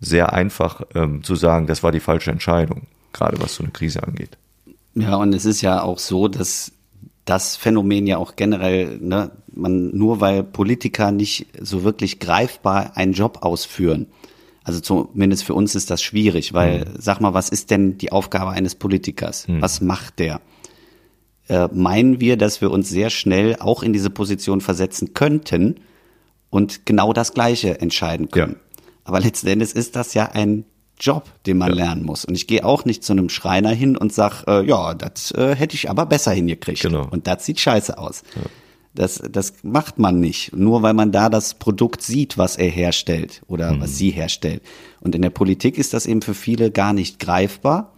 sehr 0.00 0.32
einfach 0.32 0.82
ähm, 0.94 1.22
zu 1.22 1.34
sagen, 1.34 1.66
das 1.66 1.82
war 1.82 1.92
die 1.92 2.00
falsche 2.00 2.30
Entscheidung, 2.30 2.86
gerade 3.12 3.40
was 3.40 3.54
so 3.54 3.62
eine 3.62 3.72
Krise 3.72 4.02
angeht. 4.02 4.36
Ja, 4.94 5.16
und 5.16 5.34
es 5.34 5.44
ist 5.44 5.60
ja 5.60 5.82
auch 5.82 5.98
so, 5.98 6.28
dass 6.28 6.72
das 7.24 7.56
Phänomen 7.56 8.06
ja 8.06 8.16
auch 8.16 8.36
generell, 8.36 8.98
ne, 8.98 9.30
man 9.52 9.96
nur 9.96 10.20
weil 10.20 10.42
Politiker 10.42 11.10
nicht 11.12 11.46
so 11.60 11.84
wirklich 11.84 12.20
greifbar 12.20 12.96
einen 12.96 13.12
Job 13.12 13.38
ausführen, 13.42 14.06
also 14.68 14.80
zumindest 14.80 15.44
für 15.44 15.54
uns 15.54 15.74
ist 15.74 15.90
das 15.90 16.02
schwierig, 16.02 16.52
weil 16.52 16.80
mhm. 16.80 16.84
sag 16.98 17.22
mal, 17.22 17.32
was 17.32 17.48
ist 17.48 17.70
denn 17.70 17.96
die 17.96 18.12
Aufgabe 18.12 18.50
eines 18.50 18.74
Politikers? 18.74 19.48
Mhm. 19.48 19.62
Was 19.62 19.80
macht 19.80 20.18
der? 20.18 20.42
Äh, 21.48 21.68
meinen 21.72 22.20
wir, 22.20 22.36
dass 22.36 22.60
wir 22.60 22.70
uns 22.70 22.90
sehr 22.90 23.08
schnell 23.08 23.56
auch 23.60 23.82
in 23.82 23.94
diese 23.94 24.10
Position 24.10 24.60
versetzen 24.60 25.14
könnten 25.14 25.76
und 26.50 26.84
genau 26.84 27.14
das 27.14 27.32
Gleiche 27.32 27.80
entscheiden 27.80 28.28
können. 28.28 28.56
Ja. 28.56 28.80
Aber 29.04 29.20
letzten 29.20 29.46
Endes 29.46 29.72
ist 29.72 29.96
das 29.96 30.12
ja 30.12 30.26
ein 30.26 30.66
Job, 31.00 31.24
den 31.46 31.56
man 31.56 31.70
ja. 31.70 31.76
lernen 31.76 32.02
muss. 32.04 32.26
Und 32.26 32.34
ich 32.34 32.46
gehe 32.46 32.62
auch 32.62 32.84
nicht 32.84 33.02
zu 33.02 33.14
einem 33.14 33.30
Schreiner 33.30 33.70
hin 33.70 33.96
und 33.96 34.12
sag, 34.12 34.44
äh, 34.46 34.66
ja, 34.66 34.92
das 34.92 35.30
äh, 35.30 35.54
hätte 35.54 35.76
ich 35.76 35.88
aber 35.88 36.04
besser 36.04 36.32
hingekriegt. 36.32 36.82
Genau. 36.82 37.08
Und 37.10 37.26
das 37.26 37.46
sieht 37.46 37.58
scheiße 37.58 37.96
aus. 37.96 38.22
Ja. 38.36 38.42
Das, 38.94 39.22
das 39.30 39.52
macht 39.62 39.98
man 39.98 40.18
nicht, 40.18 40.56
nur 40.56 40.82
weil 40.82 40.94
man 40.94 41.12
da 41.12 41.28
das 41.28 41.54
Produkt 41.54 42.02
sieht, 42.02 42.38
was 42.38 42.56
er 42.56 42.68
herstellt 42.68 43.42
oder 43.46 43.72
mhm. 43.74 43.80
was 43.80 43.96
sie 43.96 44.10
herstellt. 44.10 44.62
Und 45.00 45.14
in 45.14 45.22
der 45.22 45.30
Politik 45.30 45.78
ist 45.78 45.94
das 45.94 46.06
eben 46.06 46.22
für 46.22 46.34
viele 46.34 46.70
gar 46.70 46.92
nicht 46.92 47.18
greifbar, 47.18 47.92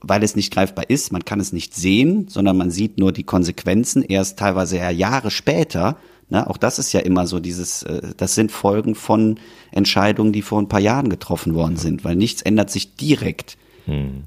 weil 0.00 0.22
es 0.22 0.36
nicht 0.36 0.52
greifbar 0.52 0.88
ist. 0.88 1.12
Man 1.12 1.24
kann 1.24 1.40
es 1.40 1.52
nicht 1.52 1.74
sehen, 1.74 2.28
sondern 2.28 2.56
man 2.56 2.70
sieht 2.70 2.98
nur 2.98 3.12
die 3.12 3.24
Konsequenzen 3.24 4.02
erst 4.02 4.38
teilweise 4.38 4.78
ja 4.78 4.90
Jahre 4.90 5.30
später. 5.30 5.96
Na, 6.28 6.46
auch 6.46 6.56
das 6.56 6.78
ist 6.78 6.92
ja 6.92 7.00
immer 7.00 7.26
so 7.26 7.40
dieses, 7.40 7.82
äh, 7.82 8.12
das 8.16 8.34
sind 8.34 8.52
Folgen 8.52 8.94
von 8.94 9.38
Entscheidungen, 9.72 10.32
die 10.32 10.42
vor 10.42 10.60
ein 10.60 10.68
paar 10.68 10.80
Jahren 10.80 11.10
getroffen 11.10 11.54
worden 11.54 11.76
sind, 11.76 12.04
weil 12.04 12.16
nichts 12.16 12.42
ändert 12.42 12.70
sich 12.70 12.94
direkt. 12.94 13.58
Mhm. 13.86 14.24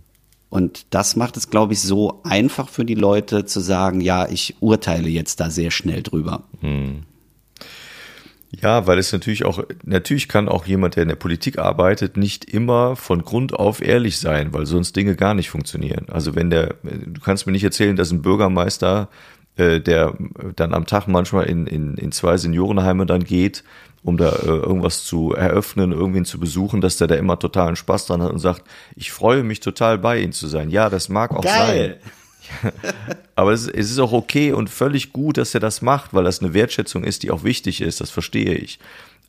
Und 0.53 0.85
das 0.91 1.15
macht 1.15 1.35
es, 1.35 1.49
glaube 1.49 1.73
ich, 1.73 1.81
so 1.81 2.21
einfach 2.23 2.69
für 2.69 2.85
die 2.85 2.93
Leute 2.93 3.43
zu 3.43 3.59
sagen, 3.59 4.01
ja, 4.01 4.29
ich 4.29 4.55
urteile 4.59 5.09
jetzt 5.09 5.39
da 5.39 5.49
sehr 5.49 5.71
schnell 5.71 6.03
drüber. 6.03 6.43
Hm. 6.59 7.05
Ja, 8.61 8.85
weil 8.85 8.99
es 8.99 9.11
natürlich 9.11 9.45
auch, 9.45 9.63
natürlich 9.83 10.27
kann 10.27 10.47
auch 10.47 10.67
jemand, 10.67 10.95
der 10.95 11.01
in 11.01 11.09
der 11.09 11.15
Politik 11.15 11.57
arbeitet, 11.57 12.17
nicht 12.17 12.45
immer 12.45 12.95
von 12.95 13.23
Grund 13.23 13.55
auf 13.55 13.81
ehrlich 13.81 14.19
sein, 14.19 14.53
weil 14.53 14.67
sonst 14.67 14.95
Dinge 14.95 15.15
gar 15.15 15.33
nicht 15.33 15.49
funktionieren. 15.49 16.05
Also 16.11 16.35
wenn 16.35 16.51
der, 16.51 16.75
du 16.83 17.19
kannst 17.19 17.47
mir 17.47 17.51
nicht 17.51 17.63
erzählen, 17.63 17.95
dass 17.95 18.11
ein 18.11 18.21
Bürgermeister, 18.21 19.09
äh, 19.55 19.79
der 19.79 20.15
dann 20.55 20.75
am 20.75 20.85
Tag 20.85 21.07
manchmal 21.07 21.45
in, 21.45 21.65
in, 21.65 21.97
in 21.97 22.11
zwei 22.11 22.37
Seniorenheime 22.37 23.07
dann 23.07 23.23
geht 23.23 23.63
um 24.03 24.17
da 24.17 24.29
äh, 24.29 24.45
irgendwas 24.45 25.03
zu 25.05 25.33
eröffnen, 25.33 25.91
irgendwen 25.91 26.25
zu 26.25 26.39
besuchen, 26.39 26.81
dass 26.81 26.97
der 26.97 27.07
da 27.07 27.15
immer 27.15 27.39
totalen 27.39 27.75
Spaß 27.75 28.07
dran 28.07 28.21
hat 28.21 28.31
und 28.31 28.39
sagt, 28.39 28.63
ich 28.95 29.11
freue 29.11 29.43
mich 29.43 29.59
total 29.59 29.97
bei 29.97 30.19
Ihnen 30.19 30.33
zu 30.33 30.47
sein. 30.47 30.69
Ja, 30.69 30.89
das 30.89 31.09
mag 31.09 31.31
auch 31.31 31.43
Geil. 31.43 31.99
sein. 32.01 32.73
Aber 33.35 33.53
es, 33.53 33.67
es, 33.67 33.89
ist 33.89 33.99
auch 33.99 34.11
okay 34.11 34.51
und 34.51 34.69
völlig 34.69 35.13
gut, 35.13 35.37
dass 35.37 35.53
er 35.53 35.61
das 35.61 35.81
macht, 35.81 36.13
weil 36.13 36.25
das 36.25 36.41
eine 36.41 36.53
Wertschätzung 36.53 37.03
ist, 37.03 37.23
die 37.23 37.31
auch 37.31 37.43
wichtig 37.43 37.81
ist, 37.81 38.01
das 38.01 38.09
verstehe 38.09 38.55
ich. 38.55 38.79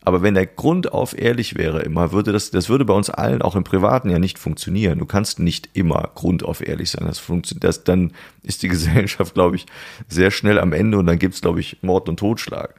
Aber 0.07 0.21
wenn 0.21 0.35
der 0.35 0.47
Grund 0.47 0.93
auf 0.93 1.19
ehrlich 1.19 1.57
wäre 1.57 1.81
immer, 1.81 2.13
würde 2.13 2.33
das, 2.33 2.51
das 2.51 2.69
würde 2.69 2.85
bei 2.85 2.93
uns 2.93 3.09
allen 3.09 3.41
auch 3.41 3.57
im 3.57 3.65
Privaten 3.65 4.11
ja 4.11 4.19
nicht 4.19 4.39
funktionieren. 4.39 4.99
Du 4.99 5.07
kannst 5.07 5.39
nicht 5.39 5.71
immer 5.73 6.11
Grund 6.15 6.43
auf 6.43 6.67
ehrlich 6.67 6.91
sein. 6.91 7.07
Das 7.07 7.19
funktioniert, 7.19 7.65
das, 7.65 7.85
dann 7.85 8.13
ist 8.43 8.63
die 8.63 8.69
Gesellschaft, 8.75 9.33
glaube 9.33 9.57
ich, 9.57 9.65
sehr 10.09 10.31
schnell 10.31 10.59
am 10.59 10.75
Ende 10.75 10.99
und 10.99 11.07
dann 11.07 11.19
gibt's 11.19 11.41
glaube 11.41 11.61
ich, 11.61 11.79
Mord 11.81 12.09
und 12.09 12.19
Totschlag. 12.19 12.75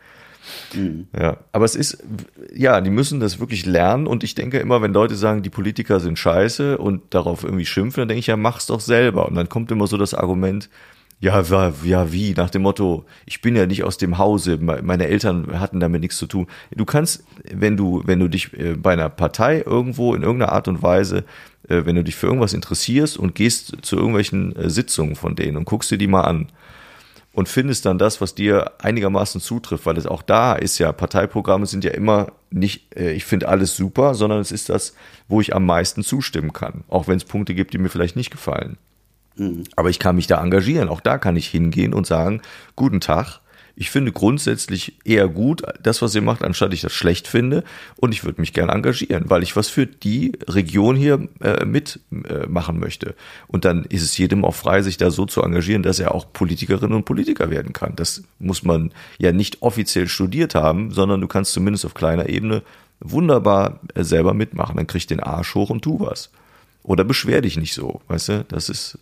Mhm. 0.73 1.07
Ja, 1.17 1.37
aber 1.51 1.65
es 1.65 1.75
ist, 1.75 2.03
ja, 2.53 2.81
die 2.81 2.89
müssen 2.89 3.19
das 3.19 3.39
wirklich 3.39 3.65
lernen 3.65 4.07
und 4.07 4.23
ich 4.23 4.35
denke 4.35 4.59
immer, 4.59 4.81
wenn 4.81 4.93
Leute 4.93 5.15
sagen, 5.15 5.43
die 5.43 5.49
Politiker 5.49 5.99
sind 5.99 6.19
scheiße 6.19 6.77
und 6.77 7.13
darauf 7.13 7.43
irgendwie 7.43 7.65
schimpfen, 7.65 8.01
dann 8.01 8.07
denke 8.07 8.19
ich, 8.19 8.27
ja, 8.27 8.37
mach's 8.37 8.67
doch 8.67 8.79
selber. 8.79 9.27
Und 9.27 9.35
dann 9.35 9.49
kommt 9.49 9.71
immer 9.71 9.87
so 9.87 9.97
das 9.97 10.13
Argument, 10.13 10.69
ja, 11.21 11.41
ja, 11.83 12.11
wie? 12.11 12.33
Nach 12.33 12.49
dem 12.49 12.63
Motto, 12.63 13.05
ich 13.25 13.41
bin 13.41 13.55
ja 13.55 13.65
nicht 13.65 13.83
aus 13.83 13.97
dem 13.97 14.17
Hause, 14.17 14.59
meine 14.59 15.07
Eltern 15.07 15.59
hatten 15.59 15.79
damit 15.79 16.01
nichts 16.01 16.17
zu 16.17 16.27
tun. 16.27 16.47
Du 16.75 16.85
kannst, 16.85 17.23
wenn 17.51 17.77
du, 17.77 18.03
wenn 18.05 18.19
du 18.19 18.27
dich 18.27 18.53
äh, 18.53 18.75
bei 18.75 18.93
einer 18.93 19.09
Partei 19.09 19.63
irgendwo 19.65 20.13
in 20.13 20.23
irgendeiner 20.23 20.51
Art 20.51 20.67
und 20.67 20.83
Weise, 20.83 21.23
äh, 21.69 21.85
wenn 21.85 21.95
du 21.95 22.03
dich 22.03 22.15
für 22.15 22.27
irgendwas 22.27 22.53
interessierst 22.53 23.17
und 23.17 23.33
gehst 23.33 23.77
zu 23.81 23.95
irgendwelchen 23.95 24.55
äh, 24.55 24.69
Sitzungen 24.69 25.15
von 25.15 25.35
denen 25.35 25.57
und 25.57 25.65
guckst 25.65 25.89
dir 25.89 25.97
die 25.97 26.07
mal 26.07 26.21
an, 26.21 26.49
und 27.35 27.49
findest 27.49 27.85
dann 27.85 27.97
das, 27.97 28.21
was 28.21 28.33
dir 28.33 28.71
einigermaßen 28.79 29.41
zutrifft, 29.41 29.85
weil 29.85 29.97
es 29.97 30.05
auch 30.05 30.21
da 30.21 30.53
ist 30.53 30.77
ja, 30.77 30.93
Parteiprogramme 30.93 31.65
sind 31.65 31.83
ja 31.83 31.91
immer 31.91 32.31
nicht, 32.49 32.95
äh, 32.95 33.11
ich 33.11 33.25
finde 33.25 33.49
alles 33.49 33.75
super, 33.75 34.15
sondern 34.15 34.39
es 34.39 34.53
ist 34.53 34.69
das, 34.69 34.95
wo 35.27 35.41
ich 35.41 35.53
am 35.53 35.65
meisten 35.65 36.01
zustimmen 36.01 36.53
kann, 36.53 36.85
auch 36.87 37.09
wenn 37.09 37.17
es 37.17 37.25
Punkte 37.25 37.53
gibt, 37.53 37.73
die 37.73 37.77
mir 37.77 37.89
vielleicht 37.89 38.15
nicht 38.15 38.31
gefallen. 38.31 38.77
Mhm. 39.35 39.65
Aber 39.75 39.89
ich 39.89 39.99
kann 39.99 40.15
mich 40.15 40.27
da 40.27 40.41
engagieren, 40.41 40.87
auch 40.87 41.01
da 41.01 41.17
kann 41.17 41.35
ich 41.35 41.47
hingehen 41.47 41.93
und 41.93 42.07
sagen, 42.07 42.41
guten 42.77 43.01
Tag, 43.01 43.41
ich 43.75 43.89
finde 43.89 44.11
grundsätzlich 44.11 44.93
eher 45.03 45.27
gut, 45.27 45.63
das, 45.81 46.01
was 46.01 46.15
ihr 46.15 46.21
macht, 46.21 46.43
anstatt 46.43 46.73
ich 46.73 46.81
das 46.81 46.93
schlecht 46.93 47.27
finde. 47.27 47.63
Und 47.97 48.13
ich 48.13 48.23
würde 48.23 48.39
mich 48.39 48.53
gerne 48.53 48.71
engagieren, 48.71 49.25
weil 49.27 49.43
ich 49.43 49.55
was 49.55 49.67
für 49.67 49.85
die 49.85 50.33
Region 50.47 50.95
hier 50.95 51.27
äh, 51.41 51.65
mitmachen 51.65 52.75
äh, 52.77 52.79
möchte. 52.79 53.15
Und 53.47 53.65
dann 53.65 53.83
ist 53.85 54.03
es 54.03 54.17
jedem 54.17 54.45
auch 54.45 54.55
frei, 54.55 54.81
sich 54.81 54.95
da 54.97 55.11
so 55.11 55.25
zu 55.25 55.41
engagieren, 55.41 55.83
dass 55.83 55.99
er 55.99 56.15
auch 56.15 56.31
Politikerin 56.31 56.93
und 56.93 57.03
Politiker 57.03 57.49
werden 57.49 57.73
kann. 57.73 57.95
Das 57.95 58.23
muss 58.39 58.63
man 58.63 58.91
ja 59.17 59.33
nicht 59.33 59.61
offiziell 59.61 60.07
studiert 60.07 60.55
haben, 60.55 60.91
sondern 60.91 61.19
du 61.19 61.27
kannst 61.27 61.51
zumindest 61.51 61.85
auf 61.85 61.93
kleiner 61.93 62.29
Ebene 62.29 62.61
wunderbar 63.01 63.81
äh, 63.93 64.03
selber 64.03 64.33
mitmachen. 64.33 64.77
Dann 64.77 64.87
krieg 64.87 65.05
den 65.07 65.19
Arsch 65.19 65.53
hoch 65.53 65.69
und 65.69 65.81
tu 65.81 65.99
was. 65.99 66.31
Oder 66.83 67.03
beschwer 67.03 67.41
dich 67.41 67.57
nicht 67.57 67.73
so, 67.73 68.01
weißt 68.07 68.29
du? 68.29 68.45
Das 68.47 68.69
ist, 68.69 68.99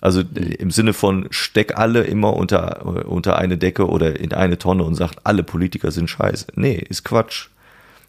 also 0.00 0.20
äh, 0.20 0.54
im 0.54 0.70
Sinne 0.70 0.92
von 0.92 1.26
steck 1.30 1.76
alle 1.76 2.02
immer 2.02 2.34
unter, 2.34 3.06
unter 3.06 3.38
eine 3.38 3.58
Decke 3.58 3.88
oder 3.88 4.18
in 4.18 4.32
eine 4.32 4.58
Tonne 4.58 4.84
und 4.84 4.94
sagt, 4.94 5.20
alle 5.24 5.42
Politiker 5.42 5.90
sind 5.90 6.08
scheiße. 6.08 6.46
Nee, 6.54 6.84
ist 6.88 7.04
Quatsch. 7.04 7.48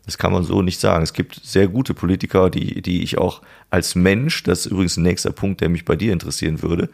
Das 0.06 0.18
kann 0.18 0.32
man 0.32 0.44
so 0.44 0.62
nicht 0.62 0.80
sagen. 0.80 1.04
Es 1.04 1.14
gibt 1.14 1.36
sehr 1.44 1.68
gute 1.68 1.94
Politiker, 1.94 2.50
die, 2.50 2.82
die 2.82 3.04
ich 3.04 3.18
auch 3.18 3.42
als 3.70 3.96
Mensch, 3.96 4.44
das 4.44 4.66
ist 4.66 4.72
übrigens 4.72 4.98
ein 4.98 5.04
nächster 5.04 5.32
Punkt, 5.32 5.62
der 5.62 5.70
mich 5.70 5.86
bei 5.86 5.96
dir 5.96 6.12
interessieren 6.12 6.62
würde, 6.64 6.90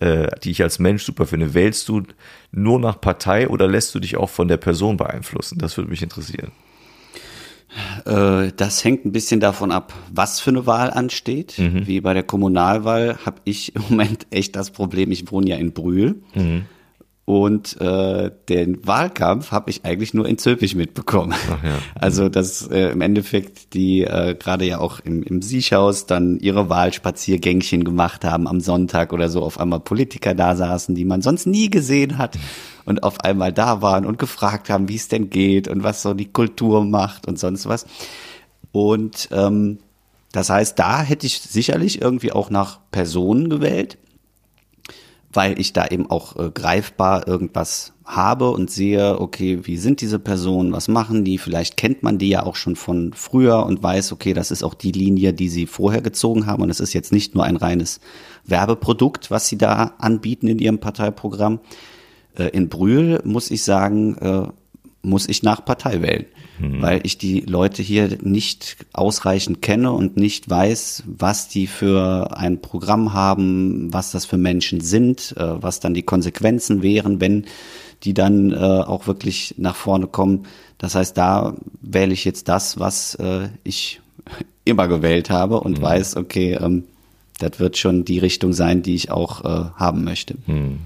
äh, 0.00 0.28
die 0.44 0.50
ich 0.50 0.62
als 0.62 0.78
Mensch 0.78 1.02
super 1.04 1.26
finde. 1.26 1.54
Wählst 1.54 1.88
du 1.88 2.02
nur 2.50 2.78
nach 2.78 3.00
Partei 3.00 3.48
oder 3.48 3.66
lässt 3.66 3.94
du 3.94 4.00
dich 4.00 4.16
auch 4.16 4.30
von 4.30 4.48
der 4.48 4.58
Person 4.58 4.96
beeinflussen? 4.96 5.58
Das 5.58 5.76
würde 5.76 5.90
mich 5.90 6.02
interessieren. 6.02 6.52
Äh, 8.04 8.52
das 8.56 8.84
hängt 8.84 9.04
ein 9.04 9.12
bisschen 9.12 9.40
davon 9.40 9.72
ab, 9.72 9.92
was 10.12 10.40
für 10.40 10.50
eine 10.50 10.66
Wahl 10.66 10.90
ansteht. 10.90 11.58
Mhm. 11.58 11.86
Wie 11.86 12.00
bei 12.00 12.14
der 12.14 12.22
Kommunalwahl 12.22 13.18
habe 13.24 13.40
ich 13.44 13.74
im 13.74 13.82
Moment 13.88 14.26
echt 14.30 14.56
das 14.56 14.70
Problem, 14.70 15.10
ich 15.10 15.30
wohne 15.30 15.50
ja 15.50 15.56
in 15.56 15.72
Brühl. 15.72 16.22
Mhm. 16.34 16.66
Und 17.24 17.80
äh, 17.80 18.32
den 18.48 18.84
Wahlkampf 18.84 19.52
habe 19.52 19.70
ich 19.70 19.84
eigentlich 19.84 20.12
nur 20.12 20.28
in 20.28 20.38
Zülpich 20.38 20.74
mitbekommen. 20.74 21.34
Ja. 21.62 21.78
Also 21.94 22.28
dass 22.28 22.66
äh, 22.66 22.90
im 22.90 23.00
Endeffekt 23.00 23.74
die 23.74 24.02
äh, 24.02 24.34
gerade 24.34 24.64
ja 24.64 24.78
auch 24.78 24.98
im, 24.98 25.22
im 25.22 25.40
Siechhaus 25.40 26.06
dann 26.06 26.40
ihre 26.40 26.68
Wahlspaziergängchen 26.68 27.84
gemacht 27.84 28.24
haben 28.24 28.48
am 28.48 28.60
Sonntag 28.60 29.12
oder 29.12 29.28
so 29.28 29.42
auf 29.42 29.60
einmal 29.60 29.78
Politiker 29.78 30.34
da 30.34 30.56
saßen, 30.56 30.96
die 30.96 31.04
man 31.04 31.22
sonst 31.22 31.46
nie 31.46 31.70
gesehen 31.70 32.18
hat 32.18 32.36
und 32.84 33.04
auf 33.04 33.20
einmal 33.20 33.52
da 33.52 33.82
waren 33.82 34.04
und 34.04 34.18
gefragt 34.18 34.68
haben, 34.68 34.88
wie 34.88 34.96
es 34.96 35.06
denn 35.06 35.30
geht 35.30 35.68
und 35.68 35.84
was 35.84 36.02
so 36.02 36.14
die 36.14 36.32
Kultur 36.32 36.84
macht 36.84 37.28
und 37.28 37.38
sonst 37.38 37.68
was. 37.68 37.86
Und 38.72 39.28
ähm, 39.30 39.78
das 40.32 40.50
heißt, 40.50 40.76
da 40.78 41.02
hätte 41.02 41.26
ich 41.26 41.40
sicherlich 41.40 42.02
irgendwie 42.02 42.32
auch 42.32 42.50
nach 42.50 42.80
Personen 42.90 43.48
gewählt 43.48 43.96
weil 45.32 45.58
ich 45.58 45.72
da 45.72 45.86
eben 45.86 46.10
auch 46.10 46.36
äh, 46.36 46.50
greifbar 46.50 47.26
irgendwas 47.26 47.92
habe 48.04 48.50
und 48.50 48.70
sehe, 48.70 49.20
okay, 49.20 49.60
wie 49.62 49.76
sind 49.76 50.00
diese 50.00 50.18
Personen, 50.18 50.72
was 50.72 50.88
machen 50.88 51.24
die? 51.24 51.38
Vielleicht 51.38 51.76
kennt 51.76 52.02
man 52.02 52.18
die 52.18 52.28
ja 52.28 52.42
auch 52.42 52.56
schon 52.56 52.76
von 52.76 53.12
früher 53.14 53.64
und 53.64 53.82
weiß, 53.82 54.12
okay, 54.12 54.34
das 54.34 54.50
ist 54.50 54.62
auch 54.62 54.74
die 54.74 54.92
Linie, 54.92 55.32
die 55.32 55.48
sie 55.48 55.66
vorher 55.66 56.02
gezogen 56.02 56.46
haben 56.46 56.62
und 56.62 56.70
es 56.70 56.80
ist 56.80 56.92
jetzt 56.92 57.12
nicht 57.12 57.34
nur 57.34 57.44
ein 57.44 57.56
reines 57.56 58.00
Werbeprodukt, 58.44 59.30
was 59.30 59.48
sie 59.48 59.58
da 59.58 59.94
anbieten 59.98 60.48
in 60.48 60.58
ihrem 60.58 60.78
Parteiprogramm. 60.78 61.60
Äh, 62.36 62.48
in 62.48 62.68
Brühl 62.68 63.20
muss 63.24 63.50
ich 63.50 63.62
sagen, 63.62 64.16
äh, 64.18 64.48
muss 65.02 65.28
ich 65.28 65.42
nach 65.42 65.64
Partei 65.64 66.00
wählen, 66.00 66.26
mhm. 66.60 66.80
weil 66.80 67.00
ich 67.02 67.18
die 67.18 67.40
Leute 67.40 67.82
hier 67.82 68.18
nicht 68.22 68.76
ausreichend 68.92 69.60
kenne 69.60 69.92
und 69.92 70.16
nicht 70.16 70.48
weiß, 70.48 71.02
was 71.06 71.48
die 71.48 71.66
für 71.66 72.36
ein 72.36 72.60
Programm 72.60 73.12
haben, 73.12 73.92
was 73.92 74.12
das 74.12 74.24
für 74.24 74.38
Menschen 74.38 74.80
sind, 74.80 75.34
äh, 75.36 75.62
was 75.62 75.80
dann 75.80 75.92
die 75.92 76.04
Konsequenzen 76.04 76.82
wären, 76.82 77.20
wenn 77.20 77.46
die 78.04 78.14
dann 78.14 78.52
äh, 78.52 78.56
auch 78.56 79.06
wirklich 79.06 79.56
nach 79.58 79.76
vorne 79.76 80.06
kommen. 80.06 80.46
Das 80.78 80.94
heißt, 80.94 81.16
da 81.16 81.56
wähle 81.80 82.12
ich 82.12 82.24
jetzt 82.24 82.48
das, 82.48 82.78
was 82.78 83.16
äh, 83.16 83.48
ich 83.64 84.00
immer 84.64 84.86
gewählt 84.86 85.30
habe 85.30 85.60
und 85.60 85.78
mhm. 85.78 85.82
weiß, 85.82 86.16
okay, 86.16 86.54
ähm, 86.60 86.84
das 87.40 87.58
wird 87.58 87.76
schon 87.76 88.04
die 88.04 88.20
Richtung 88.20 88.52
sein, 88.52 88.84
die 88.84 88.94
ich 88.94 89.10
auch 89.10 89.42
haben 89.42 90.04
möchte. 90.04 90.36
Mhm. 90.46 90.78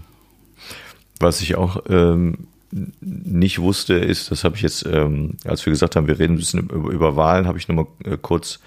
Was 1.21 1.43
ich 1.43 1.55
auch 1.57 1.83
ähm, 1.91 2.47
nicht 2.71 3.61
wusste, 3.61 3.95
ist, 3.95 4.31
das 4.31 4.45
habe 4.45 4.57
ich 4.57 4.63
jetzt, 4.63 4.87
ähm, 4.87 5.37
als 5.45 5.65
wir 5.65 5.71
gesagt 5.71 5.97
haben, 5.97 6.07
wir 6.07 6.19
reden 6.19 6.35
ein 6.35 6.39
bisschen 6.39 6.69
über, 6.69 6.91
über 6.91 7.17
Wahlen, 7.17 7.47
habe 7.47 7.59
ich 7.59 7.69
nochmal 7.69 7.87
äh, 8.05 8.17
kurz 8.21 8.61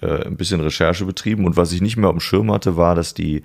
äh, 0.00 0.26
ein 0.26 0.36
bisschen 0.36 0.60
Recherche 0.60 1.04
betrieben. 1.04 1.44
Und 1.44 1.56
was 1.56 1.72
ich 1.72 1.80
nicht 1.80 1.96
mehr 1.96 2.08
auf 2.08 2.16
dem 2.16 2.20
Schirm 2.20 2.52
hatte, 2.52 2.76
war, 2.76 2.94
dass 2.94 3.14
die, 3.14 3.42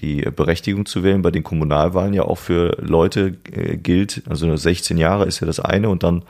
die 0.00 0.22
Berechtigung 0.22 0.86
zu 0.86 1.02
wählen 1.02 1.22
bei 1.22 1.30
den 1.30 1.44
Kommunalwahlen 1.44 2.14
ja 2.14 2.22
auch 2.22 2.38
für 2.38 2.76
Leute 2.80 3.36
äh, 3.52 3.76
gilt. 3.76 4.22
Also 4.28 4.54
16 4.54 4.98
Jahre 4.98 5.26
ist 5.26 5.40
ja 5.40 5.46
das 5.46 5.60
eine 5.60 5.88
und 5.88 6.02
dann 6.02 6.22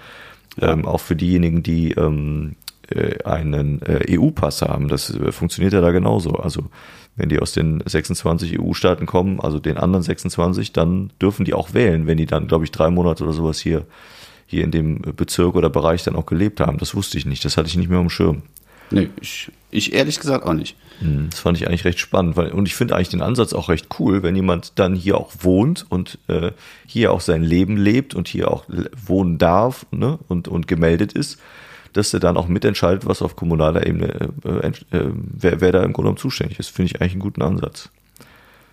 ähm, 0.61 0.87
auch 0.87 1.01
für 1.01 1.17
diejenigen, 1.17 1.63
die 1.63 1.93
ähm, 1.93 2.57
äh, 2.89 3.23
einen 3.25 3.83
äh, 3.83 4.19
EU-Pass 4.19 4.63
haben. 4.63 4.89
Das 4.89 5.11
äh, 5.11 5.33
funktioniert 5.33 5.73
ja 5.73 5.81
da 5.81 5.91
genauso. 5.91 6.31
Also 6.33 6.65
wenn 7.17 7.29
die 7.29 7.41
aus 7.41 7.53
den 7.53 7.83
26 7.85 8.61
EU-Staaten 8.61 9.07
kommen, 9.07 9.41
also 9.41 9.59
den 9.59 9.79
anderen 9.79 10.03
26, 10.03 10.73
dann 10.73 11.11
dürfen 11.21 11.45
die 11.45 11.55
auch 11.55 11.73
wählen, 11.75 12.07
wenn 12.07 12.19
die 12.19 12.27
dann, 12.27 12.47
glaube 12.47 12.65
ich, 12.65 12.71
drei 12.71 12.91
Monate 12.91 13.25
oder 13.25 13.33
sowas 13.33 13.59
hier, 13.59 13.87
hier 14.47 14.63
in 14.63 14.71
dem 14.71 15.01
Bezirk 15.01 15.57
oder 15.57 15.71
Bereich 15.71 16.05
dann 16.05 16.17
auch 16.17 16.27
gelebt 16.27 16.61
haben. 16.61 16.79
Das 16.79 16.95
wusste 16.95 17.19
ich 17.19 17.27
nicht. 17.27 17.45
Das 17.45 17.57
hatte 17.57 17.69
ich 17.69 17.77
nicht 17.77 17.89
mehr 17.89 17.99
am 17.99 18.11
Schirm. 18.11 18.43
Nee, 18.91 19.09
ich, 19.21 19.51
ich 19.71 19.95
ehrlich 19.95 20.21
gesagt 20.21 20.45
auch 20.45 20.53
nicht. 20.53 20.77
Hm, 21.01 21.29
das 21.31 21.41
fand 21.41 21.59
ich 21.59 21.67
eigentlich 21.67 21.85
recht 21.85 21.99
spannend, 21.99 22.37
weil, 22.37 22.53
und 22.53 22.69
ich 22.69 22.75
finde 22.75 22.95
eigentlich 22.95 23.09
den 23.09 23.23
Ansatz 23.23 23.53
auch 23.53 23.69
recht 23.69 23.89
cool, 23.99 24.23
wenn 24.23 24.37
jemand 24.37 24.79
dann 24.79 24.95
hier 24.95 25.19
auch 25.19 25.33
wohnt 25.41 25.87
und 25.89 26.19
äh, 26.29 26.53
hier 26.87 27.13
auch 27.13 27.21
sein 27.21 27.43
Leben 27.43 27.77
lebt 27.77 28.15
und 28.15 28.29
hier 28.29 28.51
auch 28.51 28.65
wohnen 29.05 29.39
darf 29.39 29.87
ne, 29.91 30.19
und, 30.29 30.49
und 30.49 30.69
gemeldet 30.69 31.13
ist 31.13 31.41
dass 31.97 32.13
er 32.13 32.21
dann 32.21 32.37
auch 32.37 32.49
mitentscheidet, 32.49 33.07
was 33.07 33.23
auf 33.23 33.37
kommunaler 33.37 33.87
Ebene, 33.87 34.31
äh, 34.45 34.69
äh, 34.69 35.11
wer, 35.15 35.61
wer 35.61 35.73
da 35.73 35.79
im 35.83 35.93
Grunde 35.93 36.09
genommen 36.09 36.17
zuständig 36.19 36.59
ist. 36.59 36.69
Finde 36.69 36.93
ich 36.93 37.01
eigentlich 37.01 37.13
einen 37.13 37.21
guten 37.21 37.43
Ansatz. 37.43 37.91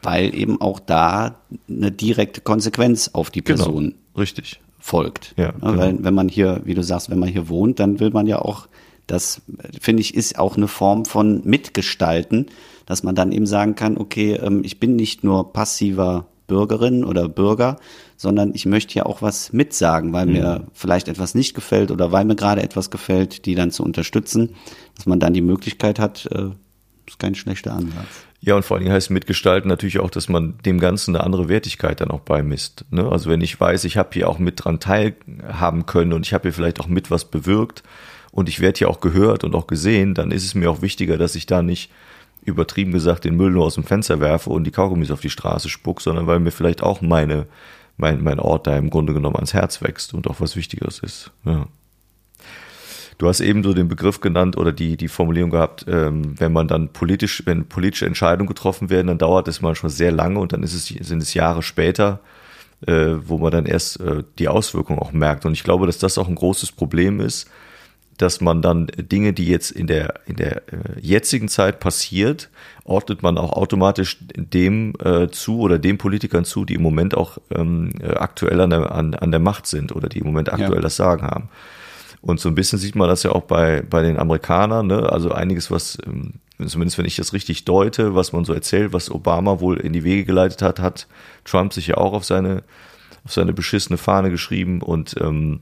Weil 0.02 0.36
eben 0.36 0.60
auch 0.60 0.80
da 0.80 1.36
eine 1.70 1.92
direkte 1.92 2.42
Konsequenz 2.42 3.10
auf 3.14 3.30
die 3.30 3.44
genau, 3.44 3.64
Person 3.64 3.84
genau, 3.84 3.98
richtig. 4.18 4.60
folgt. 4.80 5.34
Ja, 5.38 5.52
genau. 5.52 5.78
Weil 5.78 6.04
wenn 6.04 6.14
man 6.14 6.28
hier, 6.28 6.62
wie 6.66 6.74
du 6.74 6.84
sagst, 6.84 7.10
wenn 7.10 7.20
man 7.20 7.30
hier 7.30 7.48
wohnt, 7.48 7.80
dann 7.80 8.00
will 8.00 8.10
man 8.10 8.28
ja 8.28 8.40
auch, 8.40 8.68
das 9.08 9.42
finde 9.80 10.02
ich 10.02 10.16
ist 10.16 10.38
auch 10.38 10.58
eine 10.58 10.68
Form 10.68 11.06
von 11.06 11.42
Mitgestalten, 11.46 12.48
dass 12.86 13.04
man 13.04 13.16
dann 13.16 13.32
eben 13.32 13.46
sagen 13.46 13.76
kann, 13.76 13.98
okay, 13.98 14.34
ähm, 14.34 14.62
ich 14.66 14.80
bin 14.80 14.96
nicht 14.96 15.24
nur 15.24 15.54
passiver 15.54 16.28
Bürgerin 16.48 17.04
oder 17.04 17.30
Bürger, 17.30 17.78
sondern 18.18 18.54
ich 18.54 18.66
möchte 18.66 18.96
ja 18.96 19.06
auch 19.06 19.22
was 19.22 19.54
mitsagen, 19.54 20.14
weil 20.14 20.26
mhm. 20.26 20.34
mir 20.34 20.68
vielleicht 20.74 21.08
etwas 21.08 21.36
nicht 21.36 21.54
gefällt 21.54 21.92
oder 21.92 22.12
weil 22.12 22.26
mir 22.26 22.36
gerade 22.36 22.62
etwas 22.62 22.90
gefällt, 22.90 23.46
die 23.46 23.56
dann 23.56 23.72
zu 23.72 23.84
unterstützen, 23.84 24.56
dass 24.96 25.06
man 25.06 25.20
dann 25.20 25.34
die 25.34 25.42
Möglichkeit 25.42 26.00
hat, 26.00 26.28
äh, 26.32 26.50
ist 27.08 27.20
kein 27.20 27.36
schlechter 27.36 27.74
Ansatz. 27.74 28.08
Ja, 28.46 28.56
und 28.56 28.64
vor 28.64 28.76
allen 28.76 28.84
Dingen 28.84 28.94
heißt 28.94 29.10
mitgestalten 29.10 29.70
natürlich 29.70 30.00
auch, 30.00 30.10
dass 30.10 30.28
man 30.28 30.56
dem 30.66 30.80
Ganzen 30.80 31.16
eine 31.16 31.24
andere 31.24 31.48
Wertigkeit 31.48 32.02
dann 32.02 32.12
auch 32.12 32.20
beimisst. 32.20 32.86
Ne? 32.92 33.10
Also 33.10 33.30
wenn 33.30 33.40
ich 33.40 33.58
weiß, 33.58 33.86
ich 33.86 33.96
habe 33.96 34.10
hier 34.12 34.30
auch 34.30 34.38
mit 34.38 34.64
dran 34.64 34.82
teilhaben 34.82 35.86
können 35.86 36.12
und 36.12 36.26
ich 36.26 36.34
habe 36.34 36.44
hier 36.44 36.54
vielleicht 36.54 36.82
auch 36.82 36.88
mit 36.88 37.10
was 37.10 37.26
bewirkt 37.26 37.84
und 38.32 38.50
ich 38.50 38.60
werde 38.60 38.80
hier 38.80 38.90
auch 38.90 39.00
gehört 39.00 39.46
und 39.46 39.56
auch 39.56 39.68
gesehen, 39.68 40.14
dann 40.14 40.32
ist 40.32 40.44
es 40.44 40.56
mir 40.56 40.70
auch 40.70 40.82
wichtiger, 40.82 41.18
dass 41.18 41.36
ich 41.36 41.46
da 41.46 41.62
nicht 41.62 41.90
übertrieben 42.46 42.92
gesagt 42.92 43.26
den 43.26 43.36
Müll 43.36 43.52
nur 43.52 43.66
aus 43.66 43.76
dem 43.76 43.84
Fenster 43.84 44.20
werfe 44.20 44.50
und 44.50 44.66
die 44.66 44.72
Kaugummis 44.72 45.12
auf 45.12 45.22
die 45.22 45.30
Straße 45.30 45.70
spuck, 45.70 46.02
sondern 46.02 46.28
weil 46.28 46.40
mir 46.40 46.52
vielleicht 46.52 46.84
auch 46.84 47.02
meine, 47.02 47.48
mein, 47.98 48.24
mein 48.24 48.40
Ort 48.40 48.68
da 48.68 48.78
im 48.78 48.90
Grunde 48.90 49.14
genommen 49.14 49.36
ans 49.36 49.54
Herz 49.54 49.82
wächst 49.82 50.14
und 50.14 50.28
auch 50.28 50.40
was 50.40 50.56
Wichtigeres 50.56 51.00
ist. 51.00 51.32
Ja. 51.46 51.68
Du 53.18 53.28
hast 53.28 53.42
eben 53.42 53.64
so 53.64 53.74
den 53.74 53.88
Begriff 53.88 54.22
genannt 54.22 54.58
oder 54.58 54.72
die, 54.72 54.98
die 54.98 55.08
Formulierung 55.08 55.52
gehabt, 55.52 55.86
ähm, 55.88 56.40
wenn 56.40 56.52
man 56.52 56.68
dann 56.68 56.90
politisch, 56.90 57.44
wenn 57.46 57.66
politische 57.66 58.06
Entscheidungen 58.06 58.48
getroffen 58.48 58.90
werden, 58.90 59.08
dann 59.08 59.18
dauert 59.18 59.48
es 59.48 59.62
manchmal 59.62 59.92
sehr 59.92 60.12
lange 60.12 60.40
und 60.40 60.52
dann 60.52 60.64
ist 60.64 60.74
es, 60.74 60.88
sind 60.88 61.22
es 61.22 61.34
Jahre 61.34 61.62
später, 61.62 62.20
äh, 62.88 63.14
wo 63.26 63.38
man 63.38 63.52
dann 63.52 63.66
erst 63.66 64.00
äh, 64.00 64.24
die 64.40 64.48
Auswirkungen 64.48 65.00
auch 65.00 65.12
merkt. 65.12 65.46
Und 65.46 65.54
ich 65.54 65.64
glaube, 65.64 65.86
dass 65.86 66.00
das 66.00 66.18
auch 66.18 66.28
ein 66.28 66.36
großes 66.36 66.72
Problem 66.72 67.20
ist, 67.20 67.50
dass 68.24 68.40
man 68.40 68.62
dann 68.62 68.88
Dinge, 68.88 69.34
die 69.34 69.48
jetzt 69.48 69.70
in 69.70 69.86
der, 69.86 70.22
in 70.26 70.38
der 70.38 70.58
äh, 70.72 71.00
jetzigen 71.02 71.50
Zeit 71.50 71.82
passiert, 71.82 72.50
ordnet 72.86 73.22
man 73.22 73.38
auch 73.38 73.52
automatisch 73.52 74.18
dem 74.36 74.94
äh, 75.04 75.28
zu 75.28 75.60
oder 75.60 75.78
den 75.78 75.98
Politikern 75.98 76.46
zu, 76.46 76.64
die 76.64 76.76
im 76.76 76.82
Moment 76.82 77.16
auch 77.16 77.38
ähm, 77.54 77.90
äh, 78.02 78.14
aktuell 78.14 78.62
an 78.62 78.70
der, 78.70 78.94
an, 78.94 79.14
an 79.14 79.32
der 79.32 79.42
Macht 79.42 79.68
sind 79.68 79.94
oder 79.94 80.08
die 80.08 80.20
im 80.20 80.26
Moment 80.26 80.52
aktuell 80.52 80.76
ja. 80.76 80.82
das 80.82 80.96
Sagen 80.96 81.24
haben. 81.24 81.50
Und 82.22 82.40
so 82.40 82.48
ein 82.48 82.56
bisschen 82.56 82.80
sieht 82.80 82.96
man 82.96 83.10
das 83.10 83.24
ja 83.24 83.34
auch 83.34 83.44
bei, 83.44 83.82
bei 83.82 84.02
den 84.02 84.18
Amerikanern, 84.18 84.88
ne? 84.88 85.12
also 85.12 85.32
einiges, 85.32 85.70
was, 85.70 85.98
ähm, 86.08 86.36
zumindest 86.66 86.98
wenn 86.98 87.06
ich 87.06 87.18
das 87.18 87.34
richtig 87.34 87.66
deute, 87.66 88.16
was 88.16 88.32
man 88.32 88.46
so 88.46 88.54
erzählt, 88.54 88.94
was 88.94 89.12
Obama 89.12 89.60
wohl 89.60 89.78
in 89.82 89.92
die 89.92 90.06
Wege 90.06 90.24
geleitet 90.24 90.62
hat, 90.62 90.80
hat 90.80 91.08
Trump 91.44 91.74
sich 91.74 91.88
ja 91.88 91.98
auch 91.98 92.14
auf 92.14 92.24
seine, 92.24 92.64
auf 93.26 93.34
seine 93.34 93.52
beschissene 93.52 93.98
Fahne 93.98 94.30
geschrieben 94.30 94.82
und 94.82 95.16
ähm, 95.20 95.60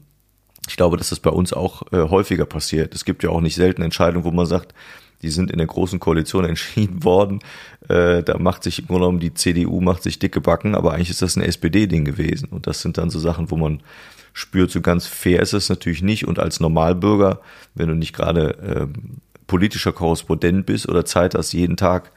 ich 0.68 0.78
glaube, 0.78 0.98
dass 0.98 1.10
das 1.10 1.20
bei 1.20 1.30
uns 1.30 1.54
auch 1.54 1.84
äh, 1.92 1.98
häufiger 2.10 2.46
passiert. 2.46 2.94
Es 2.94 3.06
gibt 3.06 3.24
ja 3.24 3.30
auch 3.30 3.42
nicht 3.42 3.56
selten 3.56 3.82
Entscheidungen, 3.82 4.26
wo 4.26 4.32
man 4.32 4.46
sagt, 4.46 4.74
die 5.22 5.30
sind 5.30 5.52
in 5.52 5.58
der 5.58 5.68
großen 5.68 6.00
Koalition 6.00 6.46
entschieden 6.50 7.04
worden. 7.04 7.40
Äh, 7.88 8.24
da 8.24 8.38
macht 8.38 8.64
sich 8.64 8.80
im 8.80 8.88
Grunde 8.88 9.02
genommen 9.02 9.20
die 9.20 9.34
CDU 9.34 9.82
macht 9.82 10.04
sich 10.04 10.20
dicke 10.20 10.42
Backen, 10.42 10.76
aber 10.76 10.94
eigentlich 10.94 11.10
ist 11.10 11.22
das 11.22 11.36
ein 11.36 11.44
SPD-Ding 11.44 12.06
gewesen. 12.06 12.50
Und 12.50 12.68
das 12.68 12.82
sind 12.82 12.98
dann 12.98 13.10
so 13.10 13.20
Sachen, 13.20 13.52
wo 13.52 13.58
man 13.58 13.82
spürt, 14.34 14.72
so 14.72 14.82
ganz 14.82 15.08
fair 15.08 15.42
ist 15.42 15.54
es 15.54 15.70
natürlich 15.70 16.02
nicht. 16.02 16.28
Und 16.28 16.40
als 16.40 16.60
Normalbürger, 16.60 17.42
wenn 17.76 17.90
du 17.90 17.96
nicht 17.96 18.14
gerade 18.14 18.58
äh, 18.60 19.00
politischer 19.48 19.92
Korrespondent 19.92 20.66
bist 20.66 20.88
oder 20.88 21.06
Zeit 21.06 21.36
hast, 21.36 21.52
jeden 21.52 21.76
Tag 21.76 22.12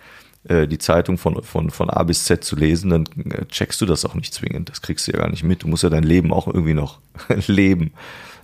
äh, 0.45 0.69
die 0.69 0.79
Zeitung 0.79 1.19
von, 1.19 1.43
von, 1.43 1.71
von 1.71 1.91
A 1.91 2.03
bis 2.05 2.25
Z 2.25 2.45
zu 2.45 2.55
lesen, 2.55 2.91
dann 2.91 3.07
äh, 3.31 3.47
checkst 3.47 3.81
du 3.81 3.87
das 3.87 4.05
auch 4.05 4.15
nicht 4.15 4.33
zwingend. 4.33 4.69
Das 4.69 4.83
kriegst 4.83 5.09
du 5.09 5.13
ja 5.13 5.19
gar 5.19 5.31
nicht 5.31 5.43
mit. 5.43 5.63
Du 5.63 5.69
musst 5.69 5.83
ja 5.83 5.91
dein 5.91 6.05
Leben 6.05 6.33
auch 6.33 6.47
irgendwie 6.47 6.75
noch 6.75 7.01
leben. 7.47 7.93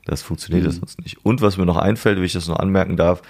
Das 0.05 0.23
funktioniert 0.23 0.67
mhm. 0.67 0.73
sonst 0.73 1.01
nicht. 1.03 1.25
Und 1.25 1.41
was 1.43 1.57
mir 1.57 1.67
noch 1.67 1.77
einfällt, 1.77 2.17
wenn 2.17 2.25
ich 2.25 2.33
das 2.33 2.49
noch 2.49 2.59
anmerken 2.59 2.97
darf, 2.97 3.23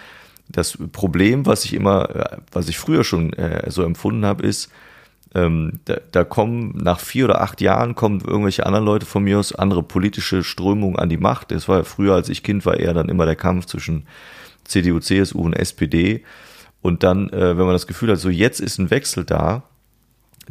das 0.48 0.78
Problem, 0.92 1.46
was 1.46 1.64
ich 1.64 1.74
immer, 1.74 2.10
äh, 2.14 2.36
was 2.52 2.68
ich 2.68 2.78
früher 2.78 3.04
schon 3.04 3.32
äh, 3.34 3.70
so 3.70 3.82
empfunden 3.82 4.24
habe, 4.24 4.44
ist, 4.44 4.70
ähm, 5.34 5.80
da, 5.84 5.98
da 6.10 6.24
kommen 6.24 6.76
nach 6.76 6.98
vier 6.98 7.26
oder 7.26 7.40
acht 7.40 7.60
Jahren 7.60 7.94
kommen 7.94 8.20
irgendwelche 8.20 8.66
anderen 8.66 8.84
Leute 8.84 9.06
von 9.06 9.22
mir 9.22 9.38
aus, 9.38 9.54
andere 9.54 9.82
politische 9.82 10.42
Strömungen 10.42 10.98
an 10.98 11.08
die 11.08 11.18
Macht. 11.18 11.52
Das 11.52 11.68
war 11.68 11.78
ja 11.78 11.84
früher, 11.84 12.14
als 12.14 12.28
ich 12.28 12.42
Kind 12.42 12.66
war, 12.66 12.78
eher 12.78 12.94
dann 12.94 13.08
immer 13.08 13.26
der 13.26 13.36
Kampf 13.36 13.66
zwischen 13.66 14.06
CDU, 14.64 14.98
CSU 14.98 15.40
und 15.40 15.52
SPD. 15.52 16.24
Und 16.82 17.02
dann, 17.04 17.28
äh, 17.30 17.56
wenn 17.56 17.64
man 17.64 17.74
das 17.74 17.86
Gefühl 17.86 18.10
hat, 18.10 18.18
so 18.18 18.28
jetzt 18.28 18.60
ist 18.60 18.78
ein 18.78 18.90
Wechsel 18.90 19.24
da, 19.24 19.62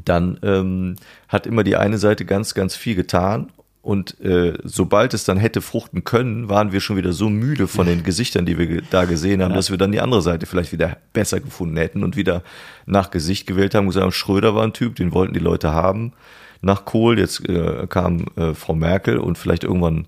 dann 0.06 0.40
ähm, 0.44 0.96
hat 1.28 1.46
immer 1.46 1.64
die 1.64 1.76
eine 1.76 1.98
Seite 1.98 2.24
ganz, 2.24 2.54
ganz 2.54 2.76
viel 2.76 2.96
getan 2.96 3.52
und 3.90 4.22
äh, 4.22 4.54
sobald 4.64 5.16
es 5.16 5.24
dann 5.24 5.38
hätte 5.38 5.62
fruchten 5.62 6.04
können, 6.04 6.48
waren 6.48 6.72
wir 6.72 6.80
schon 6.80 6.96
wieder 6.96 7.12
so 7.12 7.28
müde 7.28 7.68
von 7.68 7.88
den 7.88 8.04
Gesichtern, 8.04 8.46
die 8.46 8.60
wir 8.60 8.84
da 8.84 9.06
gesehen 9.06 9.42
haben, 9.42 9.50
ja. 9.50 9.56
dass 9.56 9.72
wir 9.72 9.80
dann 9.80 9.92
die 9.92 10.00
andere 10.00 10.22
Seite 10.22 10.46
vielleicht 10.46 10.72
wieder 10.72 10.98
besser 11.12 11.40
gefunden 11.40 11.76
hätten 11.76 12.04
und 12.04 12.16
wieder 12.16 12.44
nach 12.86 13.10
Gesicht 13.10 13.48
gewählt 13.48 13.74
haben. 13.74 13.88
Gesagt, 13.88 14.14
Schröder 14.14 14.54
war 14.54 14.64
ein 14.64 14.74
Typ, 14.74 14.96
den 14.98 15.12
wollten 15.12 15.34
die 15.34 15.40
Leute 15.40 15.74
haben. 15.74 16.14
Nach 16.62 16.86
Kohl, 16.86 17.18
jetzt 17.18 17.50
äh, 17.50 17.88
kam 17.90 18.26
äh, 18.36 18.54
Frau 18.54 18.76
Merkel 18.76 19.18
und 19.18 19.40
vielleicht 19.40 19.64
irgendwann, 19.64 20.02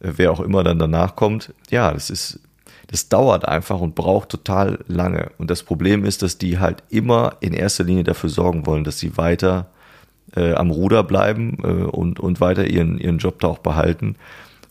äh, 0.00 0.12
wer 0.16 0.30
auch 0.30 0.40
immer 0.40 0.62
dann 0.62 0.78
danach 0.78 1.16
kommt. 1.16 1.54
Ja, 1.70 1.90
das 1.90 2.10
ist, 2.10 2.38
das 2.88 3.08
dauert 3.08 3.48
einfach 3.48 3.80
und 3.80 3.94
braucht 3.94 4.28
total 4.28 4.80
lange. 4.88 5.30
Und 5.38 5.48
das 5.48 5.62
Problem 5.62 6.04
ist, 6.04 6.20
dass 6.20 6.36
die 6.36 6.58
halt 6.58 6.82
immer 6.90 7.38
in 7.40 7.54
erster 7.54 7.84
Linie 7.84 8.04
dafür 8.04 8.28
sorgen 8.28 8.66
wollen, 8.66 8.84
dass 8.84 8.98
sie 8.98 9.16
weiter 9.16 9.68
äh, 10.36 10.54
am 10.54 10.70
Ruder 10.70 11.02
bleiben 11.02 11.58
äh, 11.62 11.66
und, 11.66 12.20
und 12.20 12.40
weiter 12.40 12.66
ihren, 12.66 12.98
ihren 12.98 13.18
Job 13.18 13.40
da 13.40 13.48
auch 13.48 13.58
behalten. 13.58 14.16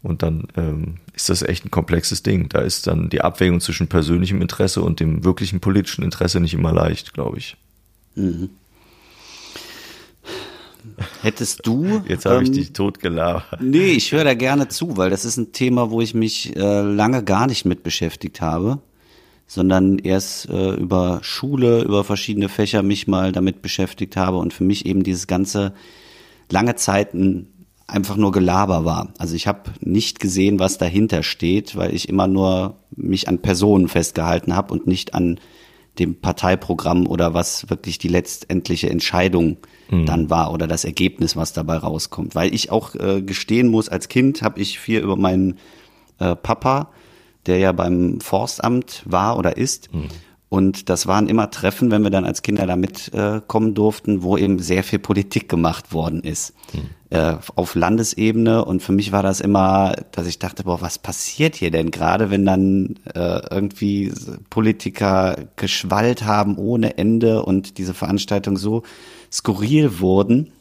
Und 0.04 0.24
dann 0.24 0.48
ähm, 0.58 0.96
ist 1.14 1.30
das 1.30 1.44
echt 1.44 1.66
ein 1.66 1.72
komplexes 1.72 2.24
Ding. 2.24 2.50
Da 2.50 2.60
ist 2.60 2.88
dann 2.88 3.10
die 3.10 3.22
Abwägung 3.22 3.62
zwischen 3.62 3.88
persönlichem 3.88 4.42
Interesse 4.42 4.82
und 4.82 5.00
dem 5.00 5.24
wirklichen 5.24 5.60
politischen 5.60 6.04
Interesse 6.04 6.40
nicht 6.40 6.54
immer 6.54 6.74
leicht, 6.74 7.14
glaube 7.14 7.38
ich. 7.38 7.58
Mhm. 8.16 8.50
Hättest 11.22 11.66
du. 11.68 12.02
Jetzt 12.08 12.26
habe 12.26 12.42
ich 12.44 12.50
ähm, 12.50 12.56
dich 12.56 12.74
totgelabert. 12.74 13.62
Nee, 13.62 13.92
ich 13.92 14.12
höre 14.12 14.24
da 14.24 14.34
gerne 14.34 14.68
zu, 14.68 14.98
weil 14.98 15.10
das 15.10 15.26
ist 15.26 15.38
ein 15.38 15.52
Thema, 15.52 15.92
wo 15.92 16.02
ich 16.02 16.14
mich 16.14 16.56
äh, 16.56 16.82
lange 16.82 17.24
gar 17.24 17.46
nicht 17.46 17.66
mit 17.66 17.84
beschäftigt 17.84 18.42
habe, 18.42 18.80
sondern 19.52 20.00
erst 20.00 20.48
äh, 20.48 20.76
über 20.76 21.20
Schule, 21.24 21.82
über 21.82 22.06
verschiedene 22.06 22.48
Fächer 22.48 22.84
mich 22.84 23.10
mal 23.10 23.34
damit 23.34 23.62
beschäftigt 23.62 24.16
habe 24.16 24.38
und 24.38 24.54
für 24.54 24.64
mich 24.64 24.86
eben 24.86 25.04
dieses 25.04 25.28
ganze 25.28 25.74
lange 26.50 26.76
Zeiten 26.76 27.66
einfach 27.86 28.16
nur 28.16 28.32
Gelaber 28.32 28.86
war. 28.86 29.14
Also 29.18 29.36
ich 29.36 29.48
habe 29.48 29.72
nicht 29.82 30.22
gesehen, 30.22 30.60
was 30.60 30.78
dahinter 30.78 31.22
steht, 31.22 31.76
weil 31.76 31.94
ich 31.94 32.08
immer 32.08 32.28
nur 32.28 32.78
mich 32.96 33.28
an 33.28 33.40
Personen 33.40 33.90
festgehalten 33.90 34.56
habe 34.56 34.74
und 34.74 34.88
nicht 34.88 35.14
an 35.16 35.38
dem 36.00 36.22
Parteiprogramm 36.22 37.06
oder 37.06 37.34
was 37.34 37.70
wirklich 37.70 37.98
die 37.98 38.08
letztendliche 38.08 38.90
Entscheidung 38.90 39.58
mhm. 39.90 40.06
dann 40.06 40.30
war 40.30 40.54
oder 40.54 40.66
das 40.66 40.86
Ergebnis, 40.86 41.36
was 41.36 41.52
dabei 41.52 41.76
rauskommt. 41.76 42.36
Weil 42.36 42.56
ich 42.56 42.72
auch 42.72 42.96
äh, 42.96 43.22
gestehen 43.22 43.68
muss, 43.68 43.90
als 43.90 44.08
Kind 44.08 44.44
habe 44.44 44.62
ich 44.62 44.80
viel 44.80 45.02
über 45.02 45.18
meinen 45.18 45.60
äh, 46.20 46.38
Papa, 46.38 46.94
der 47.46 47.58
ja 47.58 47.72
beim 47.72 48.20
Forstamt 48.22 49.04
war 49.06 49.38
oder 49.38 49.58
ist, 49.58 49.94
mhm. 49.94 50.10
Und 50.52 50.90
das 50.90 51.08
waren 51.08 51.30
immer 51.30 51.50
Treffen, 51.50 51.92
wenn 51.92 52.04
wir 52.04 52.10
dann 52.10 52.26
als 52.26 52.42
Kinder 52.42 52.68
da 52.68 52.76
mitkommen 52.76 53.70
äh, 53.70 53.74
durften, 53.74 54.22
wo 54.22 54.36
eben 54.36 54.60
sehr 54.60 54.84
viel 54.84 55.00
Politik 55.00 55.48
gemacht 55.48 55.94
worden 55.94 56.20
ist. 56.24 56.54
Hm. 56.74 56.90
Äh, 57.10 57.38
auf 57.56 57.74
Landesebene. 57.74 58.66
Und 58.66 58.84
für 58.84 58.92
mich 58.92 59.14
war 59.14 59.24
das 59.24 59.40
immer, 59.40 59.96
dass 60.12 60.28
ich 60.28 60.40
dachte, 60.40 60.66
boah, 60.66 60.82
was 60.82 61.00
passiert 61.00 61.56
hier 61.56 61.72
denn 61.72 61.90
gerade, 61.90 62.32
wenn 62.32 62.46
dann 62.46 63.00
äh, 63.16 63.40
irgendwie 63.50 64.12
Politiker 64.50 65.38
geschwallt 65.56 66.26
haben 66.26 66.58
ohne 66.58 66.98
Ende 66.98 67.44
und 67.44 67.78
diese 67.78 67.94
Veranstaltungen 67.94 68.58
so 68.58 68.84
skurril 69.32 70.02
wurden 70.02 70.52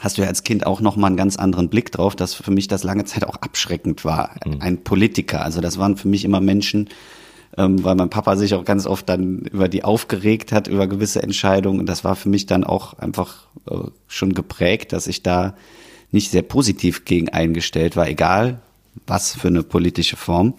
hast 0.00 0.16
du 0.16 0.22
ja 0.22 0.28
als 0.28 0.44
Kind 0.44 0.66
auch 0.66 0.80
nochmal 0.80 1.08
einen 1.08 1.16
ganz 1.16 1.36
anderen 1.36 1.68
Blick 1.68 1.92
drauf, 1.92 2.14
dass 2.14 2.34
für 2.34 2.50
mich 2.50 2.68
das 2.68 2.84
lange 2.84 3.04
Zeit 3.04 3.24
auch 3.24 3.36
abschreckend 3.36 4.04
war. 4.04 4.36
Mhm. 4.46 4.60
Ein 4.60 4.84
Politiker. 4.84 5.44
Also 5.44 5.60
das 5.60 5.78
waren 5.78 5.96
für 5.96 6.08
mich 6.08 6.24
immer 6.24 6.40
Menschen, 6.40 6.88
ähm, 7.58 7.82
weil 7.84 7.96
mein 7.96 8.10
Papa 8.10 8.36
sich 8.36 8.54
auch 8.54 8.64
ganz 8.64 8.86
oft 8.86 9.08
dann 9.08 9.40
über 9.40 9.68
die 9.68 9.84
aufgeregt 9.84 10.52
hat, 10.52 10.68
über 10.68 10.86
gewisse 10.86 11.22
Entscheidungen. 11.22 11.80
Und 11.80 11.86
das 11.86 12.04
war 12.04 12.16
für 12.16 12.28
mich 12.28 12.46
dann 12.46 12.64
auch 12.64 12.98
einfach 12.98 13.46
äh, 13.68 13.76
schon 14.06 14.34
geprägt, 14.34 14.92
dass 14.92 15.06
ich 15.06 15.22
da 15.22 15.54
nicht 16.12 16.30
sehr 16.30 16.42
positiv 16.42 17.04
gegen 17.04 17.28
eingestellt 17.28 17.96
war, 17.96 18.08
egal 18.08 18.60
was 19.06 19.34
für 19.34 19.48
eine 19.48 19.62
politische 19.62 20.16
Form. 20.16 20.54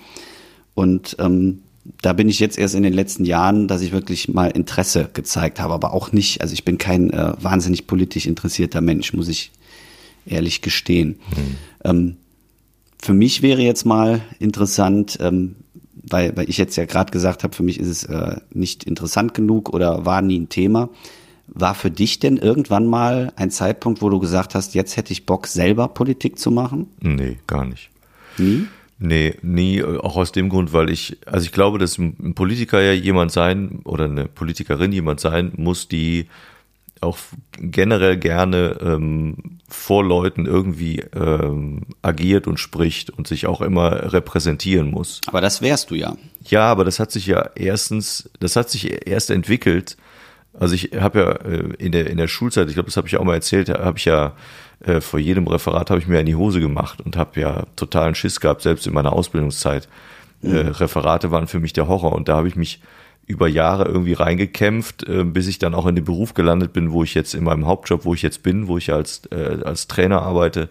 Und 0.73 1.15
ähm, 1.19 1.63
da 2.01 2.13
bin 2.13 2.29
ich 2.29 2.39
jetzt 2.39 2.57
erst 2.57 2.75
in 2.75 2.83
den 2.83 2.93
letzten 2.93 3.25
Jahren, 3.25 3.67
dass 3.67 3.81
ich 3.81 3.91
wirklich 3.91 4.27
mal 4.29 4.51
Interesse 4.51 5.09
gezeigt 5.13 5.59
habe, 5.59 5.73
aber 5.73 5.93
auch 5.93 6.11
nicht, 6.11 6.41
also 6.41 6.53
ich 6.53 6.63
bin 6.63 6.77
kein 6.77 7.11
äh, 7.11 7.33
wahnsinnig 7.41 7.87
politisch 7.87 8.27
interessierter 8.27 8.81
Mensch, 8.81 9.13
muss 9.13 9.27
ich 9.27 9.51
ehrlich 10.25 10.61
gestehen. 10.61 11.19
Mhm. 11.35 11.55
Ähm, 11.83 12.17
für 13.01 13.13
mich 13.13 13.41
wäre 13.41 13.61
jetzt 13.61 13.85
mal 13.85 14.21
interessant, 14.39 15.17
ähm, 15.21 15.55
weil, 16.03 16.35
weil 16.37 16.49
ich 16.49 16.57
jetzt 16.57 16.75
ja 16.75 16.85
gerade 16.85 17.11
gesagt 17.11 17.43
habe, 17.43 17.55
für 17.55 17.63
mich 17.63 17.79
ist 17.79 17.87
es 17.87 18.03
äh, 18.03 18.37
nicht 18.53 18.83
interessant 18.83 19.33
genug 19.33 19.73
oder 19.73 20.05
war 20.05 20.21
nie 20.21 20.39
ein 20.39 20.49
Thema. 20.49 20.89
War 21.47 21.75
für 21.75 21.91
dich 21.91 22.19
denn 22.19 22.37
irgendwann 22.37 22.85
mal 22.85 23.33
ein 23.35 23.49
Zeitpunkt, 23.49 24.01
wo 24.01 24.09
du 24.09 24.19
gesagt 24.19 24.55
hast, 24.55 24.73
jetzt 24.75 24.97
hätte 24.97 25.11
ich 25.11 25.25
Bock, 25.25 25.47
selber 25.47 25.87
Politik 25.87 26.37
zu 26.37 26.51
machen? 26.51 26.87
Nee, 27.01 27.39
gar 27.47 27.65
nicht. 27.65 27.89
Nie? 28.37 28.67
Nee, 29.03 29.35
nie, 29.41 29.83
auch 29.83 30.15
aus 30.15 30.31
dem 30.31 30.49
Grund, 30.49 30.73
weil 30.73 30.91
ich, 30.91 31.17
also 31.25 31.43
ich 31.43 31.51
glaube, 31.51 31.79
dass 31.79 31.97
ein 31.97 32.35
Politiker 32.35 32.79
ja 32.81 32.91
jemand 32.91 33.31
sein 33.31 33.79
oder 33.83 34.05
eine 34.05 34.27
Politikerin 34.27 34.91
jemand 34.91 35.19
sein 35.19 35.53
muss, 35.55 35.87
die 35.87 36.27
auch 36.99 37.17
generell 37.57 38.17
gerne 38.17 38.77
ähm, 38.79 39.57
vor 39.67 40.05
Leuten 40.05 40.45
irgendwie 40.45 40.99
ähm, 41.15 41.81
agiert 42.03 42.45
und 42.45 42.59
spricht 42.59 43.09
und 43.09 43.27
sich 43.27 43.47
auch 43.47 43.61
immer 43.61 44.13
repräsentieren 44.13 44.91
muss. 44.91 45.19
Aber 45.25 45.41
das 45.41 45.63
wärst 45.63 45.89
du 45.89 45.95
ja. 45.95 46.15
Ja, 46.47 46.65
aber 46.65 46.85
das 46.85 46.99
hat 46.99 47.11
sich 47.11 47.25
ja 47.25 47.49
erstens, 47.55 48.29
das 48.39 48.55
hat 48.55 48.69
sich 48.69 49.07
erst 49.07 49.31
entwickelt. 49.31 49.97
Also 50.53 50.75
ich 50.75 50.91
habe 50.95 51.19
ja 51.19 51.31
äh, 51.31 51.73
in 51.79 51.91
der 51.91 52.07
in 52.07 52.17
der 52.17 52.27
Schulzeit, 52.27 52.67
ich 52.67 52.75
glaube, 52.75 52.89
das 52.89 52.97
habe 52.97 53.07
ich 53.07 53.17
auch 53.17 53.23
mal 53.23 53.33
erzählt, 53.33 53.69
habe 53.69 53.97
ich 53.97 54.05
ja 54.05 54.35
äh, 54.83 55.01
vor 55.01 55.19
jedem 55.19 55.47
Referat 55.47 55.89
habe 55.89 55.99
ich 55.99 56.07
mir 56.07 56.19
in 56.19 56.25
die 56.25 56.35
Hose 56.35 56.59
gemacht 56.59 57.01
und 57.01 57.17
habe 57.17 57.39
ja 57.39 57.65
totalen 57.75 58.15
Schiss 58.15 58.39
gehabt, 58.39 58.61
selbst 58.61 58.87
in 58.87 58.93
meiner 58.93 59.13
Ausbildungszeit. 59.13 59.87
Äh, 60.43 60.47
mhm. 60.47 60.55
Äh, 60.55 60.59
Referate 60.69 61.31
waren 61.31 61.47
für 61.47 61.59
mich 61.59 61.73
der 61.73 61.87
Horror 61.87 62.13
und 62.13 62.27
da 62.27 62.37
habe 62.37 62.47
ich 62.47 62.55
mich 62.55 62.81
über 63.27 63.47
Jahre 63.47 63.85
irgendwie 63.85 64.13
reingekämpft, 64.13 65.07
äh, 65.07 65.23
bis 65.23 65.47
ich 65.47 65.59
dann 65.59 65.75
auch 65.75 65.85
in 65.85 65.95
den 65.95 66.05
Beruf 66.05 66.33
gelandet 66.33 66.73
bin, 66.73 66.91
wo 66.91 67.03
ich 67.03 67.13
jetzt 67.13 67.33
in 67.33 67.43
meinem 67.43 67.65
Hauptjob, 67.65 68.05
wo 68.05 68.13
ich 68.13 68.21
jetzt 68.21 68.43
bin, 68.43 68.67
wo 68.67 68.77
ich 68.77 68.91
als, 68.91 69.23
äh, 69.31 69.59
als 69.63 69.87
Trainer 69.87 70.21
arbeite 70.21 70.69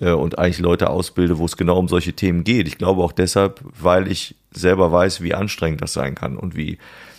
äh, 0.00 0.10
und 0.10 0.38
eigentlich 0.38 0.58
Leute 0.58 0.90
ausbilde, 0.90 1.38
wo 1.38 1.44
es 1.44 1.56
genau 1.56 1.78
um 1.78 1.88
solche 1.88 2.12
Themen 2.12 2.44
geht. 2.44 2.68
Ich 2.68 2.78
glaube 2.78 3.02
auch 3.02 3.12
deshalb, 3.12 3.60
weil 3.80 4.10
ich 4.10 4.34
selber 4.52 4.92
weiß, 4.92 5.22
wie 5.22 5.34
anstrengend 5.34 5.82
das 5.82 5.92
sein 5.92 6.14
kann 6.14 6.36
und 6.36 6.56
wie, 6.56 6.78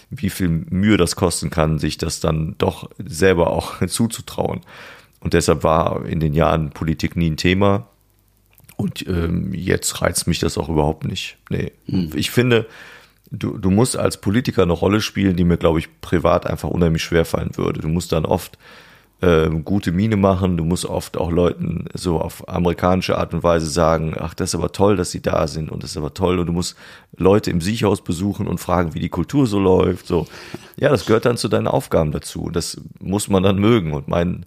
wie 0.10 0.30
viel 0.30 0.50
Mühe 0.50 0.98
das 0.98 1.16
kosten 1.16 1.50
kann, 1.50 1.80
sich 1.80 1.98
das 1.98 2.20
dann 2.20 2.56
doch 2.58 2.90
selber 3.04 3.52
auch 3.52 3.86
zuzutrauen. 3.88 4.62
Und 5.28 5.34
deshalb 5.34 5.66
war 5.66 6.06
in 6.06 6.22
den 6.22 6.34
Jahren 6.34 6.70
Politik 6.70 7.18
nie 7.18 7.30
ein 7.30 7.36
Thema. 7.36 7.90
Und 8.78 9.06
ähm, 9.10 9.54
jetzt 9.54 10.02
reizt 10.02 10.26
mich 10.26 10.40
das 10.40 10.58
auch 10.58 10.70
überhaupt 10.70 11.04
nicht. 11.04 11.38
Nee. 11.50 11.74
Hm. 11.88 12.12
Ich 12.16 12.32
finde, 12.32 12.66
du, 13.30 13.58
du 13.58 13.70
musst 13.70 13.98
als 13.98 14.22
Politiker 14.22 14.64
eine 14.64 14.72
Rolle 14.72 15.02
spielen, 15.02 15.36
die 15.36 15.44
mir, 15.44 15.58
glaube 15.58 15.80
ich, 15.80 16.00
privat 16.00 16.48
einfach 16.48 16.70
unheimlich 16.70 17.04
schwer 17.04 17.26
fallen 17.26 17.58
würde. 17.58 17.82
Du 17.82 17.90
musst 17.90 18.14
dann 18.14 18.24
oft 18.24 18.58
äh, 19.20 19.50
gute 19.50 19.92
Miene 19.92 20.16
machen, 20.16 20.56
du 20.56 20.64
musst 20.64 20.86
oft 20.86 21.18
auch 21.18 21.30
Leuten 21.30 21.90
so 21.94 22.22
auf 22.22 22.48
amerikanische 22.48 23.18
Art 23.18 23.34
und 23.34 23.44
Weise 23.44 23.66
sagen, 23.66 24.16
ach, 24.18 24.34
das 24.34 24.52
ist 24.52 24.56
aber 24.56 24.72
toll, 24.72 24.96
dass 24.96 25.12
sie 25.12 25.22
da 25.22 25.48
sind 25.48 25.70
und 25.70 25.84
das 25.84 25.92
ist 25.92 25.98
aber 25.98 26.14
toll 26.14 26.40
und 26.40 26.48
du 26.48 26.54
musst 26.54 26.78
Leute 27.18 27.52
im 27.52 27.60
Siechhaus 27.60 28.02
besuchen 28.02 28.48
und 28.48 28.60
fragen, 28.60 28.94
wie 28.94 29.02
die 29.02 29.10
Kultur 29.10 29.46
so 29.46 29.60
läuft. 29.60 30.08
So, 30.08 30.26
ja, 30.78 30.88
das 30.88 31.06
gehört 31.06 31.26
dann 31.26 31.36
zu 31.36 31.50
deinen 31.50 31.68
Aufgaben 31.68 32.14
dazu. 32.14 32.50
Das 32.50 32.80
muss 33.02 33.28
man 33.28 33.44
dann 33.44 33.60
mögen 33.60 33.92
und 33.92 34.08
mein 34.08 34.46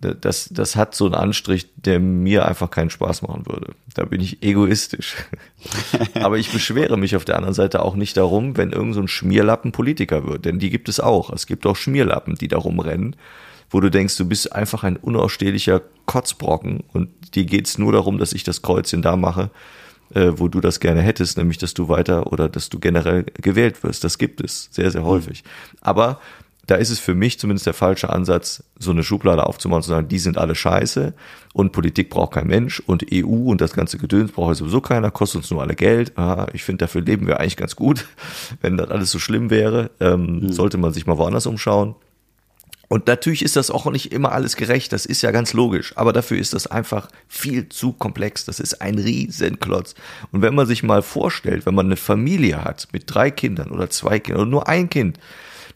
das, 0.00 0.48
das 0.50 0.76
hat 0.76 0.94
so 0.94 1.06
einen 1.06 1.14
Anstrich, 1.14 1.68
der 1.76 2.00
mir 2.00 2.46
einfach 2.46 2.70
keinen 2.70 2.90
Spaß 2.90 3.22
machen 3.22 3.46
würde. 3.46 3.72
Da 3.94 4.04
bin 4.04 4.20
ich 4.20 4.42
egoistisch. 4.42 5.16
Aber 6.14 6.38
ich 6.38 6.52
beschwere 6.52 6.98
mich 6.98 7.16
auf 7.16 7.24
der 7.24 7.36
anderen 7.36 7.54
Seite 7.54 7.82
auch 7.82 7.94
nicht 7.94 8.16
darum, 8.16 8.56
wenn 8.56 8.72
irgend 8.72 8.94
so 8.94 9.00
ein 9.00 9.08
Schmierlappen 9.08 9.72
Politiker 9.72 10.26
wird. 10.26 10.44
Denn 10.44 10.58
die 10.58 10.70
gibt 10.70 10.88
es 10.88 11.00
auch. 11.00 11.30
Es 11.30 11.46
gibt 11.46 11.66
auch 11.66 11.76
Schmierlappen, 11.76 12.34
die 12.34 12.48
darum 12.48 12.78
rennen, 12.78 13.16
wo 13.70 13.80
du 13.80 13.90
denkst, 13.90 14.16
du 14.16 14.26
bist 14.26 14.52
einfach 14.52 14.84
ein 14.84 14.96
unausstehlicher 14.96 15.82
Kotzbrocken 16.04 16.84
und 16.92 17.08
dir 17.34 17.44
geht's 17.44 17.78
nur 17.78 17.92
darum, 17.92 18.18
dass 18.18 18.32
ich 18.32 18.44
das 18.44 18.62
Kreuzchen 18.62 19.02
da 19.02 19.16
mache, 19.16 19.50
äh, 20.14 20.32
wo 20.36 20.48
du 20.48 20.60
das 20.60 20.78
gerne 20.78 21.00
hättest, 21.00 21.38
nämlich 21.38 21.58
dass 21.58 21.74
du 21.74 21.88
weiter 21.88 22.32
oder 22.32 22.48
dass 22.48 22.68
du 22.68 22.78
generell 22.78 23.24
gewählt 23.24 23.82
wirst. 23.82 24.04
Das 24.04 24.18
gibt 24.18 24.40
es 24.40 24.68
sehr, 24.70 24.90
sehr 24.90 25.04
häufig. 25.04 25.42
Aber 25.80 26.20
da 26.66 26.74
ist 26.74 26.90
es 26.90 26.98
für 26.98 27.14
mich 27.14 27.38
zumindest 27.38 27.66
der 27.66 27.74
falsche 27.74 28.10
Ansatz, 28.10 28.64
so 28.78 28.90
eine 28.90 29.04
Schublade 29.04 29.46
aufzumachen 29.46 29.78
und 29.78 29.82
zu 29.84 29.90
sagen, 29.90 30.08
die 30.08 30.18
sind 30.18 30.36
alle 30.36 30.54
scheiße 30.54 31.14
und 31.52 31.72
Politik 31.72 32.10
braucht 32.10 32.34
kein 32.34 32.48
Mensch 32.48 32.80
und 32.80 33.06
EU 33.12 33.50
und 33.50 33.60
das 33.60 33.72
ganze 33.72 33.98
Gedöns 33.98 34.32
braucht 34.32 34.56
sowieso 34.56 34.80
keiner, 34.80 35.10
kostet 35.10 35.42
uns 35.42 35.50
nur 35.50 35.62
alle 35.62 35.76
Geld. 35.76 36.18
Aha, 36.18 36.48
ich 36.52 36.64
finde, 36.64 36.84
dafür 36.84 37.02
leben 37.02 37.26
wir 37.26 37.38
eigentlich 37.38 37.56
ganz 37.56 37.76
gut. 37.76 38.06
Wenn 38.60 38.76
das 38.76 38.90
alles 38.90 39.10
so 39.10 39.18
schlimm 39.18 39.50
wäre, 39.50 39.90
ähm, 40.00 40.40
mhm. 40.40 40.52
sollte 40.52 40.76
man 40.76 40.92
sich 40.92 41.06
mal 41.06 41.18
woanders 41.18 41.46
umschauen. 41.46 41.94
Und 42.88 43.06
natürlich 43.08 43.42
ist 43.42 43.56
das 43.56 43.70
auch 43.70 43.86
nicht 43.90 44.12
immer 44.12 44.32
alles 44.32 44.56
gerecht, 44.56 44.92
das 44.92 45.06
ist 45.06 45.22
ja 45.22 45.32
ganz 45.32 45.52
logisch, 45.52 45.92
aber 45.96 46.12
dafür 46.12 46.38
ist 46.38 46.54
das 46.54 46.68
einfach 46.68 47.08
viel 47.26 47.68
zu 47.68 47.92
komplex, 47.92 48.44
das 48.44 48.60
ist 48.60 48.80
ein 48.80 48.96
Riesenklotz. 48.98 49.96
Und 50.30 50.42
wenn 50.42 50.54
man 50.54 50.66
sich 50.66 50.84
mal 50.84 51.02
vorstellt, 51.02 51.66
wenn 51.66 51.74
man 51.74 51.86
eine 51.86 51.96
Familie 51.96 52.62
hat 52.62 52.86
mit 52.92 53.04
drei 53.06 53.32
Kindern 53.32 53.70
oder 53.72 53.90
zwei 53.90 54.20
Kindern 54.20 54.42
oder 54.42 54.50
nur 54.50 54.68
ein 54.68 54.88
Kind, 54.88 55.18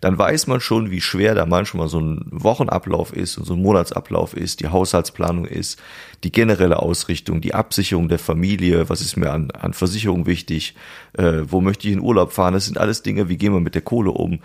dann 0.00 0.16
weiß 0.16 0.46
man 0.46 0.60
schon, 0.60 0.90
wie 0.90 1.00
schwer 1.00 1.34
da 1.34 1.46
manchmal 1.46 1.88
so 1.88 2.00
ein 2.00 2.24
Wochenablauf 2.30 3.12
ist 3.12 3.36
und 3.36 3.44
so 3.44 3.54
ein 3.54 3.62
Monatsablauf 3.62 4.34
ist, 4.34 4.60
die 4.60 4.68
Haushaltsplanung 4.68 5.44
ist, 5.44 5.78
die 6.24 6.32
generelle 6.32 6.78
Ausrichtung, 6.80 7.40
die 7.40 7.54
Absicherung 7.54 8.08
der 8.08 8.18
Familie, 8.18 8.88
was 8.88 9.02
ist 9.02 9.16
mir 9.16 9.30
an, 9.30 9.50
an 9.50 9.74
Versicherung 9.74 10.26
wichtig, 10.26 10.74
äh, 11.18 11.42
wo 11.44 11.60
möchte 11.60 11.86
ich 11.86 11.94
in 11.94 12.00
Urlaub 12.00 12.32
fahren, 12.32 12.54
das 12.54 12.66
sind 12.66 12.78
alles 12.78 13.02
Dinge, 13.02 13.28
wie 13.28 13.36
gehen 13.36 13.52
wir 13.52 13.60
mit 13.60 13.74
der 13.74 13.82
Kohle 13.82 14.10
um. 14.10 14.40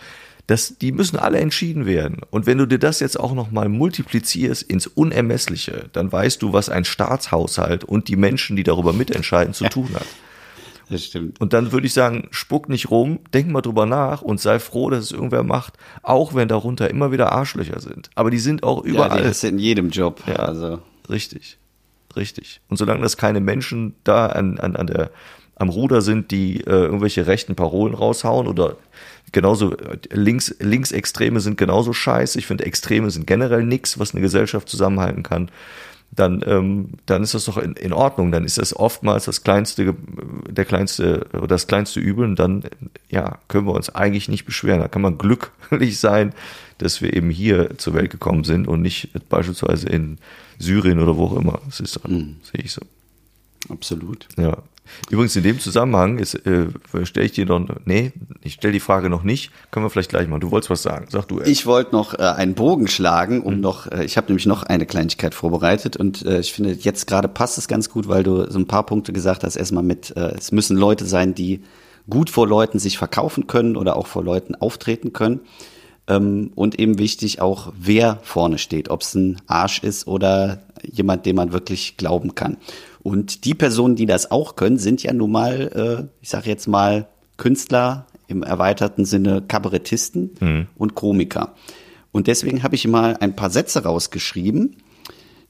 Das, 0.48 0.78
die 0.78 0.92
müssen 0.92 1.18
alle 1.18 1.40
entschieden 1.40 1.88
werden. 1.88 2.22
Und 2.30 2.46
wenn 2.46 2.60
du 2.60 2.68
dir 2.68 2.78
das 2.78 3.00
jetzt 3.00 3.20
auch 3.20 3.34
nochmal 3.34 3.68
multiplizierst 3.68 4.62
ins 4.62 4.86
Unermessliche, 4.86 5.90
dann 5.92 6.12
weißt 6.12 6.40
du, 6.42 6.54
was 6.54 6.70
ein 6.70 6.86
Staatshaushalt 6.86 7.84
und 7.84 8.10
die 8.10 8.16
Menschen, 8.16 8.56
die 8.56 8.64
darüber 8.64 8.94
mitentscheiden, 8.94 9.56
zu 9.56 9.68
tun 9.70 9.90
hat. 9.96 10.06
Das 10.90 11.04
stimmt. 11.04 11.42
Und 11.42 11.54
dann 11.54 11.72
würde 11.72 11.88
ich 11.88 11.94
sagen, 11.94 12.28
spuck 12.32 12.70
nicht 12.70 12.92
rum, 12.92 13.20
denk 13.34 13.50
mal 13.50 13.62
drüber 13.62 13.86
nach 13.86 14.22
und 14.22 14.40
sei 14.40 14.60
froh, 14.60 14.90
dass 14.90 15.06
es 15.06 15.12
irgendwer 15.12 15.44
macht, 15.44 15.74
auch 16.04 16.36
wenn 16.36 16.48
darunter 16.48 16.90
immer 16.90 17.12
wieder 17.12 17.32
Arschlöcher 17.32 17.80
sind. 17.80 18.10
Aber 18.16 18.30
die 18.30 18.40
sind 18.40 18.64
auch 18.64 18.84
überall. 18.84 19.18
Ja, 19.18 19.24
das 19.24 19.38
ist 19.38 19.44
in 19.44 19.60
jedem 19.60 19.90
Job. 19.90 20.22
Ja, 20.28 20.36
also. 20.36 20.80
Richtig. 21.10 21.58
Richtig. 22.16 22.62
Und 22.70 22.78
solange 22.78 23.02
das 23.02 23.18
keine 23.18 23.40
Menschen 23.40 23.96
da 24.04 24.28
an, 24.28 24.60
an, 24.60 24.76
an 24.76 24.88
der 24.88 25.12
am 25.58 25.70
Ruder 25.70 26.02
sind, 26.02 26.32
die 26.32 26.62
äh, 26.62 26.70
irgendwelche 26.70 27.28
rechten 27.28 27.56
Parolen 27.56 27.94
raushauen 27.94 28.48
oder 28.48 28.76
genauso 29.32 29.76
äh, 29.78 29.98
links 30.12 30.54
Linksextreme 30.60 31.40
sind 31.40 31.58
genauso 31.58 31.94
scheiße. 31.94 32.38
Ich 32.38 32.46
finde 32.46 32.66
Extreme 32.66 33.10
sind 33.10 33.26
generell 33.26 33.64
nichts, 33.64 33.98
was 33.98 34.14
eine 34.14 34.22
Gesellschaft 34.22 34.68
zusammenhalten 34.68 35.24
kann. 35.24 35.50
Dann 36.16 36.44
ähm, 36.48 36.90
dann 37.06 37.24
ist 37.24 37.34
das 37.34 37.46
doch 37.46 37.58
in, 37.58 37.74
in 37.74 37.92
Ordnung. 37.94 38.32
Dann 38.32 38.46
ist 38.46 38.58
das 38.58 38.76
oftmals 38.76 39.26
das 39.26 39.44
kleinste 39.44 39.94
der 40.50 40.66
kleinste 40.66 41.28
oder 41.34 41.48
das 41.48 41.68
kleinste 41.68 42.00
Übel. 42.00 42.26
Und 42.26 42.40
dann 42.40 42.64
ja 43.10 43.40
können 43.48 43.68
wir 43.68 43.74
uns 43.74 43.94
eigentlich 43.94 44.30
nicht 44.30 44.46
beschweren. 44.46 44.80
Da 44.80 44.88
kann 44.88 45.02
man 45.02 45.18
glücklich 45.18 46.00
sein, 46.00 46.34
dass 46.78 47.02
wir 47.02 47.14
eben 47.14 47.30
hier 47.30 47.78
zur 47.78 47.94
Welt 47.94 48.12
gekommen 48.12 48.44
sind 48.44 48.68
und 48.68 48.82
nicht 48.82 49.10
beispielsweise 49.30 49.88
in 49.90 50.18
Syrien 50.60 51.00
oder 51.00 51.18
wo 51.18 51.26
auch 51.26 51.38
immer. 51.38 51.60
Das 51.66 51.80
ist 51.80 52.08
Mhm. 52.08 52.38
sehe 52.44 52.62
ich 52.64 52.72
so. 52.72 52.82
Absolut. 53.70 54.28
Ja. 54.38 54.58
Übrigens 55.10 55.36
in 55.36 55.44
dem 55.44 55.60
Zusammenhang 55.60 56.18
ist, 56.18 56.36
äh, 56.46 56.68
stelle 57.04 57.26
ich 57.26 57.34
dir 57.34 57.46
noch, 57.46 57.66
nee, 57.86 58.12
ich 58.42 58.54
stelle 58.54 58.74
die 58.74 58.80
Frage 58.80 59.10
noch 59.10 59.24
nicht, 59.24 59.52
können 59.72 59.86
wir 59.86 59.90
vielleicht 59.90 60.10
gleich 60.10 60.28
mal. 60.28 60.40
Du 60.40 60.52
wolltest 60.52 60.70
was 60.70 60.84
sagen, 60.84 61.08
sag 61.10 61.28
du. 61.28 61.40
erst. 61.40 61.50
Ich 61.50 61.66
wollte 61.66 61.94
noch 61.94 62.14
äh, 62.14 62.24
einen 62.24 62.54
Bogen 62.54 62.88
schlagen, 62.88 63.42
um 63.42 63.60
noch, 63.60 63.92
äh, 63.92 64.06
ich 64.06 64.18
habe 64.18 64.28
nämlich 64.28 64.46
noch 64.46 64.64
eine 64.64 64.86
Kleinigkeit 64.86 65.34
vorbereitet 65.34 65.98
und 65.98 66.26
äh, 66.26 66.40
ich 66.40 66.54
finde, 66.54 66.74
jetzt 66.74 67.08
gerade 67.08 67.28
passt 67.28 67.58
es 67.58 67.68
ganz 67.68 67.90
gut, 67.90 68.08
weil 68.08 68.24
du 68.24 68.50
so 68.50 68.60
ein 68.60 68.68
paar 68.68 68.86
Punkte 68.86 69.14
gesagt 69.14 69.44
hast. 69.44 69.56
Erstmal 69.56 69.84
mit, 69.84 70.16
äh, 70.16 70.34
es 70.38 70.52
müssen 70.52 70.78
Leute 70.78 71.06
sein, 71.06 71.34
die 71.36 71.62
gut 72.10 72.30
vor 72.30 72.48
Leuten 72.48 72.80
sich 72.80 72.98
verkaufen 72.98 73.48
können 73.48 73.76
oder 73.76 73.96
auch 73.96 74.08
vor 74.08 74.24
Leuten 74.24 74.56
auftreten 74.56 75.14
können. 75.14 75.42
Ähm, 76.08 76.52
und 76.56 76.80
eben 76.80 77.00
wichtig 77.00 77.42
auch, 77.42 77.74
wer 77.78 78.20
vorne 78.24 78.58
steht, 78.58 78.90
ob 78.90 79.02
es 79.02 79.16
ein 79.16 79.42
Arsch 79.48 79.80
ist 79.80 80.08
oder 80.08 80.62
jemand, 80.84 81.26
dem 81.26 81.36
man 81.36 81.52
wirklich 81.52 81.98
glauben 81.98 82.36
kann. 82.36 82.58
Und 83.06 83.46
die 83.46 83.54
Personen, 83.54 83.96
die 83.96 84.08
das 84.08 84.32
auch 84.32 84.56
können, 84.56 84.80
sind 84.80 85.04
ja 85.04 85.14
nun 85.14 85.32
mal, 85.32 86.08
äh, 86.10 86.18
ich 86.24 86.30
sage 86.30 86.50
jetzt 86.50 86.68
mal, 86.68 87.08
Künstler 87.38 88.08
im 88.28 88.42
erweiterten 88.42 89.06
Sinne 89.06 89.44
Kabarettisten 89.48 90.68
und 90.76 90.96
Komiker. 90.96 91.54
Und 92.12 92.26
deswegen 92.26 92.64
habe 92.64 92.74
ich 92.74 92.88
mal 92.88 93.16
ein 93.20 93.36
paar 93.36 93.52
Sätze 93.52 93.84
rausgeschrieben, 93.84 94.78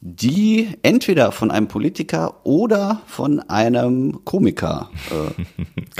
die 0.01 0.67
entweder 0.81 1.31
von 1.31 1.49
einem 1.49 1.69
Politiker 1.69 2.41
oder 2.45 3.01
von 3.05 3.39
einem 3.39 4.25
Komiker 4.25 4.89
äh, 5.11 5.43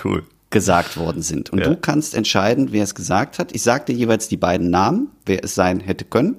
cool. 0.04 0.24
gesagt 0.50 0.98
worden 0.98 1.22
sind. 1.22 1.52
Und 1.52 1.60
Ja. 1.60 1.70
du 1.70 1.78
kannst 1.78 2.16
entscheiden, 2.16 2.68
wer 2.72 2.84
es 2.84 2.96
gesagt 2.96 3.40
hat. 3.40 3.56
Ich 3.56 3.62
sag 3.62 3.86
dir 3.86 3.94
jeweils 3.94 4.28
die 4.28 4.36
beiden 4.38 4.70
Namen, 4.70 5.08
wer 5.26 5.42
es 5.44 5.56
sein 5.56 5.80
hätte 5.80 6.04
können. 6.04 6.36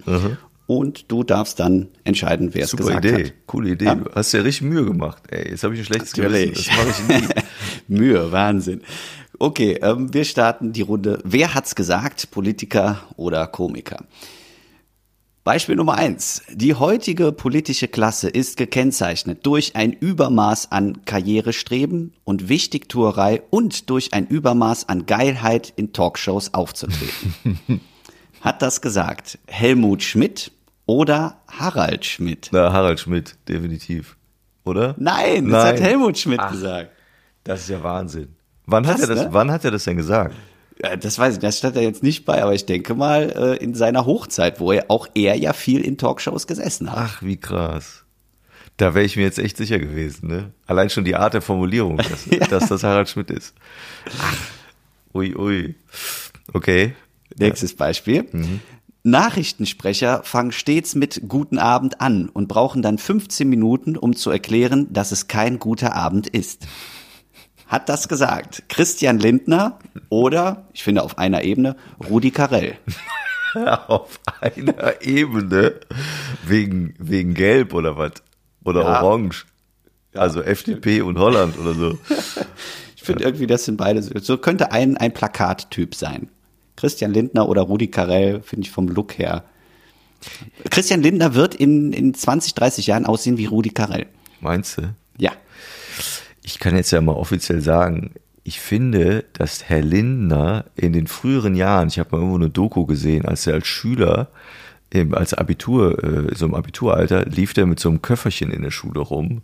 Und 0.67 1.13
du 1.13 1.23
darfst 1.23 1.61
dann 1.61 1.89
entscheiden, 2.03 2.53
wer 2.53 2.65
es 2.65 2.71
Super 2.71 2.85
gesagt 2.85 3.05
Idee, 3.05 3.25
hat. 3.27 3.33
coole 3.47 3.71
Idee. 3.71 3.85
Ja. 3.85 3.95
Du 3.95 4.11
hast 4.15 4.33
dir 4.33 4.45
richtig 4.45 4.63
Mühe 4.69 4.85
gemacht. 4.85 5.23
Ey, 5.29 5.51
jetzt 5.51 5.63
habe 5.63 5.75
ich 5.75 5.81
ein 5.81 5.87
schlechtes 5.87 6.17
Natürlich. 6.17 6.55
Gewissen. 6.55 6.73
Das 6.77 7.09
mache 7.09 7.23
ich 7.23 7.29
nie. 7.29 7.35
Mühe, 7.97 8.33
Wahnsinn. 8.33 8.83
Okay, 9.39 9.79
ähm, 9.83 10.13
wir 10.13 10.25
starten 10.25 10.73
die 10.73 10.83
Runde. 10.83 11.21
Wer 11.25 11.55
hat's 11.55 11.75
gesagt? 11.75 12.31
Politiker 12.31 13.03
oder 13.17 13.47
Komiker? 13.47 14.05
Beispiel 15.45 15.77
Nummer 15.77 15.95
eins. 15.95 16.43
Die 16.53 16.75
heutige 16.75 17.31
politische 17.31 17.87
Klasse 17.87 18.29
ist 18.29 18.57
gekennzeichnet 18.57 19.47
durch 19.47 19.77
ein 19.77 19.93
Übermaß 19.93 20.73
an 20.73 21.05
Karrierestreben 21.05 22.15
und 22.25 22.49
Wichtigtuerei 22.49 23.43
und 23.51 23.89
durch 23.89 24.13
ein 24.13 24.27
Übermaß 24.27 24.89
an 24.89 25.07
Geilheit 25.07 25.73
in 25.77 25.93
Talkshows 25.93 26.53
aufzutreten. 26.53 27.81
Hat 28.41 28.61
das 28.61 28.81
gesagt 28.81 29.39
Helmut 29.47 30.03
Schmidt 30.03 30.51
oder 30.87 31.43
Harald 31.49 32.05
Schmidt? 32.05 32.49
Na, 32.53 32.73
Harald 32.73 33.01
Schmidt, 33.01 33.37
definitiv. 33.49 34.17
Oder? 34.65 34.95
Nein, 34.99 35.49
das 35.51 35.65
hat 35.65 35.75
Nein. 35.75 35.83
Helmut 35.83 36.19
Schmidt 36.19 36.41
Ach. 36.41 36.51
gesagt. 36.51 36.91
Das 37.45 37.61
ist 37.61 37.69
ja 37.69 37.83
Wahnsinn. 37.83 38.35
Wann 38.67 38.87
hat, 38.87 38.99
Krass, 38.99 39.09
er 39.09 39.15
das, 39.15 39.25
ne? 39.27 39.33
wann 39.33 39.51
hat 39.53 39.65
er 39.65 39.71
das 39.71 39.85
denn 39.85 39.97
gesagt? 39.97 40.35
Ja, 40.83 40.97
das 40.97 41.19
weiß 41.19 41.35
ich, 41.35 41.41
das 41.41 41.59
stand 41.59 41.77
da 41.77 41.81
jetzt 41.81 42.03
nicht 42.03 42.25
bei, 42.25 42.43
aber 42.43 42.53
ich 42.55 42.67
denke 42.67 42.95
mal 42.95 43.31
äh, 43.31 43.65
in 43.65 43.75
seiner 43.75 44.05
Hochzeit, 44.05 44.61
wo 44.61 44.73
er 44.73 44.87
auch 44.89 45.07
er 45.15 45.37
ja 45.37 45.53
viel 45.53 45.81
in 45.83 45.97
Talkshows 45.97 46.47
gesessen 46.47 46.91
hat. 46.91 46.99
Ach, 46.99 47.23
wie 47.23 47.37
krass. 47.37 48.05
Da 48.77 48.95
wäre 48.95 49.05
ich 49.07 49.17
mir 49.17 49.23
jetzt 49.23 49.39
echt 49.39 49.57
sicher 49.57 49.79
gewesen, 49.79 50.29
ne? 50.29 50.53
Allein 50.67 50.91
schon 50.91 51.05
die 51.05 51.17
Art 51.17 51.33
der 51.33 51.41
Formulierung, 51.41 51.97
dass, 51.97 52.27
dass 52.51 52.69
das 52.69 52.83
Harald 52.83 53.09
Schmidt 53.09 53.31
ist. 53.31 53.55
Ach, 54.21 54.37
ui, 55.15 55.35
ui. 55.35 55.75
Okay. 56.53 56.95
Nächstes 57.39 57.75
Beispiel. 57.75 58.27
Nachrichtensprecher 59.07 60.23
fangen 60.25 60.53
stets 60.53 60.95
mit 60.95 61.23
Guten 61.29 61.59
Abend 61.59 62.01
an 62.01 62.29
und 62.29 62.49
brauchen 62.49 62.83
dann 62.83 62.99
15 62.99 63.49
Minuten, 63.49 63.97
um 63.97 64.17
zu 64.17 64.31
erklären, 64.31 64.93
dass 64.93 65.13
es 65.13 65.29
kein 65.29 65.59
guter 65.59 65.95
Abend 65.95 66.27
ist. 66.27 66.67
Hat 67.67 67.89
das 67.89 68.09
gesagt 68.09 68.65
Christian 68.69 69.19
Lindner 69.19 69.79
oder, 70.09 70.67
ich 70.73 70.83
finde 70.85 71.03
auf 71.03 71.19
einer 71.19 71.45
Ebene, 71.45 71.77
Rudi 72.09 72.31
Carell? 72.31 72.77
Auf 73.87 74.21
einer 74.43 75.01
Ebene. 75.01 75.81
Wegen, 76.45 76.95
wegen 76.99 77.33
Gelb 77.33 77.73
oder 77.73 77.97
was? 77.97 78.13
Oder 78.65 78.83
Ja. 78.83 79.03
Orange. 79.03 79.47
Also 80.13 80.43
FDP 80.43 81.01
und 81.01 81.19
Holland 81.19 81.59
oder 81.59 81.73
so. 81.73 81.99
Ich 82.97 83.09
finde 83.09 83.23
irgendwie, 83.23 83.47
das 83.47 83.65
sind 83.65 83.77
beide, 83.77 84.03
so 84.03 84.19
so 84.19 84.37
könnte 84.37 84.73
ein, 84.73 84.97
ein 84.97 85.15
Plakattyp 85.15 85.95
sein. 85.95 86.29
Christian 86.77 87.13
Lindner 87.13 87.49
oder 87.49 87.63
Rudi 87.63 87.89
Carell, 87.89 88.43
finde 88.43 88.67
ich 88.67 88.71
vom 88.71 88.89
Look 88.89 89.19
her. 89.19 89.45
Christian 90.71 91.03
Lindner 91.03 91.35
wird 91.35 91.55
in, 91.55 91.93
in 91.93 92.15
20, 92.15 92.55
30 92.55 92.87
Jahren 92.87 93.07
aussehen 93.07 93.39
wie 93.39 93.47
Rudi 93.47 93.71
Carell. 93.71 94.07
Meinst 94.41 94.79
du? 94.79 94.95
Ja. 95.19 95.33
Ich 96.43 96.59
kann 96.59 96.77
jetzt 96.77 96.91
ja 96.91 97.01
mal 97.01 97.13
offiziell 97.13 97.61
sagen, 97.61 98.13
ich 98.45 98.61
finde, 98.61 99.25
dass 99.33 99.65
Herr 99.65 99.83
Lindner 99.83 100.67
in 100.77 100.93
den 100.93 101.09
früheren 101.09 101.57
Jahren, 101.57 101.89
ich 101.89 101.99
habe 101.99 102.11
mal 102.13 102.19
irgendwo 102.19 102.37
eine 102.37 102.51
Doku 102.51 102.87
gesehen, 102.87 103.25
als 103.25 103.47
er 103.47 103.55
als 103.55 103.67
Schüler, 103.67 104.29
als 105.13 105.35
Abitur, 105.35 106.03
äh, 106.05 106.35
so 106.35 106.47
im 106.47 106.55
Abituralter, 106.55 107.25
lief 107.25 107.55
der 107.55 107.67
mit 107.67 107.81
so 107.81 107.89
einem 107.89 108.03
Köfferchen 108.03 108.53
in 108.53 108.63
der 108.63 108.71
Schule 108.71 109.01
rum. 109.01 109.43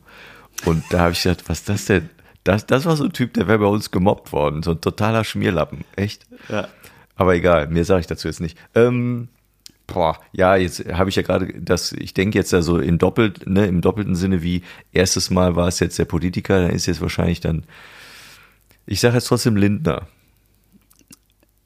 Und 0.65 0.85
da 0.91 1.01
habe 1.01 1.13
ich 1.13 1.23
gedacht, 1.23 1.49
was 1.49 1.61
ist 1.61 1.69
das 1.69 1.85
denn? 1.87 2.11
Das, 2.45 2.67
das 2.67 2.85
war 2.85 2.97
so 2.97 3.05
ein 3.05 3.13
Typ, 3.13 3.35
der 3.35 3.49
wäre 3.49 3.59
bei 3.59 3.67
uns 3.67 3.91
gemobbt 3.91 4.33
worden. 4.33 4.63
So 4.63 4.73
ein 4.73 4.81
totaler 4.81 5.25
Schmierlappen. 5.25 5.85
Echt? 5.97 6.27
Ja. 6.49 6.69
Aber 7.17 7.35
egal, 7.35 7.69
mehr 7.69 7.85
sage 7.85 8.01
ich 8.01 8.07
dazu 8.07 8.29
jetzt 8.29 8.41
nicht. 8.41 8.59
Ähm, 8.75 9.29
boah, 9.87 10.19
ja, 10.33 10.57
jetzt 10.57 10.85
habe 10.93 11.11
ich 11.11 11.17
ja 11.17 11.23
gerade 11.23 11.53
das, 11.61 11.93
ich 11.93 12.15
denke 12.15 12.39
jetzt 12.39 12.53
ja 12.53 12.63
so 12.63 12.79
in 12.79 12.99
doppelt, 12.99 13.47
ne, 13.47 13.67
im 13.67 13.81
doppelten 13.81 14.15
Sinne 14.15 14.43
wie 14.43 14.63
erstes 14.93 15.31
Mal 15.31 15.57
war 15.57 15.69
es 15.69 15.81
jetzt 15.81 15.99
der 15.99 16.05
Politiker, 16.05 16.63
dann 16.63 16.71
ist 16.71 16.87
jetzt 16.87 17.01
wahrscheinlich 17.01 17.41
dann, 17.41 17.65
ich 18.87 19.01
sage 19.01 19.15
jetzt 19.15 19.27
trotzdem 19.27 19.57
Lindner. 19.57 20.07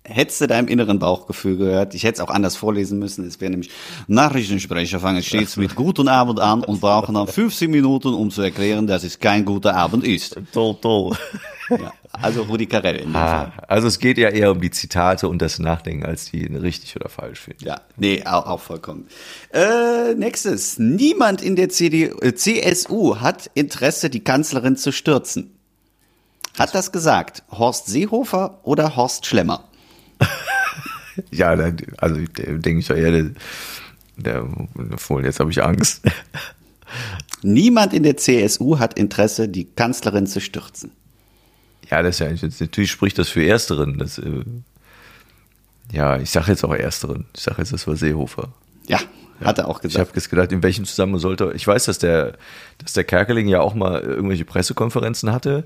Hättest 0.08 0.40
du 0.40 0.46
deinem 0.46 0.68
inneren 0.68 0.98
Bauchgefühl 0.98 1.56
gehört, 1.56 1.94
ich 1.94 2.04
hätte 2.04 2.14
es 2.14 2.20
auch 2.20 2.32
anders 2.32 2.54
vorlesen 2.56 2.98
müssen, 2.98 3.26
es 3.26 3.40
wäre 3.40 3.50
nämlich 3.50 3.70
Nachrichtensprecher 4.06 5.00
fangen 5.00 5.22
stets 5.22 5.56
mit 5.56 5.74
Guten 5.74 6.08
Abend 6.08 6.38
an 6.40 6.62
und 6.64 6.80
brauchen 6.80 7.14
dann 7.16 7.26
15 7.26 7.70
Minuten, 7.70 8.08
um 8.14 8.30
zu 8.30 8.42
erklären, 8.42 8.86
dass 8.86 9.02
es 9.04 9.18
kein 9.18 9.44
guter 9.44 9.74
Abend 9.74 10.04
ist. 10.04 10.36
Toll, 10.52 10.76
toll. 10.80 11.16
Ja, 11.68 11.92
also 12.12 12.42
Rudi 12.42 12.66
Carell 12.66 12.96
in 12.96 13.08
dem 13.08 13.16
Ah, 13.16 13.50
Fall. 13.50 13.64
also 13.66 13.88
es 13.88 13.98
geht 13.98 14.18
ja 14.18 14.28
eher 14.28 14.52
um 14.52 14.60
die 14.60 14.70
Zitate 14.70 15.28
und 15.28 15.42
das 15.42 15.58
Nachdenken, 15.58 16.06
als 16.06 16.30
die 16.30 16.44
richtig 16.46 16.94
oder 16.94 17.08
falsch 17.08 17.40
finden. 17.40 17.64
Ja, 17.64 17.80
nee, 17.96 18.22
auch, 18.24 18.46
auch 18.46 18.60
vollkommen. 18.60 19.08
Äh, 19.52 20.14
nächstes. 20.14 20.78
Niemand 20.78 21.42
in 21.42 21.56
der 21.56 21.68
CD, 21.68 22.04
äh, 22.20 22.34
CSU 22.36 23.16
hat 23.18 23.50
Interesse, 23.54 24.08
die 24.10 24.20
Kanzlerin 24.22 24.76
zu 24.76 24.92
stürzen. 24.92 25.50
Hat 26.56 26.74
das 26.74 26.92
gesagt 26.92 27.42
Horst 27.50 27.86
Seehofer 27.88 28.60
oder 28.62 28.94
Horst 28.94 29.26
Schlemmer? 29.26 29.64
Ja, 31.30 31.56
also 31.96 32.20
denke 32.36 32.80
ich 32.80 32.90
eher, 32.90 33.10
der, 33.10 33.30
der, 34.16 34.44
der 34.76 35.24
jetzt 35.24 35.40
habe 35.40 35.50
ich 35.50 35.62
Angst. 35.62 36.02
Niemand 37.42 37.94
in 37.94 38.02
der 38.02 38.16
CSU 38.16 38.78
hat 38.78 38.98
Interesse, 38.98 39.48
die 39.48 39.64
Kanzlerin 39.64 40.26
zu 40.26 40.40
stürzen. 40.40 40.92
Ja, 41.90 42.02
das 42.02 42.20
ist 42.20 42.42
ja 42.42 42.48
natürlich 42.60 42.90
spricht 42.90 43.18
das 43.18 43.28
für 43.28 43.46
Ersteren. 43.46 43.98
Das, 43.98 44.18
äh, 44.18 44.44
ja, 45.92 46.18
ich 46.18 46.30
sage 46.30 46.50
jetzt 46.50 46.64
auch 46.64 46.74
Ersteren. 46.74 47.26
Ich 47.34 47.42
sage 47.42 47.58
jetzt, 47.58 47.72
das 47.72 47.86
war 47.86 47.96
Seehofer. 47.96 48.48
Ja, 48.88 48.98
hat 49.44 49.58
er 49.58 49.68
auch 49.68 49.78
Ich 49.84 49.94
habe 49.94 50.06
gesagt. 50.06 50.16
jetzt 50.16 50.30
gedacht, 50.30 50.52
in 50.52 50.62
welchem 50.62 50.84
Zusammenhang 50.84 51.20
sollte. 51.20 51.52
Ich 51.54 51.66
weiß, 51.66 51.84
dass 51.84 51.98
der, 51.98 52.36
dass 52.78 52.94
der 52.94 53.04
Kerkeling 53.04 53.48
ja 53.48 53.60
auch 53.60 53.74
mal 53.74 54.00
irgendwelche 54.00 54.44
Pressekonferenzen 54.44 55.32
hatte. 55.32 55.64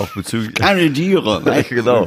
Auch 0.00 0.08
bezüglich. 0.14 0.54
Kandidiere. 0.54 1.42
Ja, 1.44 1.62
genau. 1.68 2.06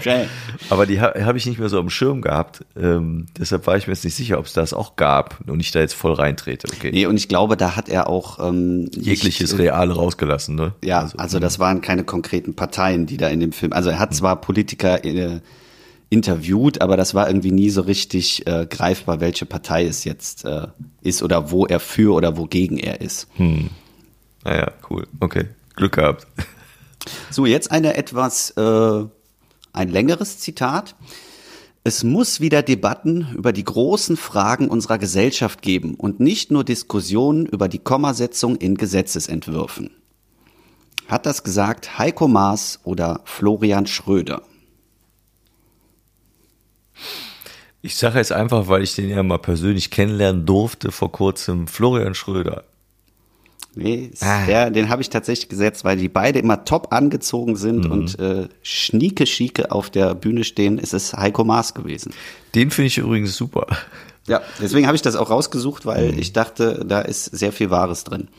Aber 0.70 0.86
die 0.86 1.00
ha- 1.00 1.14
habe 1.22 1.38
ich 1.38 1.46
nicht 1.46 1.60
mehr 1.60 1.70
so 1.70 1.80
am 1.80 1.90
Schirm 1.90 2.22
gehabt. 2.22 2.66
Ähm, 2.76 3.28
deshalb 3.38 3.68
war 3.68 3.78
ich 3.78 3.88
mir 3.88 3.94
jetzt 3.94 4.04
nicht 4.04 4.16
sicher, 4.16 4.40
ob 4.40 4.46
es 4.46 4.54
das 4.54 4.74
auch 4.74 4.96
gab 4.96 5.40
und 5.48 5.60
ich 5.60 5.72
da 5.72 5.80
jetzt 5.80 5.94
voll 5.94 6.14
reintrete. 6.14 6.68
Okay. 6.76 6.92
Nee, 6.92 7.06
und 7.06 7.16
ich 7.18 7.28
glaube, 7.30 7.56
da 7.56 7.76
hat 7.76 7.90
er 7.90 8.08
auch 8.08 8.40
ähm, 8.46 8.90
Jegliches 8.96 9.52
nicht, 9.54 9.62
Reale 9.62 9.94
rausgelassen, 9.94 10.56
ne? 10.56 10.74
Ja, 10.84 11.10
also, 11.18 11.40
das 11.40 11.60
waren 11.60 11.82
keine 11.82 12.04
konkreten 12.04 12.56
Parteien, 12.56 13.06
die 13.06 13.18
da 13.18 13.28
in 13.30 13.40
dem 13.40 13.52
Film. 13.52 13.74
Also 13.74 13.90
er 13.92 14.00
hat 14.00 14.14
zwar 14.16 14.42
Politiker 14.42 15.06
äh, 15.06 15.40
interviewt, 16.10 16.82
aber 16.82 16.98
das 16.98 17.14
war 17.16 17.28
irgendwie 17.28 17.52
nie 17.52 17.70
so 17.70 17.82
richtig 17.82 18.46
äh, 18.48 18.68
greifbar, 18.70 19.20
welche 19.20 19.46
Partei 19.46 19.86
es 19.86 20.04
jetzt 20.04 20.46
äh, 20.46 20.68
ist 21.02 21.24
oder 21.24 21.50
wo 21.52 21.66
er 21.66 21.80
für 21.80 22.14
oder 22.14 22.38
wogegen 22.38 22.78
er 22.78 23.02
ist. 23.02 23.28
Naja, 24.44 24.72
cool. 24.90 25.08
Okay. 25.20 25.46
Glück 25.76 25.94
gehabt. 25.94 26.28
So, 27.30 27.46
jetzt 27.46 27.72
eine 27.72 27.96
etwas, 27.96 28.52
äh, 28.52 29.06
ein 29.74 29.90
längeres 29.90 30.40
Zitat. 30.40 30.96
Es 31.84 32.04
muss 32.04 32.40
wieder 32.40 32.62
Debatten 32.62 33.28
über 33.36 33.52
die 33.52 33.66
großen 33.66 34.16
Fragen 34.16 34.70
unserer 34.70 34.98
Gesellschaft 34.98 35.62
geben 35.62 35.96
und 35.96 36.20
nicht 36.20 36.50
nur 36.50 36.64
Diskussionen 36.64 37.46
über 37.46 37.68
die 37.68 37.80
Kommasetzung 37.80 38.56
in 38.56 38.76
Gesetzesentwürfen. 38.76 39.92
Hat 41.08 41.26
das 41.26 41.44
gesagt 41.44 41.98
Heiko 41.98 42.30
Maas 42.30 42.80
oder 42.86 43.20
Florian 43.26 43.86
Schröder? 43.86 44.44
Ich 47.82 47.98
sage 47.98 48.20
jetzt 48.20 48.32
einfach, 48.32 48.70
weil 48.70 48.84
ich 48.84 48.96
den 48.96 49.10
ja 49.10 49.22
mal 49.22 49.40
persönlich 49.40 49.92
kennenlernen 49.92 50.46
durfte 50.46 50.90
vor 50.90 51.12
kurzem, 51.12 51.68
Florian 51.68 52.16
Schröder. 52.16 52.64
Nee, 53.76 54.10
ist 54.14 54.22
der, 54.22 54.70
den 54.70 54.90
habe 54.90 55.02
ich 55.02 55.10
tatsächlich 55.10 55.50
gesetzt, 55.50 55.84
weil 55.84 55.98
die 55.98 56.10
beide 56.10 56.40
immer 56.40 56.64
top 56.64 56.94
angezogen 56.94 57.56
sind 57.56 57.88
und 57.88 58.20
äh, 58.20 58.48
schnieke 58.62 59.26
schieke 59.26 59.72
auf 59.72 59.90
der 59.90 60.14
Bühne 60.14 60.44
stehen. 60.44 60.78
Es 60.78 60.94
ist 60.94 61.14
Heiko 61.14 61.44
Maas 61.44 61.74
gewesen. 61.74 62.14
Den 62.54 62.70
finde 62.70 62.88
ich 62.88 63.00
übrigens 63.00 63.36
super. 63.36 63.66
Ja, 64.28 64.42
deswegen 64.62 64.86
habe 64.86 64.96
ich 64.96 65.02
das 65.02 65.16
auch 65.16 65.30
rausgesucht, 65.30 65.86
weil 65.86 66.18
ich 66.18 66.34
dachte, 66.34 66.86
da 66.88 67.02
ist 67.02 67.26
sehr 67.26 67.52
viel 67.52 67.72
Wahres 67.72 68.04
drin. 68.04 68.30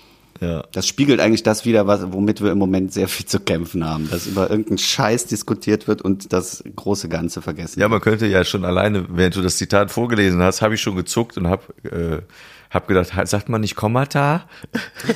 Ja. 0.41 0.65
Das 0.73 0.87
spiegelt 0.87 1.21
eigentlich 1.21 1.43
das 1.43 1.65
wieder, 1.65 1.87
was, 1.87 2.13
womit 2.13 2.43
wir 2.43 2.51
im 2.51 2.59
Moment 2.59 2.93
sehr 2.93 3.09
viel 3.09 3.27
zu 3.27 3.41
kämpfen 3.41 3.85
haben, 3.85 4.11
dass 4.11 4.27
über 4.27 4.51
irgendeinen 4.51 4.79
Scheiß 4.79 5.27
diskutiert 5.27 5.87
wird 5.87 6.03
und 6.03 6.33
das 6.33 6.65
große 6.75 7.09
Ganze 7.09 7.41
vergessen. 7.41 7.81
Ja, 7.81 7.89
man 7.89 8.01
könnte 8.01 8.27
ja 8.27 8.45
schon 8.45 8.65
alleine, 8.65 9.07
während 9.09 9.37
du 9.37 9.43
das 9.43 9.57
Zitat 9.57 9.91
vorgelesen 9.91 10.43
hast, 10.43 10.61
habe 10.61 10.75
ich 10.75 10.81
schon 10.81 10.97
gezuckt 10.97 11.37
und 11.39 11.49
habe 11.49 11.63
äh, 11.85 12.23
hab 12.75 12.89
gedacht, 12.89 13.13
sagt 13.29 13.49
man 13.49 13.61
nicht 13.61 13.77
Kommata? 13.77 14.49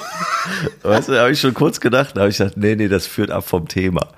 weißt 0.82 1.08
du, 1.08 1.12
da 1.12 1.22
habe 1.22 1.32
ich 1.32 1.40
schon 1.40 1.54
kurz 1.54 1.80
gedacht, 1.80 2.16
da 2.16 2.20
habe 2.20 2.30
ich 2.30 2.38
gedacht, 2.38 2.56
nee, 2.56 2.76
nee, 2.76 2.88
das 2.88 3.06
führt 3.06 3.30
ab 3.30 3.44
vom 3.46 3.66
Thema. 3.66 4.08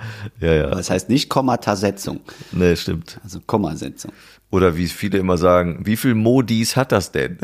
Ja, 0.40 0.52
ja. 0.52 0.66
Das 0.70 0.90
heißt 0.90 1.08
nicht 1.08 1.30
Kommatasetzung, 1.30 2.20
Nee, 2.52 2.76
stimmt. 2.76 3.18
also 3.24 3.40
Kommasetzung. 3.46 4.12
Oder 4.50 4.76
wie 4.76 4.88
viele 4.88 5.18
immer 5.18 5.38
sagen, 5.38 5.80
wie 5.84 5.96
viel 5.96 6.14
Modis 6.14 6.76
hat 6.76 6.92
das 6.92 7.12
denn? 7.12 7.38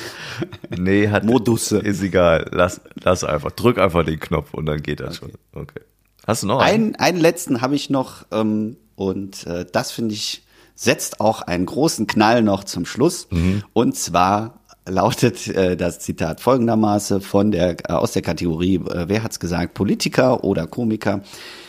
nee, 0.76 1.08
hat 1.08 1.24
Modusse. 1.24 1.78
Ist 1.78 2.02
egal. 2.02 2.48
Lass, 2.50 2.80
lass 3.02 3.22
einfach. 3.22 3.52
Drück 3.52 3.78
einfach 3.78 4.04
den 4.04 4.18
Knopf 4.18 4.54
und 4.54 4.64
dann 4.66 4.82
geht 4.82 5.00
das 5.00 5.18
schon. 5.18 5.32
Okay. 5.52 5.82
Hast 6.26 6.42
du 6.42 6.46
noch 6.46 6.60
einen? 6.60 6.94
Einen, 6.94 6.96
einen 6.96 7.20
letzten 7.20 7.60
habe 7.60 7.74
ich 7.74 7.90
noch 7.90 8.24
ähm, 8.32 8.76
und 8.96 9.46
äh, 9.46 9.66
das 9.70 9.92
finde 9.92 10.14
ich 10.14 10.42
setzt 10.74 11.20
auch 11.20 11.42
einen 11.42 11.66
großen 11.66 12.06
Knall 12.06 12.42
noch 12.42 12.64
zum 12.64 12.86
Schluss. 12.86 13.28
Und 13.72 13.96
zwar 13.96 14.61
lautet 14.86 15.48
äh, 15.48 15.76
das 15.76 16.00
Zitat 16.00 16.40
folgendermaßen 16.40 17.20
von 17.20 17.50
der 17.50 17.76
äh, 17.88 17.92
aus 17.92 18.12
der 18.12 18.22
Kategorie 18.22 18.76
äh, 18.76 19.08
Wer 19.08 19.22
hat's 19.22 19.40
gesagt 19.40 19.74
Politiker 19.74 20.44
oder 20.44 20.66
Komiker. 20.66 21.22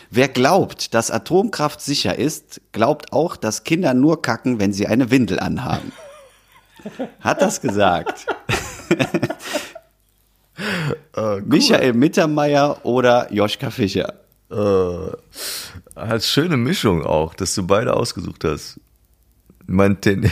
Wer 0.10 0.28
glaubt, 0.28 0.94
dass 0.94 1.12
Atomkraft 1.12 1.82
sicher 1.82 2.18
ist, 2.18 2.62
glaubt 2.72 3.14
auch, 3.14 3.36
dass 3.36 3.64
Kinder 3.64 3.94
nur 3.94 4.22
kacken, 4.22 4.60
wenn 4.60 4.72
sie 4.74 4.88
eine 4.88 5.10
Windel 5.10 5.40
anhaben. 5.40 5.92
Hat 7.20 7.42
das 7.42 7.62
gesagt? 7.62 8.28
Michael 11.46 11.94
Mittermeier 11.94 12.86
oder 12.86 13.34
Joschka 13.34 13.72
Fischer? 13.72 14.14
Als 15.96 16.28
schöne 16.28 16.58
Mischung 16.58 17.04
auch, 17.04 17.34
dass 17.34 17.56
du 17.56 17.66
beide 17.66 17.96
ausgesucht 17.96 18.44
hast. 18.44 18.80
Ten 20.02 20.30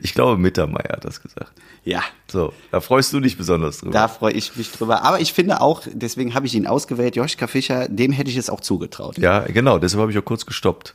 ich 0.00 0.14
glaube, 0.14 0.40
Mittermeier 0.40 0.92
hat 0.92 1.04
das 1.04 1.20
gesagt. 1.20 1.52
Ja, 1.88 2.02
So, 2.30 2.52
da 2.70 2.80
freust 2.80 3.12
du 3.14 3.20
dich 3.20 3.38
besonders 3.38 3.78
drüber. 3.78 3.92
Da 3.92 4.08
freue 4.08 4.32
ich 4.34 4.56
mich 4.56 4.70
drüber. 4.72 5.02
Aber 5.04 5.20
ich 5.20 5.32
finde 5.32 5.60
auch, 5.62 5.82
deswegen 5.90 6.34
habe 6.34 6.46
ich 6.46 6.54
ihn 6.54 6.66
ausgewählt, 6.66 7.16
Joschka 7.16 7.46
Fischer, 7.46 7.88
dem 7.88 8.12
hätte 8.12 8.30
ich 8.30 8.36
es 8.36 8.50
auch 8.50 8.60
zugetraut. 8.60 9.16
Ja, 9.18 9.40
genau, 9.40 9.78
deshalb 9.78 10.02
habe 10.02 10.12
ich 10.12 10.18
auch 10.18 10.24
kurz 10.24 10.44
gestoppt. 10.44 10.94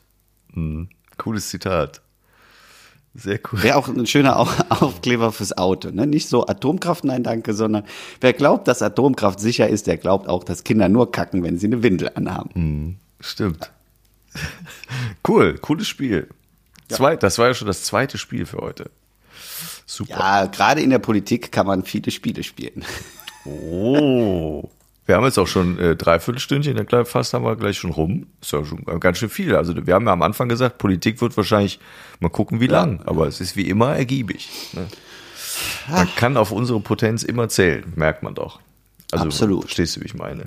Mhm. 0.54 0.90
Cooles 1.18 1.50
Zitat. 1.50 2.02
Sehr 3.16 3.40
cool. 3.52 3.62
Wäre 3.64 3.76
auch 3.78 3.88
ein 3.88 4.06
schöner 4.08 4.40
Au- 4.40 4.48
Aufkleber 4.70 5.32
fürs 5.32 5.56
Auto. 5.58 5.90
Ne? 5.92 6.06
Nicht 6.08 6.30
so 6.30 6.46
Atomkraft, 6.48 7.04
nein, 7.04 7.24
danke, 7.24 7.54
sondern 7.54 7.86
wer 8.22 8.34
glaubt, 8.34 8.68
dass 8.68 8.82
Atomkraft 8.82 9.40
sicher 9.40 9.68
ist, 9.68 9.88
der 9.88 9.98
glaubt 9.98 10.28
auch, 10.28 10.44
dass 10.44 10.64
Kinder 10.64 10.90
nur 10.90 11.12
kacken, 11.12 11.44
wenn 11.44 11.58
sie 11.58 11.68
eine 11.68 11.82
Windel 11.84 12.12
anhaben. 12.16 13.00
Stimmt. 13.20 13.72
Cool, 15.28 15.58
cooles 15.60 15.88
Spiel. 15.88 16.28
Zwei, 16.90 17.16
das 17.16 17.38
war 17.38 17.48
ja 17.48 17.54
schon 17.54 17.68
das 17.68 17.84
zweite 17.84 18.18
Spiel 18.18 18.46
für 18.46 18.58
heute. 18.58 18.90
Super. 19.86 20.12
Ja, 20.12 20.46
gerade 20.46 20.82
in 20.82 20.90
der 20.90 21.00
Politik 21.00 21.52
kann 21.52 21.68
man 21.68 21.84
viele 21.84 22.12
Spiele 22.12 22.44
spielen. 22.44 22.84
Oh. 23.46 24.70
Wir 25.06 25.16
haben 25.16 25.26
jetzt 25.26 25.38
auch 25.38 25.48
schon 25.48 25.78
äh, 25.80 25.98
dreiviertel 25.98 26.40
Stündchen, 26.40 26.78
dann 26.78 27.06
fast 27.06 27.34
haben 27.34 27.44
wir 27.44 27.58
gleich 27.58 27.78
schon 27.78 27.92
rum. 27.92 28.28
Ist 28.42 28.54
ja 28.54 28.64
schon 28.64 28.86
ganz 29.02 29.18
schön 29.18 29.30
viel. 29.30 29.56
Also 29.56 29.86
wir 29.86 29.94
haben 29.94 30.06
ja 30.06 30.14
am 30.14 30.22
Anfang 30.22 30.48
gesagt, 30.48 30.78
Politik 30.78 31.20
wird 31.22 31.36
wahrscheinlich 31.36 31.80
mal 32.22 32.30
gucken, 32.30 32.62
wie 32.62 32.68
lang. 32.68 33.02
Aber 33.06 33.28
es 33.28 33.42
ist 33.42 33.58
wie 33.58 33.68
immer 33.68 33.98
ergiebig. 33.98 34.50
Ne? 34.72 34.88
Man 35.90 36.08
kann 36.16 36.38
auf 36.38 36.52
unsere 36.52 36.80
Potenz 36.80 37.24
immer 37.24 37.50
zählen, 37.50 37.92
merkt 37.96 38.24
man 38.24 38.34
doch. 38.34 38.62
Also, 39.12 39.26
Absolut. 39.26 39.66
Verstehst 39.66 39.98
du, 39.98 40.02
wie 40.02 40.06
ich 40.06 40.16
meine? 40.16 40.46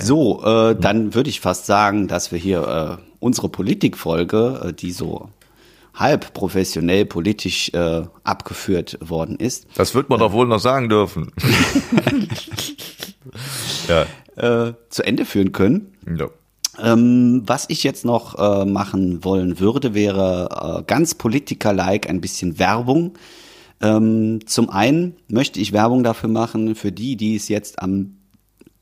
So, 0.00 0.44
äh, 0.44 0.74
dann 0.74 1.14
würde 1.14 1.30
ich 1.30 1.40
fast 1.40 1.66
sagen, 1.66 2.08
dass 2.08 2.32
wir 2.32 2.38
hier 2.38 2.98
äh, 3.00 3.02
unsere 3.20 3.48
Politikfolge, 3.48 4.62
äh, 4.64 4.72
die 4.72 4.90
so 4.90 5.28
halb 5.94 6.32
professionell 6.32 7.04
politisch 7.06 7.70
äh, 7.74 8.02
abgeführt 8.24 8.98
worden 9.00 9.36
ist, 9.36 9.66
Das 9.74 9.94
wird 9.94 10.08
man 10.08 10.20
doch 10.20 10.32
wohl 10.32 10.46
noch 10.46 10.60
sagen 10.60 10.88
dürfen. 10.88 11.32
ja. 13.88 14.06
äh, 14.68 14.74
zu 14.88 15.02
Ende 15.02 15.24
führen 15.24 15.52
können. 15.52 15.92
ja. 16.18 16.28
Ähm, 16.82 17.42
was 17.44 17.66
ich 17.68 17.82
jetzt 17.82 18.04
noch 18.04 18.38
äh, 18.38 18.64
machen 18.64 19.22
wollen 19.24 19.60
würde, 19.60 19.92
wäre 19.92 20.78
äh, 20.78 20.82
ganz 20.84 21.14
Politiker-like 21.14 22.08
ein 22.08 22.20
bisschen 22.20 22.58
Werbung. 22.58 23.14
Ähm, 23.82 24.40
zum 24.46 24.70
einen 24.70 25.16
möchte 25.28 25.60
ich 25.60 25.72
Werbung 25.72 26.04
dafür 26.04 26.28
machen, 26.30 26.74
für 26.74 26.92
die, 26.92 27.16
die 27.16 27.36
es 27.36 27.48
jetzt 27.48 27.82
am 27.82 28.16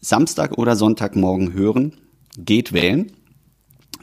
Samstag 0.01 0.59
oder 0.59 0.77
Sonntagmorgen 0.77 1.53
hören, 1.53 1.95
geht 2.37 2.73
wählen. 2.73 3.13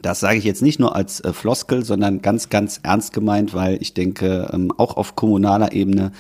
Das 0.06 0.20
sage 0.20 0.38
ich 0.38 0.44
jetzt 0.44 0.62
nicht 0.62 0.80
nur 0.80 0.96
als 0.96 1.20
äh, 1.22 1.34
Floskel, 1.34 1.84
sondern 1.84 2.22
ganz, 2.22 2.50
ganz 2.50 2.80
ernst 2.84 3.12
gemeint, 3.12 3.56
weil 3.56 3.82
ich 3.82 3.96
denke, 3.96 4.52
ähm, 4.54 4.72
auch 4.78 4.98
auf 4.98 5.16
kommunaler 5.16 5.72
Ebene 5.72 6.12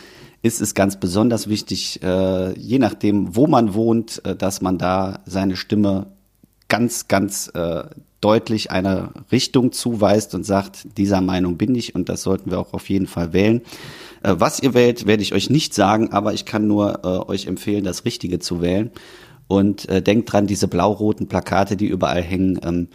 ist 0.42 0.60
es 0.60 0.74
ganz 0.74 1.00
besonders 1.00 1.50
wichtig, 1.50 2.02
äh, 2.02 2.58
je 2.58 2.80
nachdem, 2.80 3.36
wo 3.36 3.46
man 3.46 3.76
wohnt, 3.76 4.26
äh, 4.26 4.36
dass 4.36 4.60
man 4.60 4.80
da 4.80 5.20
seine 5.28 5.56
Stimme 5.56 6.08
ganz, 6.68 7.08
ganz 7.08 7.52
äh, 7.54 7.84
deutlich 8.22 8.72
einer 8.72 9.14
Richtung 9.32 9.72
zuweist 9.72 10.34
und 10.34 10.48
sagt, 10.48 10.98
dieser 10.98 11.22
Meinung 11.22 11.58
bin 11.58 11.76
ich 11.76 11.94
und 11.94 12.10
das 12.10 12.24
sollten 12.24 12.50
wir 12.50 12.60
auch 12.60 12.74
auf 12.74 12.90
jeden 12.90 13.06
Fall 13.06 13.34
wählen. 13.34 13.62
Äh, 14.24 14.34
was 14.40 14.60
ihr 14.64 14.74
wählt, 14.74 15.06
werde 15.06 15.22
ich 15.22 15.36
euch 15.36 15.52
nicht 15.52 15.76
sagen, 15.76 16.12
aber 16.12 16.34
ich 16.34 16.46
kann 16.46 16.66
nur 16.66 17.02
äh, 17.04 17.30
euch 17.30 17.46
empfehlen, 17.46 17.84
das 17.84 18.04
Richtige 18.04 18.40
zu 18.40 18.62
wählen. 18.62 18.90
Und 19.48 19.88
denkt 19.88 20.34
dran, 20.34 20.48
diese 20.48 20.68
blau-roten 20.68 21.28
Plakate, 21.28 21.78
die 21.78 21.86
überall 21.86 22.24
hängen, 22.24 22.60
ähm, 22.64 22.88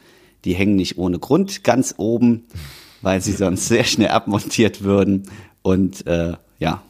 die 0.45 0.55
hängen 0.55 0.77
nicht 0.77 0.99
ohne 0.99 1.19
Grund 1.19 1.65
ganz 1.65 1.95
oben, 1.97 2.45
weil 3.03 3.21
sie 3.21 3.33
sonst 3.33 3.69
sehr 3.69 3.85
schnell 3.85 4.09
abmontiert 4.09 4.83
würden. 4.83 5.29
Und 5.63 6.07
äh, 6.07 6.35
ja, 6.59 6.83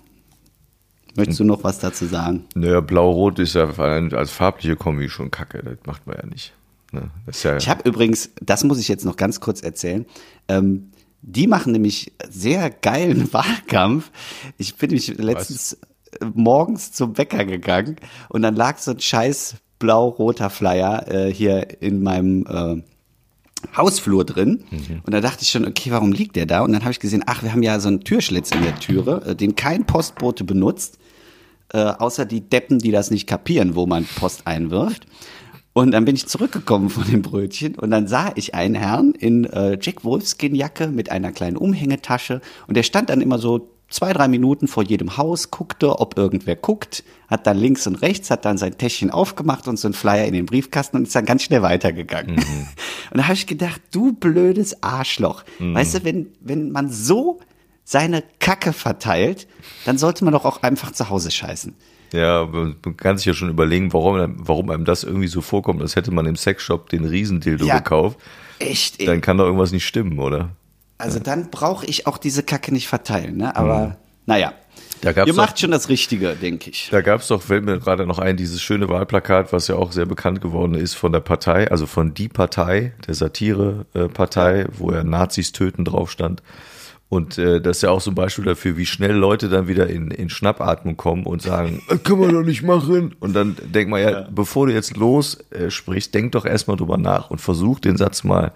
möchtest 1.17 1.41
du 1.41 1.45
noch 1.45 1.65
was 1.65 1.79
dazu 1.79 2.07
sagen? 2.07 2.45
Naja, 2.55 2.81
blau-rot 2.81 3.39
ist 3.39 3.55
ja 3.55 3.69
als 3.69 4.31
farbliche 4.31 4.77
Kombi 4.77 5.09
schon 5.09 5.31
kacke. 5.31 5.63
Das 5.63 5.79
macht 5.87 6.07
man 6.07 6.17
ja 6.17 6.27
nicht. 6.27 6.53
Ne? 6.93 7.11
Ja, 7.43 7.57
Ich 7.57 7.69
habe 7.69 7.89
übrigens, 7.89 8.31
das 8.41 8.65
muss 8.65 8.79
ich 8.79 8.89
jetzt 8.89 9.05
noch 9.05 9.17
ganz 9.17 9.41
kurz 9.41 9.63
erzählen, 9.63 10.07
ähm, 10.49 10.91
die 11.23 11.47
machen 11.47 11.73
nämlich 11.73 12.13
sehr 12.29 12.71
geilen 12.71 13.33
Wahlkampf. 13.33 14.11
Ich 14.59 14.77
bin 14.77 14.89
nämlich 14.89 15.19
letztens 15.19 15.75
äh, 15.75 16.27
morgens 16.35 16.93
zum 16.93 17.13
Bäcker 17.13 17.45
gegangen 17.45 17.97
und 18.29 18.43
dann 18.43 18.57
lag 18.57 18.79
so 18.79 18.93
ein 18.93 19.01
scheiß 19.01 19.57
blau-roter 19.79 20.51
Flyer 20.51 21.09
äh, 21.09 21.33
hier 21.33 21.83
in 21.83 22.03
meinem 22.03 22.47
äh, 22.47 22.83
Hausflur 23.77 24.25
drin. 24.25 24.65
Und 25.05 25.13
da 25.13 25.21
dachte 25.21 25.43
ich 25.43 25.51
schon, 25.51 25.67
okay, 25.67 25.91
warum 25.91 26.13
liegt 26.13 26.37
der 26.37 26.47
da? 26.47 26.63
Und 26.63 26.73
dann 26.73 26.83
habe 26.83 26.93
ich 26.93 27.01
gesehen, 27.01 27.23
ach, 27.27 27.43
wir 27.43 27.53
haben 27.53 27.63
ja 27.63 27.79
so 27.81 27.89
einen 27.89 28.01
Türschlitz 28.01 28.51
in 28.51 28.63
der 28.63 28.77
Türe, 28.77 29.23
äh, 29.27 29.37
den 29.37 29.57
kein 29.57 29.85
Postbote 29.87 30.45
benutzt, 30.45 30.99
äh, 31.73 31.79
außer 31.79 32.25
die 32.25 32.41
Deppen, 32.41 32.79
die 32.79 32.91
das 32.91 33.11
nicht 33.11 33.27
kapieren, 33.27 33.75
wo 33.75 33.87
man 33.87 34.05
Post 34.05 34.47
einwirft. 34.47 35.07
Und 35.73 35.93
dann 35.93 36.05
bin 36.05 36.17
ich 36.17 36.27
zurückgekommen 36.27 36.91
von 36.91 37.05
dem 37.05 37.23
Brötchen 37.23 37.77
und 37.77 37.93
dann 37.93 38.09
sah 38.09 38.33
ich 38.35 38.55
einen 38.55 38.75
Herrn 38.75 39.13
in 39.13 39.45
äh, 39.45 39.79
Jack 39.81 40.05
Wolfskin 40.05 40.55
Jacke 40.55 40.89
mit 40.89 41.13
einer 41.13 41.31
kleinen 41.31 41.57
Umhängetasche 41.57 42.41
und 42.67 42.77
der 42.77 42.83
stand 42.83 43.09
dann 43.09 43.21
immer 43.21 43.39
so 43.39 43.71
zwei, 43.91 44.13
drei 44.13 44.29
Minuten 44.29 44.69
vor 44.69 44.83
jedem 44.83 45.17
Haus, 45.17 45.51
guckte, 45.51 45.99
ob 46.01 46.17
irgendwer 46.17 46.57
guckt, 46.57 47.05
hat 47.29 47.47
dann 47.47 47.59
links 47.59 47.87
und 47.87 47.97
rechts, 47.97 48.31
hat 48.31 48.45
dann 48.45 48.57
sein 48.57 48.79
Täschchen 48.79 49.11
aufgemacht 49.11 49.69
und 49.69 49.79
so 49.79 49.89
einen 49.89 49.95
Flyer 49.95 50.25
in 50.27 50.33
den 50.33 50.47
Briefkasten 50.47 50.97
und 50.97 51.03
ist 51.05 51.15
dann 51.15 51.27
ganz 51.27 51.43
schnell 51.43 51.63
weitergegangen. 51.63 52.37
Und 53.13 53.19
da 53.19 53.25
habe 53.25 53.35
ich 53.35 53.49
gedacht, 53.49 53.81
du 53.91 54.13
blödes 54.13 54.85
Arschloch. 54.85 55.43
Weißt 55.59 55.95
du, 55.97 56.05
wenn, 56.05 56.29
wenn 56.41 56.71
man 56.71 56.89
so 56.91 57.41
seine 57.83 58.23
Kacke 58.39 58.73
verteilt, 58.73 59.49
dann 59.85 59.99
sollte 59.99 60.25
man 60.25 60.33
doch 60.33 60.45
auch 60.45 60.63
einfach 60.63 60.93
zu 60.93 61.11
Hause 61.11 61.33
scheißen. 61.33 61.75
Ja, 62.13 62.47
man 62.47 62.77
kann 62.97 63.17
sich 63.17 63.27
ja 63.27 63.35
schon 63.35 63.51
überlegen, 63.51 63.93
warum, 63.93 64.37
warum 64.39 64.71
einem 64.71 64.85
das 64.85 65.03
irgendwie 65.03 65.27
so 65.27 65.41
vorkommt, 65.41 65.81
als 65.83 65.97
hätte 65.97 66.13
man 66.13 66.27
im 66.27 66.37
Sexshop 66.37 66.89
den 66.89 67.05
Riesendildo 67.05 67.67
Ja. 67.67 67.79
gekauft. 67.79 68.19
Echt, 68.61 69.01
ey. 69.01 69.07
Dann 69.07 69.21
kann 69.21 69.39
doch 69.39 69.45
irgendwas 69.47 69.73
nicht 69.73 69.87
stimmen, 69.87 70.21
oder? 70.21 70.51
Also 71.01 71.19
dann 71.19 71.51
brauche 71.51 71.87
ich 71.87 72.07
auch 72.07 72.19
diese 72.19 72.43
Kacke 72.43 72.73
nicht 72.73 72.89
verteilen, 72.89 73.37
ne? 73.39 73.57
Aber 73.57 73.97
naja. 74.27 74.51
Mhm. 74.51 74.55
Da 75.03 75.13
gab's 75.13 75.29
Ihr 75.29 75.33
doch- 75.33 75.39
macht 75.43 75.59
schon 75.59 75.71
das 75.71 75.89
Richtige, 75.89 76.35
denke 76.37 76.69
ich. 76.69 76.89
Da 76.91 77.01
gab 77.01 77.23
es 77.23 77.29
doch, 77.29 77.41
fällt 77.41 77.65
mir 77.65 77.79
gerade 77.79 78.07
noch 78.07 78.19
ein, 78.19 78.37
dieses 78.37 78.61
schöne 78.61 78.87
Wahlplakat, 78.91 79.51
was 79.51 79.67
ja 79.67 79.77
auch 79.77 79.93
sehr 79.93 80.05
bekannt 80.05 80.43
geworden 80.43 80.75
ist 80.75 80.93
von 80.93 81.11
der 81.11 81.21
Partei, 81.21 81.71
also 81.71 81.87
von 81.87 82.13
Die 82.13 82.29
Partei, 82.29 82.93
der 83.07 83.15
Satire-Partei, 83.15 84.67
wo 84.77 84.93
ja 84.93 85.03
Nazis 85.03 85.53
töten 85.53 85.85
drauf 85.85 86.11
stand. 86.11 86.43
Und 87.09 87.39
äh, 87.39 87.61
das 87.61 87.79
ist 87.79 87.83
ja 87.83 87.91
auch 87.91 88.01
so 88.01 88.11
ein 88.13 88.15
Beispiel 88.15 88.45
dafür, 88.45 88.77
wie 88.77 88.87
schnell 88.87 89.15
Leute 89.17 89.49
dann 89.49 89.67
wieder 89.67 89.89
in, 89.89 90.11
in 90.13 90.29
Schnappatmung 90.31 90.97
kommen 90.97 91.25
und 91.27 91.43
sagen, 91.43 91.83
"Das 91.89 92.03
kann 92.05 92.21
man 92.21 92.33
doch 92.33 92.43
nicht 92.45 92.63
machen. 92.63 93.17
Und 93.19 93.33
dann 93.35 93.57
denkt 93.65 93.91
man 93.91 94.01
ja, 94.01 94.29
bevor 94.31 94.67
du 94.67 94.73
jetzt 94.75 94.97
los 94.97 95.39
äh, 95.51 95.71
sprichst, 95.71 96.15
denk 96.15 96.33
doch 96.33 96.45
erstmal 96.45 96.77
drüber 96.77 96.99
nach 96.99 97.31
und 97.31 97.41
versuch 97.41 97.81
den 97.81 97.97
Satz 97.97 98.23
mal 98.23 98.53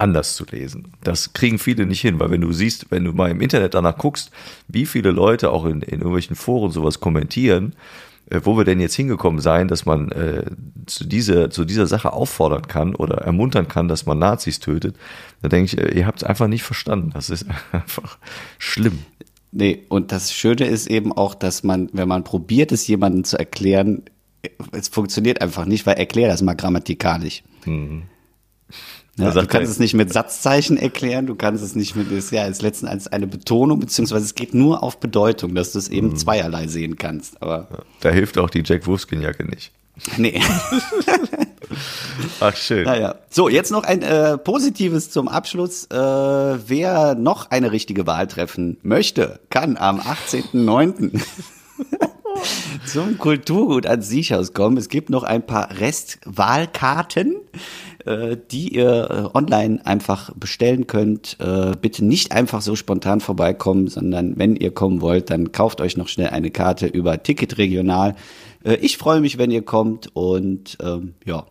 anders 0.00 0.34
zu 0.34 0.44
lesen. 0.50 0.92
Das 1.02 1.32
kriegen 1.32 1.58
viele 1.58 1.86
nicht 1.86 2.00
hin, 2.00 2.18
weil 2.18 2.30
wenn 2.30 2.40
du 2.40 2.52
siehst, 2.52 2.90
wenn 2.90 3.04
du 3.04 3.12
mal 3.12 3.30
im 3.30 3.40
Internet 3.40 3.74
danach 3.74 3.98
guckst, 3.98 4.30
wie 4.68 4.86
viele 4.86 5.10
Leute 5.10 5.50
auch 5.50 5.64
in, 5.64 5.82
in 5.82 5.98
irgendwelchen 5.98 6.36
Foren 6.36 6.70
sowas 6.70 7.00
kommentieren, 7.00 7.74
äh, 8.30 8.40
wo 8.44 8.56
wir 8.56 8.64
denn 8.64 8.80
jetzt 8.80 8.94
hingekommen 8.94 9.40
sein, 9.40 9.68
dass 9.68 9.86
man 9.86 10.10
äh, 10.12 10.44
zu, 10.86 11.04
dieser, 11.04 11.50
zu 11.50 11.64
dieser 11.64 11.86
Sache 11.86 12.12
auffordern 12.12 12.66
kann 12.66 12.94
oder 12.94 13.18
ermuntern 13.18 13.68
kann, 13.68 13.88
dass 13.88 14.06
man 14.06 14.18
Nazis 14.18 14.60
tötet, 14.60 14.96
da 15.42 15.48
denke 15.48 15.76
ich, 15.76 15.78
äh, 15.78 15.98
ihr 15.98 16.06
habt 16.06 16.22
es 16.22 16.24
einfach 16.24 16.46
nicht 16.46 16.62
verstanden. 16.62 17.10
Das 17.12 17.30
ist 17.30 17.46
einfach 17.72 18.18
schlimm. 18.58 19.00
Nee, 19.52 19.84
und 19.88 20.12
das 20.12 20.32
Schöne 20.32 20.66
ist 20.66 20.86
eben 20.86 21.12
auch, 21.12 21.34
dass 21.34 21.64
man, 21.64 21.90
wenn 21.92 22.06
man 22.06 22.22
probiert, 22.22 22.70
es 22.70 22.86
jemandem 22.86 23.24
zu 23.24 23.36
erklären, 23.36 24.02
es 24.72 24.88
funktioniert 24.88 25.42
einfach 25.42 25.66
nicht, 25.66 25.86
weil 25.86 25.96
erklär 25.96 26.28
das 26.28 26.40
mal 26.40 26.54
grammatikalisch. 26.54 27.42
Ja, 29.20 29.30
du 29.32 29.46
kannst 29.46 29.70
es 29.70 29.78
nicht 29.78 29.94
mit 29.94 30.12
Satzzeichen 30.12 30.76
erklären, 30.76 31.26
du 31.26 31.34
kannst 31.34 31.62
es 31.62 31.74
nicht 31.74 31.96
mit, 31.96 32.08
ja, 32.30 32.46
ist 32.46 32.62
letzten 32.62 32.86
Endes 32.86 33.08
eine 33.08 33.26
Betonung, 33.26 33.80
beziehungsweise 33.80 34.24
es 34.24 34.34
geht 34.34 34.54
nur 34.54 34.82
auf 34.82 34.98
Bedeutung, 34.98 35.54
dass 35.54 35.72
du 35.72 35.78
es 35.78 35.88
eben 35.88 36.16
zweierlei 36.16 36.66
sehen 36.66 36.96
kannst. 36.96 37.42
Aber 37.42 37.68
Da 38.00 38.10
hilft 38.10 38.38
auch 38.38 38.50
die 38.50 38.62
Jack 38.64 38.86
Wolfskin-Jacke 38.86 39.44
nicht. 39.44 39.72
nee. 40.16 40.40
Ach, 42.40 42.56
schön. 42.56 42.84
Naja. 42.84 43.16
So, 43.28 43.48
jetzt 43.48 43.70
noch 43.70 43.84
ein 43.84 44.02
äh, 44.02 44.38
Positives 44.38 45.10
zum 45.10 45.28
Abschluss. 45.28 45.84
Äh, 45.86 45.94
wer 45.94 47.14
noch 47.14 47.50
eine 47.50 47.70
richtige 47.72 48.06
Wahl 48.06 48.26
treffen 48.26 48.78
möchte, 48.82 49.40
kann 49.50 49.76
am 49.76 50.00
18.09. 50.00 51.20
zum 52.86 53.18
Kulturgut 53.18 53.86
ans 53.86 54.08
Siechhaus 54.08 54.52
kommen. 54.52 54.76
Es 54.76 54.88
gibt 54.88 55.10
noch 55.10 55.22
ein 55.22 55.44
paar 55.44 55.78
Restwahlkarten, 55.78 57.36
äh, 58.06 58.36
die 58.50 58.74
ihr 58.74 59.10
äh, 59.32 59.36
online 59.36 59.84
einfach 59.86 60.30
bestellen 60.34 60.86
könnt. 60.86 61.36
Äh, 61.40 61.72
bitte 61.80 62.04
nicht 62.04 62.32
einfach 62.32 62.60
so 62.62 62.76
spontan 62.76 63.20
vorbeikommen, 63.20 63.88
sondern 63.88 64.38
wenn 64.38 64.56
ihr 64.56 64.72
kommen 64.72 65.00
wollt, 65.00 65.30
dann 65.30 65.52
kauft 65.52 65.80
euch 65.80 65.96
noch 65.96 66.08
schnell 66.08 66.28
eine 66.30 66.50
Karte 66.50 66.86
über 66.86 67.22
Ticket 67.22 67.58
Regional. 67.58 68.14
Ich 68.80 68.98
freue 68.98 69.20
mich, 69.20 69.38
wenn 69.38 69.50
ihr 69.50 69.62
kommt 69.62 70.14
und 70.14 70.76
ähm, 70.82 71.14
ja, 71.24 71.46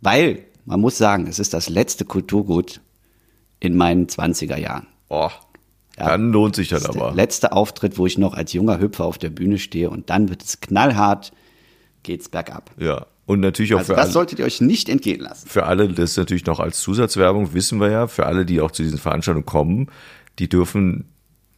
weil 0.00 0.40
man 0.64 0.80
muss 0.80 0.98
sagen, 0.98 1.26
es 1.28 1.38
ist 1.38 1.54
das 1.54 1.68
letzte 1.68 2.04
Kulturgut 2.04 2.80
in 3.60 3.76
meinen 3.76 4.06
20er 4.06 4.56
Jahren. 4.58 4.86
Oh, 5.08 5.30
Ja. 5.96 6.08
dann 6.08 6.30
lohnt 6.32 6.56
sich 6.56 6.68
das 6.68 6.82
Das 6.82 6.90
ist 6.90 6.94
der 6.96 7.06
aber. 7.08 7.14
letzte 7.16 7.52
Auftritt, 7.52 7.96
wo 7.96 8.06
ich 8.06 8.18
noch 8.18 8.34
als 8.34 8.52
junger 8.52 8.80
Hüpfer 8.80 9.04
auf 9.04 9.18
der 9.18 9.30
Bühne 9.30 9.58
stehe 9.58 9.88
und 9.90 10.10
dann 10.10 10.28
wird 10.30 10.42
es 10.42 10.60
knallhart, 10.60 11.32
geht's 12.02 12.28
bergab. 12.28 12.70
Ja. 12.78 13.06
Und 13.28 13.40
natürlich 13.40 13.74
auch 13.74 13.78
Also 13.80 13.92
für 13.92 13.96
das 13.96 14.06
alle. 14.06 14.12
solltet 14.14 14.38
ihr 14.38 14.44
euch 14.46 14.60
nicht 14.62 14.88
entgehen 14.88 15.20
lassen. 15.20 15.46
für 15.48 15.66
alle, 15.66 15.86
das 15.88 16.12
ist 16.12 16.16
natürlich 16.16 16.46
noch 16.46 16.60
als 16.60 16.80
Zusatzwerbung, 16.80 17.52
wissen 17.52 17.78
wir 17.78 17.90
ja, 17.90 18.06
für 18.06 18.24
alle, 18.26 18.46
die 18.46 18.60
auch 18.62 18.70
zu 18.70 18.82
diesen 18.82 18.98
Veranstaltungen 18.98 19.44
kommen, 19.44 19.88
die 20.38 20.48
dürfen 20.48 21.04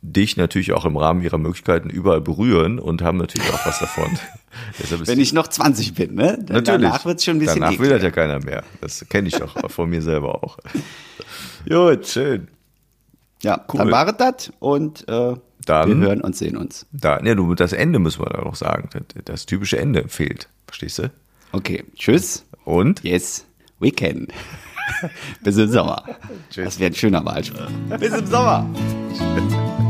dich 0.02 0.36
natürlich 0.36 0.72
auch 0.72 0.84
im 0.84 0.96
Rahmen 0.96 1.22
ihrer 1.22 1.38
Möglichkeiten 1.38 1.88
überall 1.90 2.20
berühren 2.22 2.78
und 2.78 3.02
haben 3.02 3.18
natürlich 3.18 3.48
auch 3.52 3.64
was 3.66 3.78
davon. 3.78 4.10
Wenn 5.06 5.20
ich 5.20 5.32
noch 5.32 5.46
20 5.46 5.94
bin, 5.94 6.14
ne? 6.16 6.38
Dann 6.38 6.56
natürlich. 6.56 6.64
Danach 6.90 7.04
wird's 7.04 7.24
schon 7.24 7.36
ein 7.36 7.38
bisschen 7.40 7.60
Danach 7.60 7.78
will 7.78 7.90
das 7.90 8.02
ja 8.02 8.10
keiner 8.10 8.40
mehr. 8.40 8.64
Das 8.80 9.06
kenne 9.08 9.28
ich 9.28 9.40
auch 9.42 9.70
von 9.70 9.90
mir 9.90 10.02
selber 10.02 10.42
auch. 10.42 10.58
Gut. 11.68 12.06
Schön. 12.06 12.48
Ja, 13.42 13.64
Cool. 13.72 13.78
dann 13.78 13.90
war 13.90 14.08
es 14.08 14.16
das 14.16 14.52
und 14.58 15.06
äh, 15.08 15.34
Dann- 15.66 16.00
wir 16.00 16.08
hören 16.08 16.20
und 16.22 16.34
sehen 16.34 16.56
uns. 16.56 16.86
Da, 16.92 17.20
ne, 17.20 17.36
du, 17.36 17.54
das 17.54 17.72
Ende 17.72 17.98
müssen 18.00 18.22
wir 18.22 18.30
da 18.30 18.42
noch 18.42 18.56
sagen. 18.56 18.88
Das, 18.92 19.02
das 19.24 19.46
typische 19.46 19.78
Ende 19.78 20.08
fehlt. 20.08 20.48
Verstehst 20.66 20.98
du? 20.98 21.10
Okay, 21.52 21.84
tschüss. 21.96 22.46
Und? 22.64 23.02
Yes, 23.02 23.46
we 23.80 23.90
can. 23.90 24.28
Bis 25.42 25.56
im 25.56 25.68
Sommer. 25.68 26.04
Tschüss. 26.50 26.64
Das 26.64 26.78
wäre 26.78 26.90
ein 26.90 26.94
schöner 26.94 27.24
Wahlspruch. 27.24 27.68
Bis 27.98 28.12
im 28.12 28.26
Sommer. 28.26 28.68
Tschüss. 29.12 29.56